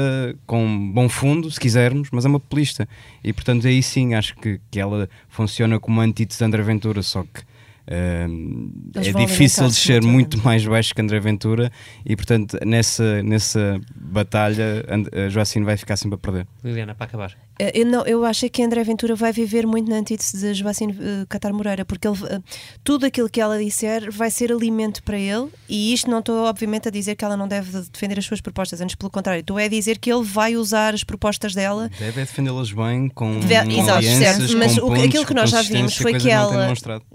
com 0.46 0.90
bom 0.90 1.06
fundo, 1.06 1.50
se 1.50 1.60
quisermos, 1.60 2.08
mas 2.10 2.24
é 2.24 2.28
uma 2.28 2.40
populista. 2.40 2.88
E 3.22 3.30
portanto 3.32 3.66
aí 3.66 3.82
sim 3.82 4.14
acho 4.14 4.34
que, 4.36 4.58
que 4.70 4.80
ela 4.80 5.08
funciona 5.28 5.78
como 5.78 6.00
antítese 6.00 6.38
de 6.38 6.44
André 6.44 6.62
Ventura, 6.62 7.02
só 7.02 7.22
que 7.24 7.42
Uh, 7.88 8.70
é 8.96 9.12
difícil 9.24 9.66
de 9.66 9.74
ser 9.74 10.02
muito 10.02 10.36
mais 10.44 10.62
baixo 10.66 10.94
que 10.94 11.00
André 11.00 11.18
Ventura 11.20 11.72
e, 12.04 12.14
portanto, 12.14 12.58
nessa, 12.62 13.22
nessa 13.22 13.80
batalha, 13.96 14.84
a 15.24 15.28
Joacine 15.30 15.64
vai 15.64 15.74
ficar 15.78 15.96
sempre 15.96 16.16
a 16.16 16.18
perder. 16.18 16.46
Liliana, 16.62 16.94
para 16.94 17.06
acabar. 17.06 17.34
Eh, 17.58 17.80
eu, 17.80 17.86
não, 17.86 18.06
eu 18.06 18.24
acho 18.24 18.48
que 18.48 18.62
André 18.62 18.84
Ventura 18.84 19.14
vai 19.14 19.32
viver 19.32 19.66
muito 19.66 19.90
na 19.90 19.96
antítese 19.96 20.38
de 20.38 20.54
Joacine 20.54 20.92
uh, 20.92 21.26
Catar 21.28 21.52
Moreira, 21.52 21.84
porque 21.84 22.06
ele, 22.06 22.16
uh, 22.16 22.42
tudo 22.84 23.04
aquilo 23.04 23.28
que 23.28 23.40
ela 23.40 23.58
disser 23.58 24.10
vai 24.12 24.30
ser 24.30 24.52
alimento 24.52 25.02
para 25.02 25.18
ele, 25.18 25.48
e 25.68 25.92
isto 25.92 26.08
não 26.08 26.20
estou, 26.20 26.44
obviamente, 26.44 26.88
a 26.88 26.90
dizer 26.90 27.16
que 27.16 27.24
ela 27.24 27.36
não 27.36 27.48
deve 27.48 27.82
defender 27.92 28.18
as 28.18 28.24
suas 28.24 28.40
propostas, 28.40 28.80
antes 28.80 28.94
pelo 28.94 29.10
contrário, 29.10 29.40
estou 29.40 29.58
a 29.58 29.66
dizer 29.66 29.98
que 29.98 30.10
ele 30.10 30.22
vai 30.22 30.56
usar 30.56 30.94
as 30.94 31.02
propostas 31.02 31.54
dela. 31.54 31.90
Deve 31.98 32.20
defendê-las 32.20 32.70
bem, 32.70 33.08
com. 33.08 33.40
Deve, 33.40 33.78
exato, 33.78 34.02
certo, 34.04 34.56
mas 34.56 34.78
o, 34.78 34.92
aquilo 34.92 35.26
que 35.26 35.34
nós 35.34 35.50
já 35.50 35.62
vimos 35.62 35.96
foi 35.96 36.14
que 36.14 36.30
ela. 36.30 36.72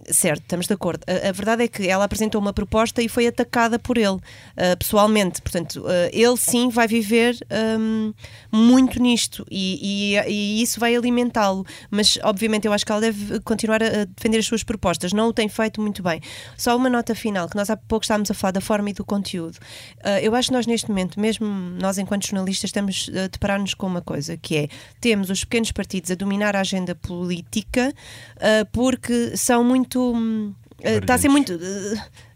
Certo, 0.09 0.41
estamos 0.41 0.67
de 0.67 0.73
acordo. 0.73 1.03
A, 1.07 1.29
a, 1.29 1.31
verdade 1.31 1.63
é 1.63 1.67
que 1.67 1.87
ela 1.87 2.03
apresentou 2.03 2.41
uma 2.41 2.51
proposta 2.51 3.01
e 3.01 3.07
foi 3.07 3.27
atacada 3.27 3.79
por 3.79 3.97
ele, 3.97 4.15
uh, 4.15 4.77
pessoalmente. 4.77 5.41
Portanto, 5.41 5.83
ele 6.11 6.37
sim 6.37 6.69
vai 6.69 6.87
viver 6.87 7.37
um, 7.79 8.13
muito 8.51 9.01
nisto, 9.01 9.45
e, 9.49 10.13
e 10.21 10.32
e 10.33 10.61
isso 10.61 10.79
vai 10.79 10.95
alimentá-lo. 10.95 11.65
Mas, 11.89 12.17
obviamente, 12.23 12.65
eu 12.65 12.73
acho 12.73 12.85
que 12.85 12.91
ela 12.91 13.01
deve 13.01 13.39
continuar 13.41 13.81
a 13.83 14.05
defender 14.05 14.39
as 14.39 14.45
suas 14.45 14.63
propostas. 14.63 15.13
Não 15.13 15.27
o 15.29 15.33
tem 15.33 15.47
feito 15.47 15.79
muito 15.81 16.01
bem. 16.01 16.21
Só 16.57 16.75
uma 16.75 16.89
nota 16.89 17.13
final, 17.13 17.47
que 17.47 17.55
nós 17.55 17.69
há 17.69 17.77
pouco 17.77 18.03
estávamos 18.03 18.29
a 18.31 18.33
falar 18.33 18.51
da 18.51 18.61
forma 18.61 18.89
e 18.89 18.93
do 18.93 19.05
conteúdo. 19.05 19.57
Uh, 19.99 20.19
eu 20.21 20.35
acho 20.35 20.49
que 20.49 20.53
nós, 20.53 20.65
neste 20.65 20.89
momento, 20.89 21.19
mesmo 21.19 21.45
nós, 21.79 21.97
enquanto 21.97 22.25
jornalistas, 22.25 22.69
estamos 22.69 23.09
a 23.09 23.27
deparar-nos 23.27 23.73
com 23.73 23.87
uma 23.87 24.01
coisa, 24.01 24.37
que 24.37 24.57
é, 24.57 24.67
temos 24.99 25.29
os 25.29 25.43
pequenos 25.43 25.71
partidos 25.71 26.11
a 26.11 26.15
dominar 26.15 26.55
a 26.55 26.61
agenda 26.61 26.95
política 26.95 27.93
uh, 28.37 28.65
porque 28.71 29.37
são 29.37 29.63
muito... 29.63 30.13
Uh, 30.13 30.53
está 30.99 31.13
a 31.13 31.17
ser 31.17 31.29
muito. 31.29 31.57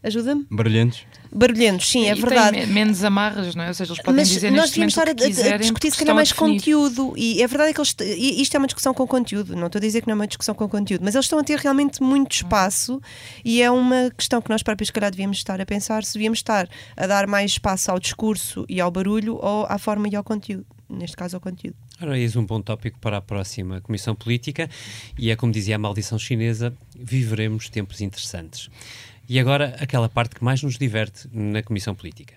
Ajuda-me? 0.04 0.46
Barulhentos? 0.50 1.06
Barulhentos, 1.32 1.90
sim, 1.90 2.08
é 2.08 2.16
verdade. 2.16 2.66
menos 2.68 3.04
amarras, 3.04 3.56
não 3.56 3.64
é? 3.64 3.68
Ou 3.68 3.74
seja, 3.74 3.94
eles 3.94 4.04
podem 4.04 4.22
Mas 4.22 4.30
dizer 4.30 4.52
nós 4.52 4.70
devíamos 4.70 4.94
estar 4.94 5.08
a, 5.08 5.12
a, 5.12 5.58
discutir 5.58 5.92
se 5.92 5.98
calhar 5.98 6.16
mais 6.16 6.32
conteúdo. 6.32 7.14
E 7.16 7.42
é 7.42 7.48
verdade 7.48 7.74
que 7.74 7.80
eles. 7.80 7.96
Isto 8.40 8.56
é 8.56 8.58
uma 8.58 8.68
discussão 8.68 8.94
com 8.94 9.08
conteúdo, 9.08 9.56
não 9.56 9.68
estou 9.68 9.80
a 9.80 9.82
dizer 9.82 10.02
que 10.02 10.08
não 10.08 10.14
é 10.14 10.16
uma 10.16 10.28
discussão 10.28 10.56
com 10.56 10.68
conteúdo, 10.68 11.04
mas 11.04 11.16
eles 11.16 11.26
estão 11.26 11.40
a 11.40 11.44
ter 11.44 11.60
realmente 11.60 12.02
muito 12.02 12.32
espaço 12.32 13.02
e 13.44 13.62
é 13.62 13.70
uma 13.70 14.12
questão 14.16 14.42
que 14.42 14.50
nós 14.50 14.64
próprios, 14.64 14.88
se 14.88 14.94
calhar, 14.94 15.12
devíamos 15.12 15.38
estar 15.38 15.60
a 15.60 15.66
pensar 15.66 16.04
se 16.04 16.14
devíamos 16.14 16.40
estar 16.40 16.68
a 16.96 17.08
dar 17.08 17.28
mais 17.28 17.52
espaço 17.52 17.92
ao 17.92 18.00
discurso 18.00 18.66
e 18.68 18.80
ao 18.82 18.90
barulho 18.90 19.38
ou 19.42 19.66
à 19.68 19.78
forma 19.78 20.08
e 20.08 20.16
ao 20.16 20.24
conteúdo. 20.24 20.66
Neste 20.90 21.18
caso, 21.18 21.36
ao 21.36 21.42
conteúdo. 21.42 21.76
Ora, 22.02 22.18
eis 22.18 22.36
um 22.36 22.46
bom 22.46 22.62
tópico 22.62 22.98
para 23.00 23.18
a 23.18 23.22
próxima 23.22 23.82
Comissão 23.82 24.16
Política 24.16 24.70
e 25.18 25.32
é 25.32 25.36
como 25.36 25.52
dizia 25.52 25.76
a 25.76 25.80
maldição 25.80 26.18
chinesa: 26.18 26.74
viveremos 26.98 27.70
tempos 27.70 28.00
interessantes. 28.00 28.70
E 29.30 29.40
agora 29.40 29.76
aquela 29.80 30.08
parte 30.08 30.36
que 30.36 30.44
mais 30.44 30.64
nos 30.64 30.78
diverte 30.78 31.28
na 31.34 31.62
Comissão 31.62 31.94
Política. 31.94 32.36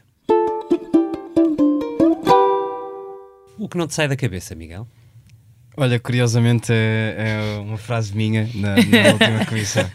O 3.56 3.68
que 3.68 3.78
não 3.78 3.86
te 3.86 3.94
sai 3.94 4.08
da 4.08 4.16
cabeça, 4.16 4.56
Miguel? 4.56 4.88
Olha, 5.76 6.00
curiosamente 6.00 6.72
é, 6.72 7.14
é 7.16 7.60
uma 7.60 7.78
frase 7.78 8.14
minha 8.14 8.50
na, 8.54 8.74
na 8.74 9.12
última 9.12 9.46
comissão. 9.46 9.88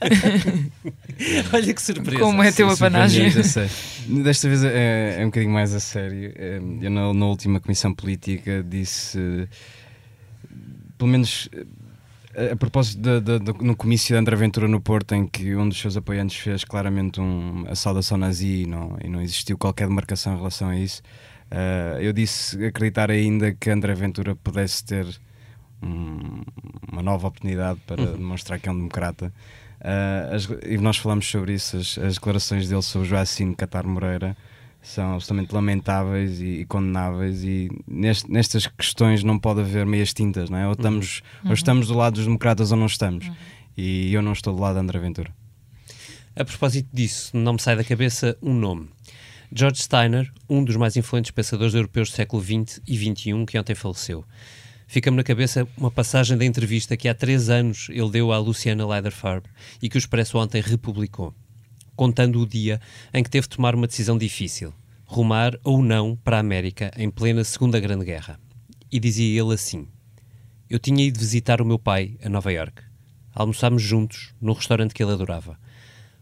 Olha 1.51 1.73
que 1.73 1.81
surpresa. 1.81 2.19
Como 2.19 2.41
é 2.41 2.51
teu 2.53 2.69
apanagem. 2.69 3.29
Desta 4.23 4.47
vez 4.47 4.63
é, 4.63 5.17
é, 5.19 5.23
um 5.23 5.25
bocadinho 5.25 5.51
mais 5.51 5.73
a 5.73 5.81
sério. 5.81 6.31
É, 6.33 6.61
eu 6.81 6.89
na, 6.89 7.13
na 7.13 7.25
última 7.25 7.59
comissão 7.59 7.93
política 7.93 8.63
disse, 8.63 9.49
pelo 10.97 11.11
menos 11.11 11.49
a 12.51 12.55
propósito 12.55 13.01
de, 13.01 13.21
de, 13.21 13.39
de, 13.39 13.63
no 13.63 13.75
comício 13.75 14.13
de 14.13 14.19
André 14.19 14.35
Ventura 14.35 14.67
no 14.67 14.81
Porto, 14.81 15.15
em 15.15 15.25
que 15.25 15.55
um 15.55 15.67
dos 15.69 15.79
seus 15.79 15.95
apoiantes 15.95 16.37
fez 16.37 16.63
claramente 16.63 17.21
um, 17.21 17.65
a 17.67 17.75
saudação 17.75 18.17
nazi 18.17 18.63
e 18.63 18.65
não, 18.65 18.97
e 19.03 19.07
não 19.07 19.21
existiu 19.21 19.57
qualquer 19.57 19.87
demarcação 19.87 20.33
em 20.33 20.37
relação 20.37 20.69
a 20.69 20.75
isso, 20.75 21.01
uh, 21.51 21.99
eu 21.99 22.11
disse 22.11 22.63
acreditar 22.65 23.09
ainda 23.09 23.53
que 23.53 23.69
André 23.69 23.93
Ventura 23.93 24.35
pudesse 24.35 24.83
ter 24.83 25.07
um, 25.81 26.41
uma 26.91 27.01
nova 27.01 27.27
oportunidade 27.27 27.79
para 27.87 28.01
uhum. 28.01 28.13
demonstrar 28.13 28.59
que 28.59 28.67
é 28.67 28.71
um 28.71 28.75
democrata. 28.75 29.33
Uh, 29.79 30.35
as, 30.35 30.49
e 30.65 30.77
nós 30.77 30.97
falamos 30.97 31.27
sobre 31.27 31.53
isso, 31.53 31.77
as, 31.77 31.97
as 31.97 32.15
declarações 32.15 32.67
dele 32.67 32.81
sobre 32.81 33.07
Joacine 33.07 33.55
Catar 33.55 33.85
Moreira 33.85 34.35
são 34.85 35.15
absolutamente 35.15 35.53
lamentáveis 35.53 36.39
e, 36.39 36.61
e 36.61 36.65
condenáveis 36.65 37.43
e 37.43 37.69
nest, 37.87 38.29
nestas 38.29 38.67
questões 38.67 39.23
não 39.23 39.39
pode 39.39 39.61
haver 39.61 39.85
meias 39.85 40.13
tintas, 40.13 40.49
não 40.49 40.57
é? 40.57 40.67
Ou 40.67 40.73
estamos, 40.73 41.21
uhum. 41.43 41.49
ou 41.49 41.53
estamos 41.53 41.87
do 41.87 41.95
lado 41.95 42.13
dos 42.13 42.25
democratas 42.25 42.71
ou 42.71 42.77
não 42.77 42.85
estamos. 42.85 43.27
Uhum. 43.27 43.35
E 43.75 44.13
eu 44.13 44.21
não 44.21 44.31
estou 44.31 44.53
do 44.55 44.61
lado 44.61 44.75
de 44.75 44.81
André 44.81 44.99
Ventura. 44.99 45.33
A 46.35 46.45
propósito 46.45 46.87
disso, 46.93 47.35
não 47.35 47.53
me 47.53 47.61
sai 47.61 47.75
da 47.75 47.83
cabeça 47.83 48.37
um 48.41 48.53
nome. 48.53 48.89
George 49.51 49.81
Steiner, 49.81 50.31
um 50.49 50.63
dos 50.63 50.75
mais 50.75 50.95
influentes 50.95 51.31
pensadores 51.31 51.73
europeus 51.73 52.09
do 52.09 52.15
século 52.15 52.43
XX 52.43 52.81
e 52.87 52.95
XXI, 52.95 53.45
que 53.47 53.57
ontem 53.57 53.73
faleceu. 53.73 54.23
Fica-me 54.87 55.17
na 55.17 55.23
cabeça 55.23 55.67
uma 55.75 55.89
passagem 55.89 56.37
da 56.37 56.45
entrevista 56.45 56.95
que 56.95 57.07
há 57.07 57.13
três 57.13 57.49
anos 57.49 57.87
ele 57.89 58.11
deu 58.11 58.31
à 58.31 58.37
Luciana 58.37 58.85
Leiderfarb 58.85 59.45
e 59.81 59.89
que 59.89 59.97
o 59.97 59.99
Expresso 59.99 60.37
ontem 60.37 60.61
republicou 60.61 61.33
contando 61.95 62.41
o 62.41 62.47
dia 62.47 62.79
em 63.13 63.23
que 63.23 63.29
teve 63.29 63.47
de 63.47 63.55
tomar 63.55 63.75
uma 63.75 63.87
decisão 63.87 64.17
difícil: 64.17 64.73
rumar 65.05 65.57
ou 65.63 65.81
não 65.81 66.15
para 66.15 66.37
a 66.37 66.39
América 66.39 66.91
em 66.97 67.09
plena 67.09 67.43
Segunda 67.43 67.79
Grande 67.79 68.05
Guerra. 68.05 68.39
E 68.91 68.99
dizia 68.99 69.41
ele 69.41 69.53
assim: 69.53 69.87
Eu 70.69 70.79
tinha 70.79 71.05
ido 71.05 71.19
visitar 71.19 71.61
o 71.61 71.65
meu 71.65 71.79
pai 71.79 72.17
a 72.23 72.29
Nova 72.29 72.51
York. 72.51 72.83
Almoçámos 73.33 73.81
juntos 73.81 74.33
num 74.39 74.53
restaurante 74.53 74.93
que 74.93 75.03
ele 75.03 75.11
adorava. 75.11 75.59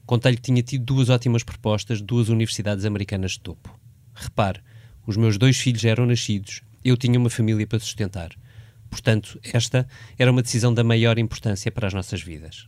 Contei-lhe 0.05 0.37
que 0.37 0.43
tinha 0.43 0.61
tido 0.61 0.83
duas 0.83 1.09
ótimas 1.09 1.43
propostas 1.43 1.99
de 1.99 2.03
duas 2.03 2.29
universidades 2.29 2.85
americanas 2.85 3.31
de 3.31 3.39
topo. 3.39 3.79
Repare, 4.13 4.61
os 5.05 5.15
meus 5.15 5.37
dois 5.37 5.57
filhos 5.57 5.85
eram 5.85 6.05
nascidos, 6.05 6.61
eu 6.83 6.97
tinha 6.97 7.17
uma 7.17 7.29
família 7.29 7.65
para 7.65 7.79
sustentar. 7.79 8.31
Portanto, 8.89 9.39
esta 9.43 9.87
era 10.19 10.31
uma 10.31 10.41
decisão 10.41 10.73
da 10.73 10.83
maior 10.83 11.17
importância 11.17 11.71
para 11.71 11.87
as 11.87 11.93
nossas 11.93 12.21
vidas. 12.21 12.67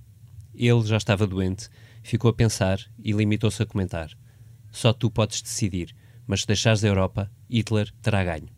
Ele 0.54 0.82
já 0.86 0.98
estava 0.98 1.28
doente 1.28 1.70
ficou 2.06 2.30
a 2.30 2.34
pensar 2.34 2.80
e 3.04 3.12
limitou-se 3.12 3.62
a 3.62 3.65
comentar: 3.65 4.12
Só 4.72 4.94
tu 4.94 5.10
podes 5.10 5.41
decidir, 5.41 5.96
mas 6.28 6.41
se 6.41 6.48
deixares 6.48 6.84
a 6.84 6.88
Europa, 6.88 7.32
Hitler 7.50 7.91
terá 8.02 8.24
ganho. 8.24 8.50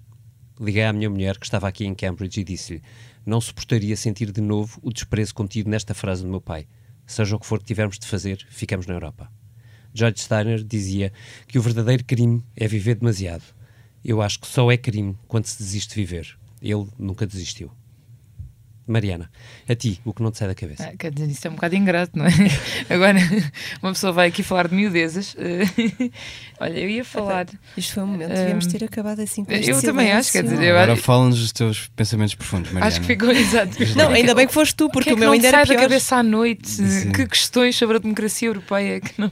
Liguei 0.60 0.84
à 0.84 0.92
minha 0.92 1.10
mulher, 1.10 1.38
que 1.38 1.46
estava 1.46 1.68
aqui 1.68 1.86
em 1.86 1.96
Cambridge, 1.96 2.42
e 2.42 2.44
disse-lhe: 2.44 2.82
Não 3.26 3.40
suportaria 3.40 3.96
sentir 3.96 4.32
de 4.32 4.42
novo 4.42 4.80
o 4.84 4.92
desprezo 4.92 5.34
contido 5.34 5.70
nesta 5.70 5.94
frase 5.94 6.24
do 6.24 6.30
meu 6.30 6.42
pai. 6.42 6.68
Seja 7.06 7.36
o 7.36 7.40
que 7.40 7.46
for 7.46 7.60
que 7.60 7.66
tivermos 7.66 7.98
de 7.98 8.06
fazer, 8.06 8.46
ficamos 8.50 8.86
na 8.86 8.94
Europa. 8.94 9.32
George 9.94 10.20
Steiner 10.20 10.62
dizia 10.62 11.14
que 11.48 11.58
o 11.58 11.62
verdadeiro 11.62 12.04
crime 12.04 12.44
é 12.56 12.68
viver 12.68 12.96
demasiado. 12.96 13.44
Eu 14.04 14.22
acho 14.22 14.40
que 14.40 14.48
só 14.48 14.70
é 14.70 14.78
crime 14.78 15.18
quando 15.28 15.46
se 15.46 15.58
desiste 15.58 15.96
de 15.96 16.02
viver. 16.02 16.38
Ele 16.62 16.88
nunca 17.00 17.26
desistiu. 17.26 17.72
Mariana, 18.88 19.30
a 19.68 19.76
ti, 19.76 20.00
o 20.06 20.14
que 20.14 20.24
não 20.24 20.32
te 20.32 20.38
sai 20.38 20.48
da 20.48 20.56
cabeça? 20.56 20.84
Ah, 20.92 20.96
quer 20.98 21.12
dizer, 21.12 21.30
isso 21.30 21.46
é 21.46 21.50
um 21.52 21.56
bocado 21.56 21.76
ingrato, 21.76 22.18
não 22.18 22.26
é? 22.26 22.30
Agora, 22.90 23.20
uma 23.84 23.92
pessoa 23.92 24.14
vai 24.14 24.30
aqui 24.30 24.42
falar 24.44 24.68
de 24.70 24.76
miudezas. 24.76 25.36
Olha, 26.60 26.80
eu 26.80 26.90
ia 26.90 27.06
falar. 27.06 27.46
Isto 27.76 27.94
foi 27.96 28.04
um 28.04 28.08
momento, 28.08 28.32
Um, 28.32 28.36
devíamos 28.36 28.66
ter 28.68 28.84
acabado 28.84 29.20
assim 29.22 29.44
com 29.46 29.52
este 29.52 29.70
eu 29.72 29.82
também 29.82 30.12
acho, 30.12 30.32
quer 30.32 30.44
dizer, 30.44 30.62
eu 30.62 30.78
Agora 30.78 30.96
fala-nos 30.96 31.40
dos 31.40 31.52
teus 31.52 31.88
pensamentos 31.96 32.34
profundos, 32.36 32.72
Mariana. 32.72 32.88
acho 32.88 33.02
que 33.02 33.08
ficou 33.08 33.30
exato. 33.32 33.76
Não, 33.96 34.10
ainda 34.10 34.34
bem 34.34 34.48
que 34.48 34.54
foste 34.54 34.76
tu, 34.76 34.86
O 34.86 34.90
porque 34.90 35.06
que 35.06 35.10
é 35.12 35.14
o 35.14 35.16
que 35.16 35.20
meu 35.20 35.28
não 35.28 35.34
ainda 35.34 35.50
te 35.50 35.56
era 35.56 35.66
sai 35.66 35.76
da 35.76 35.82
cabeça 35.82 36.16
à 36.16 36.24
noite? 36.24 36.68
Sim. 36.70 37.12
Que 37.12 37.26
questões 37.28 37.76
sobre 37.76 37.98
a 37.98 38.00
democracia 38.00 38.48
europeia 38.48 38.98
é 38.98 39.00
que 39.00 39.14
não. 39.20 39.30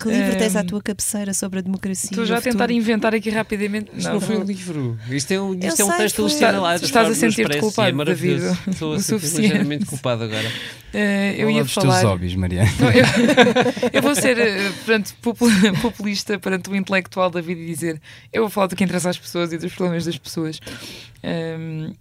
Que 0.00 0.08
livro 0.08 0.36
tens 0.38 0.54
à 0.56 0.60
Ehm, 0.60 0.66
tua 0.66 0.82
cabeceira 0.82 1.34
sobre 1.34 1.58
a 1.58 1.62
democracia? 1.62 2.10
Estou 2.10 2.24
já 2.24 2.34
o 2.36 2.38
a 2.38 2.42
tentar 2.42 2.70
inventar 2.70 3.14
aqui 3.14 3.30
rapidamente. 3.30 3.90
Isto 3.96 4.12
não, 4.12 4.20
foi 4.20 4.36
um 4.36 4.44
livro. 4.44 4.98
Isto 5.10 5.32
é 5.32 5.40
um, 5.40 5.54
isto 5.54 5.80
Eu 5.80 5.86
é 5.86 5.88
um 5.88 5.90
sei, 5.90 5.98
texto 5.98 6.16
foi. 6.16 6.24
alucinado. 6.24 6.84
Estás 6.84 7.10
a 7.10 7.14
sentir-te 7.14 7.58
culpado, 7.58 7.88
é 7.88 7.92
maravilhoso. 7.92 8.46
David, 8.54 8.76
Estou 8.82 8.92
o 8.92 8.94
a 8.94 8.98
sentir 8.98 9.20
suficiente. 9.20 9.42
ligeiramente 9.42 9.86
culpado 9.86 10.24
agora. 10.24 10.50
Eh, 10.94 11.36
eu 11.38 11.48
ia 11.50 11.64
falar. 11.64 12.00
teus 12.00 12.02
hobbies, 12.10 12.34
Mariana. 12.34 12.70
Não, 12.78 12.90
eu, 12.90 13.04
eu 13.94 14.02
vou 14.02 14.14
ser 14.14 14.36
eh, 14.38 14.70
popul- 15.22 15.48
populista 15.80 16.38
perante 16.38 16.68
o 16.68 16.76
intelectual 16.76 17.30
da 17.30 17.40
vida 17.40 17.62
e 17.62 17.64
dizer 17.64 17.98
eu 18.30 18.42
vou 18.42 18.50
falar 18.50 18.66
do 18.66 18.76
que 18.76 18.84
interessa 18.84 19.08
às 19.08 19.16
pessoas 19.16 19.54
e 19.54 19.56
dos 19.56 19.72
problemas 19.74 20.04
das 20.04 20.18
pessoas. 20.18 20.60
Ahm, 21.24 21.94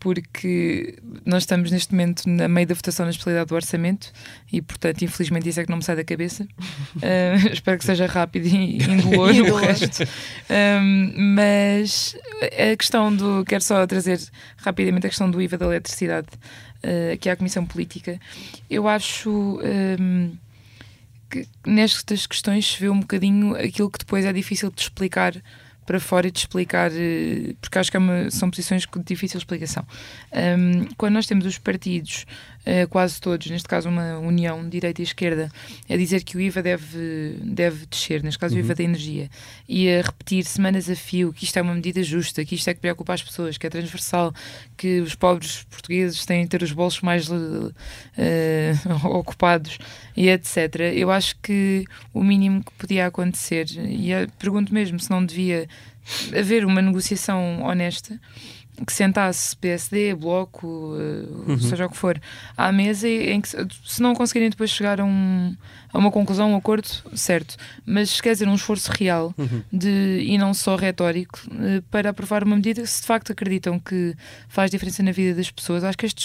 porque 0.00 0.98
nós 1.24 1.42
estamos 1.42 1.70
neste 1.70 1.92
momento 1.92 2.28
na 2.28 2.48
meio 2.48 2.66
da 2.66 2.74
votação 2.74 3.04
na 3.04 3.10
especialidade 3.10 3.48
do 3.48 3.54
orçamento 3.54 4.10
e, 4.50 4.60
portanto, 4.62 5.02
infelizmente, 5.02 5.48
isso 5.48 5.60
é 5.60 5.64
que 5.64 5.70
não 5.70 5.76
me 5.76 5.84
sai 5.84 5.94
da 5.94 6.04
cabeça. 6.04 6.46
Ah, 7.02 7.36
espero 7.52 7.78
que 7.78 7.84
seja 7.84 8.06
rápido 8.06 8.46
e 8.46 8.82
indolor 8.82 9.30
o 9.30 9.56
resto. 9.56 10.02
Ahm, 10.48 11.12
mas 11.34 12.16
a 12.42 12.76
questão 12.76 13.14
do. 13.14 13.44
Quero 13.44 13.62
só 13.62 13.86
trazer 13.86 14.18
rapidamente 14.56 15.06
a 15.06 15.10
questão 15.10 15.30
do 15.30 15.40
IVA 15.40 15.56
da 15.56 15.66
eletricidade, 15.66 16.28
ah, 16.82 17.16
que 17.18 17.28
é 17.28 17.32
a 17.32 17.36
Comissão 17.36 17.64
Política. 17.64 18.18
Eu 18.68 18.88
acho. 18.88 19.60
ahm, 19.62 20.32
que 21.30 21.46
nestas 21.64 22.26
questões 22.26 22.66
se 22.66 22.80
vê 22.80 22.90
um 22.90 23.00
bocadinho 23.00 23.54
aquilo 23.54 23.88
que 23.88 24.00
depois 24.00 24.24
é 24.24 24.32
difícil 24.32 24.70
de 24.70 24.80
explicar 24.80 25.40
para 25.90 25.98
fora 25.98 26.28
e 26.28 26.30
de 26.30 26.38
explicar, 26.38 26.92
eh, 26.94 27.52
porque 27.60 27.76
acho 27.76 27.90
que 27.90 27.96
é 27.96 28.00
uma- 28.00 28.30
são 28.30 28.48
posições 28.48 28.82
de 28.82 29.04
difícil 29.04 29.38
explicação. 29.38 29.84
Ahm, 30.32 30.86
quando 30.96 31.14
nós 31.14 31.26
temos 31.26 31.44
os 31.44 31.58
partidos, 31.58 32.26
eh, 32.64 32.86
quase 32.86 33.20
todos, 33.20 33.46
neste 33.50 33.66
caso 33.66 33.88
uma 33.88 34.18
união, 34.18 34.68
direita 34.68 35.00
e 35.00 35.04
esquerda, 35.04 35.50
a 35.88 35.96
dizer 35.96 36.22
que 36.22 36.36
o 36.36 36.40
IVA 36.40 36.62
deve, 36.62 37.38
deve 37.42 37.86
descer, 37.86 38.22
neste 38.22 38.38
caso 38.38 38.54
o 38.54 38.58
IVA 38.58 38.74
da 38.74 38.84
energia, 38.84 39.30
e 39.68 39.90
a 39.90 40.02
repetir 40.02 40.44
semanas 40.44 40.90
a 40.90 40.94
fio 40.94 41.32
que 41.32 41.44
isto 41.44 41.56
é 41.58 41.62
uma 41.62 41.74
medida 41.74 42.02
justa, 42.02 42.44
que 42.44 42.54
isto 42.54 42.68
é 42.68 42.74
que 42.74 42.80
preocupa 42.80 43.14
as 43.14 43.22
pessoas, 43.22 43.56
que 43.56 43.66
é 43.66 43.70
transversal, 43.70 44.32
que 44.76 45.00
os 45.00 45.14
pobres 45.14 45.64
portugueses 45.70 46.26
têm 46.26 46.42
de 46.42 46.50
ter 46.50 46.62
os 46.62 46.72
bolsos 46.72 47.00
mais 47.00 47.28
eh, 48.18 48.74
ocupados 49.04 49.78
e 50.16 50.28
etc. 50.28 50.92
Eu 50.94 51.10
acho 51.10 51.36
que 51.42 51.84
o 52.12 52.22
mínimo 52.22 52.62
que 52.62 52.72
podia 52.72 53.06
acontecer, 53.06 53.66
e 53.76 54.10
pergunto 54.38 54.74
mesmo 54.74 55.00
se 55.00 55.10
não 55.10 55.24
devia 55.24 55.66
haver 56.36 56.64
uma 56.64 56.82
negociação 56.82 57.62
honesta 57.62 58.20
que 58.86 58.92
sentasse 58.92 59.56
PSD, 59.56 60.14
Bloco, 60.14 60.96
eh, 60.98 61.58
seja 61.58 61.86
o 61.86 61.90
que 61.90 61.96
for, 61.96 62.20
à 62.56 62.72
mesa 62.72 63.06
e 63.08 63.30
em 63.30 63.40
que, 63.40 63.48
se- 63.48 64.02
não 64.02 64.14
conseguirem 64.14 64.48
depois 64.50 64.70
chegar 64.70 65.00
a, 65.00 65.04
um, 65.04 65.54
a 65.92 65.98
uma 65.98 66.10
conclusão, 66.10 66.52
um 66.52 66.56
acordo, 66.56 66.88
certo, 67.14 67.56
mas 67.84 68.20
quer 68.20 68.32
dizer, 68.32 68.48
um 68.48 68.54
esforço 68.54 68.90
real 68.92 69.34
de, 69.72 70.24
e 70.26 70.38
não 70.38 70.54
só 70.54 70.76
retórico 70.76 71.38
eh, 71.60 71.82
para 71.90 72.10
aprovar 72.10 72.42
uma 72.44 72.56
medida 72.56 72.80
que 72.82 72.88
se 72.88 73.00
de 73.02 73.06
facto 73.06 73.32
acreditam 73.32 73.78
que 73.78 74.14
faz 74.48 74.70
diferença 74.70 75.02
na 75.02 75.12
vida 75.12 75.34
das 75.36 75.50
pessoas. 75.50 75.84
Acho 75.84 75.98
que 75.98 76.06
esta 76.06 76.22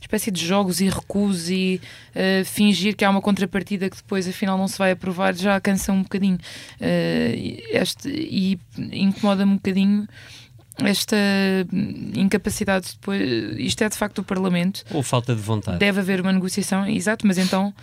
espécie 0.00 0.30
de 0.30 0.44
jogos 0.44 0.80
e 0.80 0.88
recuos 0.88 1.50
e 1.50 1.80
eh, 2.14 2.42
fingir 2.44 2.96
que 2.96 3.04
há 3.04 3.10
uma 3.10 3.20
contrapartida 3.20 3.90
que 3.90 3.96
depois 3.96 4.26
afinal 4.26 4.56
não 4.56 4.66
se 4.68 4.78
vai 4.78 4.90
aprovar 4.92 5.34
já 5.34 5.60
cansa 5.60 5.92
um 5.92 6.02
bocadinho. 6.02 6.38
Este, 7.72 8.08
e 8.08 8.58
incomoda-me 8.92 9.52
um 9.52 9.56
bocadinho 9.56 10.08
esta 10.86 11.16
hum, 11.72 12.12
incapacidade 12.14 12.88
depois. 12.92 13.20
Isto 13.58 13.82
é 13.82 13.88
de 13.88 13.96
facto 13.96 14.18
o 14.18 14.24
Parlamento. 14.24 14.84
Ou 14.92 15.02
falta 15.02 15.34
de 15.34 15.40
vontade. 15.40 15.78
Deve 15.78 16.00
haver 16.00 16.20
uma 16.20 16.32
negociação, 16.32 16.86
exato, 16.86 17.26
mas 17.26 17.38
então 17.38 17.74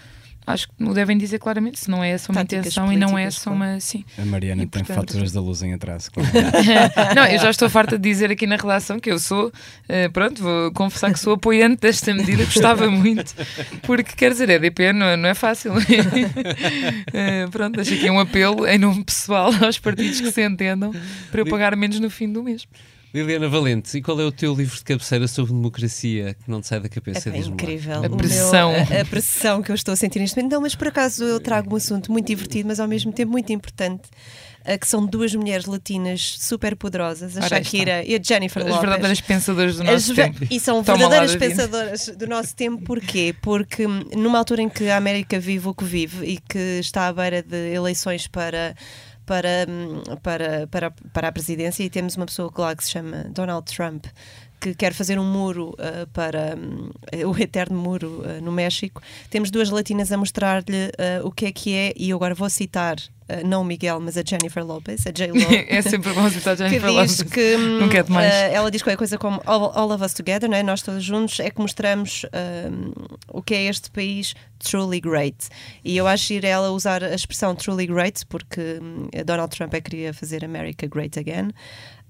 acho 0.47 0.67
que 0.69 0.83
o 0.83 0.93
devem 0.93 1.17
dizer 1.17 1.37
claramente 1.39 1.79
se 1.79 1.91
não 1.91 2.03
é 2.03 2.09
essa 2.11 2.31
uma 2.31 2.39
Táticas 2.41 2.65
intenção 2.67 2.91
e 2.91 2.95
não 2.95 3.17
é 3.17 3.29
claro. 3.29 3.51
uma. 3.55 3.79
Sim. 3.79 4.03
A 4.17 4.25
Mariana 4.25 4.63
E, 4.63 4.65
tem 4.65 4.83
portanto- 4.83 5.07
faturas 5.11 5.31
da 5.33 5.41
luz 5.41 5.61
em 5.61 5.73
atraso. 5.73 6.09
claro. 6.11 6.29
não, 7.15 7.25
eu 7.27 7.37
já 7.39 7.49
estou 7.49 7.69
farta 7.69 7.97
de 7.99 8.09
dizer 8.09 8.31
aqui 8.31 8.47
na 8.47 8.55
redação 8.55 8.99
que 8.99 9.11
eu 9.11 9.19
sou, 9.19 9.51
eh, 9.89 10.07
pronto, 10.09 10.41
vou 10.41 10.71
confessar 10.71 11.11
que 11.13 11.19
sou 11.19 11.33
apoiante 11.33 11.81
desta 11.81 12.13
medida, 12.13 12.45
gostava 12.45 12.89
muito, 12.89 13.35
porque 13.83 14.13
quer 14.15 14.31
dizer, 14.31 14.49
EDP 14.49 14.93
não, 14.93 15.05
é- 15.05 15.17
não 15.17 15.29
é 15.29 15.33
fácil. 15.33 15.73
Eh, 17.13 17.47
pronto, 17.51 17.75
deixo 17.75 17.93
aqui 17.93 18.09
um 18.09 18.19
apelo 18.19 18.65
em 18.67 18.77
nome 18.77 19.03
pessoal 19.03 19.51
aos 19.61 19.77
partidos 19.79 20.21
que 20.21 20.31
se 20.31 20.45
entendam 20.45 20.93
para 21.31 21.41
eu 21.41 21.45
pagar 21.45 21.75
menos 21.75 21.99
no 21.99 22.09
fim 22.09 22.31
do 22.31 22.43
mês. 22.43 22.67
Liliana 23.13 23.47
Valente, 23.47 23.97
e 23.97 24.01
qual 24.01 24.19
é 24.19 24.25
o 24.25 24.31
teu 24.31 24.53
livro 24.53 24.75
de 24.77 24.83
cabeceira 24.83 25.27
sobre 25.27 25.53
democracia 25.53 26.33
que 26.35 26.51
não 26.51 26.61
te 26.61 26.67
sai 26.67 26.79
da 26.79 26.89
cabeça? 26.89 27.29
É 27.29 27.31
lá. 27.31 27.37
incrível. 27.39 27.95
A 27.95 27.99
O 27.99 28.01
meu- 28.01 28.17
pressão. 28.17 28.71
a, 28.71 29.01
a 29.01 29.05
pressão 29.05 29.61
que 29.63 29.71
eu 29.71 29.75
estou 29.75 29.93
a 29.93 29.95
sentir 29.95 30.19
neste 30.19 30.35
momento. 30.37 30.51
Não, 30.53 30.61
mas 30.61 30.75
por 30.75 30.87
acaso 30.89 31.23
eu 31.23 31.39
trago 31.39 31.73
um 31.73 31.77
assunto 31.77 32.11
muito 32.11 32.27
divertido, 32.27 32.67
mas 32.67 32.79
ao 32.79 32.87
mesmo 32.87 33.11
tempo 33.11 33.31
muito 33.31 33.51
importante. 33.51 34.03
eh, 34.65 34.77
Que 34.77 34.85
são 34.85 35.05
duas 35.05 35.33
mulheres 35.33 35.65
latinas 35.65 36.35
super 36.41 36.75
poderosas, 36.75 37.37
a 37.37 37.45
Ora, 37.45 37.55
aí 37.55 37.61
está. 37.61 37.77
Shakira 37.77 38.03
e 38.03 38.13
a 38.15 38.19
Jennifer 38.21 38.61
As 38.61 38.67
Lopez. 38.69 38.81
verdadeiras 38.81 39.21
pensadoras 39.21 39.75
do 39.77 39.83
As 39.83 39.87
nosso 39.89 40.13
ve- 40.13 40.23
tempo. 40.23 40.47
E 40.51 40.59
são 40.59 40.83
Toma 40.83 40.97
lá, 41.03 41.09
verdadeiras 41.09 41.31
David. 41.39 41.55
pensadoras 41.55 42.07
do 42.09 42.27
nosso 42.27 42.55
tempo, 42.55 42.83
porquê? 42.83 43.33
Porque 43.41 43.87
hum, 43.87 44.03
numa 44.17 44.37
altura 44.37 44.61
em 44.61 44.69
que 44.69 44.89
a 44.89 44.97
América 44.97 45.39
vive 45.39 45.67
o 45.69 45.73
que 45.73 45.85
vive 45.85 46.25
e 46.25 46.37
que 46.37 46.59
está 46.81 47.07
à 47.07 47.13
beira 47.13 47.41
de 47.41 47.73
eleições 47.73 48.27
para. 48.27 48.75
Para, 49.27 49.67
hum, 49.69 50.01
para, 50.23 50.65
para, 50.67 50.89
para 50.89 51.27
a 51.27 51.31
presidência, 51.31 51.83
e 51.83 51.89
temos 51.89 52.15
uma 52.15 52.25
pessoa 52.25 52.51
lá 52.57 52.75
que 52.75 52.83
se 52.83 52.91
chama 52.91 53.25
Donald 53.25 53.71
Trump, 53.71 54.05
que 54.59 54.73
quer 54.73 54.93
fazer 54.93 55.19
um 55.19 55.23
muro 55.25 55.69
uh, 55.79 56.07
para 56.13 56.55
hum, 56.57 56.89
o 57.25 57.37
eterno 57.37 57.77
muro 57.77 58.21
uh, 58.23 58.41
no 58.41 58.51
México. 58.51 59.01
Temos 59.29 59.51
duas 59.51 59.69
latinas 59.69 60.11
a 60.11 60.17
mostrar-lhe 60.17 60.87
uh, 61.21 61.27
o 61.27 61.31
que 61.31 61.45
é 61.45 61.51
que 61.51 61.73
é, 61.73 61.93
e 61.95 62.09
eu 62.09 62.17
agora 62.17 62.33
vou 62.33 62.49
citar, 62.49 62.95
uh, 62.97 63.45
não 63.47 63.61
o 63.61 63.65
Miguel, 63.65 63.99
mas 63.99 64.17
a 64.17 64.23
Jennifer 64.25 64.65
Lopez, 64.65 65.05
a 65.05 65.11
J-Lo 65.11 65.37
é 65.69 65.81
sempre 65.81 66.11
bom 66.13 66.29
citar 66.29 66.55
que 66.57 66.63
Jennifer 66.63 66.91
Lopez. 66.91 67.21
que 67.23 67.55
hum, 67.55 67.79
Não 67.81 67.89
quer 67.89 68.03
demais. 68.03 68.33
eh, 68.33 68.53
ela 68.53 68.71
diz 68.71 68.81
qualquer 68.81 68.97
coisa 68.97 69.17
como 69.17 69.41
all, 69.45 69.71
all 69.75 69.91
of 69.91 70.03
us 70.03 70.13
together, 70.13 70.49
não 70.49 70.57
é? 70.57 70.63
nós 70.63 70.81
todos 70.81 71.03
juntos, 71.03 71.39
é 71.39 71.49
que 71.51 71.61
mostramos 71.61 72.25
hum, 72.71 72.91
o 73.29 73.41
que 73.41 73.53
é 73.53 73.63
este 73.65 73.91
país 73.91 74.33
truly 74.59 74.99
great. 74.99 75.49
E 75.83 75.95
eu 75.95 76.07
acho 76.07 76.33
ir 76.33 76.43
ela 76.43 76.71
usar 76.71 77.03
a 77.03 77.13
expressão 77.13 77.53
truly 77.55 77.85
great 77.85 78.25
porque 78.25 78.79
hum, 78.81 79.07
Donald 79.23 79.55
Trump 79.55 79.73
é 79.75 79.81
que 79.81 79.91
queria 79.91 80.13
fazer 80.13 80.43
America 80.43 80.87
great 80.87 81.17
again. 81.19 81.51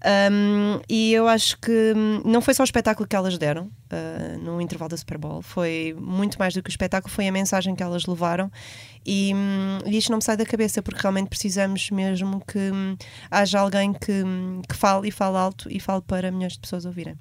Um, 0.05 0.79
e 0.87 1.11
eu 1.11 1.27
acho 1.27 1.57
que 1.57 1.93
hum, 1.95 2.21
não 2.23 2.39
foi 2.39 2.53
só 2.53 2.61
o 2.61 2.65
espetáculo 2.65 3.07
que 3.07 3.15
elas 3.15 3.35
deram 3.37 3.63
uh, 3.65 4.37
no 4.39 4.61
intervalo 4.61 4.89
da 4.89 4.97
Super 4.97 5.17
Bowl, 5.17 5.41
foi 5.41 5.95
muito 5.99 6.37
mais 6.37 6.53
do 6.53 6.61
que 6.61 6.69
o 6.69 6.71
espetáculo, 6.71 7.11
foi 7.11 7.27
a 7.27 7.31
mensagem 7.31 7.75
que 7.75 7.81
elas 7.81 8.05
levaram. 8.05 8.51
E, 9.05 9.33
hum, 9.33 9.79
e 9.85 9.97
isto 9.97 10.11
não 10.11 10.17
me 10.17 10.23
sai 10.23 10.37
da 10.37 10.45
cabeça 10.45 10.83
porque 10.83 11.01
realmente 11.01 11.29
precisamos 11.29 11.89
mesmo 11.89 12.43
que 12.45 12.59
hum, 12.59 12.95
haja 13.31 13.59
alguém 13.59 13.91
que, 13.93 14.23
hum, 14.23 14.61
que 14.67 14.75
fale 14.75 15.07
e 15.07 15.11
fale 15.11 15.37
alto 15.37 15.67
e 15.71 15.79
fale 15.79 16.01
para 16.01 16.31
milhões 16.31 16.53
de 16.53 16.59
pessoas 16.59 16.85
ouvirem. 16.85 17.17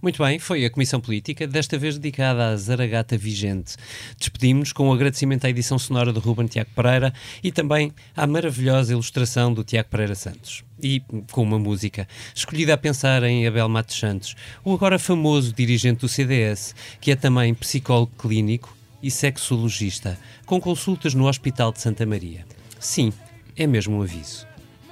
Muito 0.00 0.22
bem, 0.22 0.38
foi 0.38 0.64
a 0.64 0.70
Comissão 0.70 1.00
Política, 1.00 1.46
desta 1.46 1.78
vez 1.78 1.98
dedicada 1.98 2.48
à 2.48 2.56
Zaragata 2.56 3.16
Vigente. 3.16 3.76
Despedimos-nos 4.18 4.72
com 4.72 4.88
o 4.88 4.92
agradecimento 4.92 5.46
à 5.46 5.50
edição 5.50 5.78
sonora 5.78 6.12
do 6.12 6.20
Ruben 6.20 6.46
Tiago 6.46 6.70
Pereira 6.74 7.12
e 7.42 7.50
também 7.50 7.92
à 8.14 8.26
maravilhosa 8.26 8.92
ilustração 8.92 9.52
do 9.52 9.64
Tiago 9.64 9.88
Pereira 9.88 10.14
Santos. 10.14 10.64
E 10.82 11.02
com 11.32 11.42
uma 11.42 11.58
música 11.58 12.06
escolhida 12.34 12.74
a 12.74 12.78
pensar 12.78 13.22
em 13.22 13.46
Abel 13.46 13.68
Matos 13.68 13.98
Santos, 13.98 14.36
o 14.62 14.74
agora 14.74 14.98
famoso 14.98 15.52
dirigente 15.52 16.00
do 16.00 16.08
CDS, 16.08 16.74
que 17.00 17.10
é 17.10 17.16
também 17.16 17.54
psicólogo 17.54 18.12
clínico 18.18 18.76
e 19.02 19.10
sexologista, 19.10 20.18
com 20.44 20.60
consultas 20.60 21.14
no 21.14 21.26
Hospital 21.26 21.72
de 21.72 21.80
Santa 21.80 22.04
Maria. 22.04 22.44
Sim, 22.78 23.12
é 23.56 23.66
mesmo 23.66 23.96
um 23.96 24.02
aviso. 24.02 24.46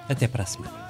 Até 0.08 0.26
para 0.26 0.42
a 0.42 0.46
semana. 0.46 0.84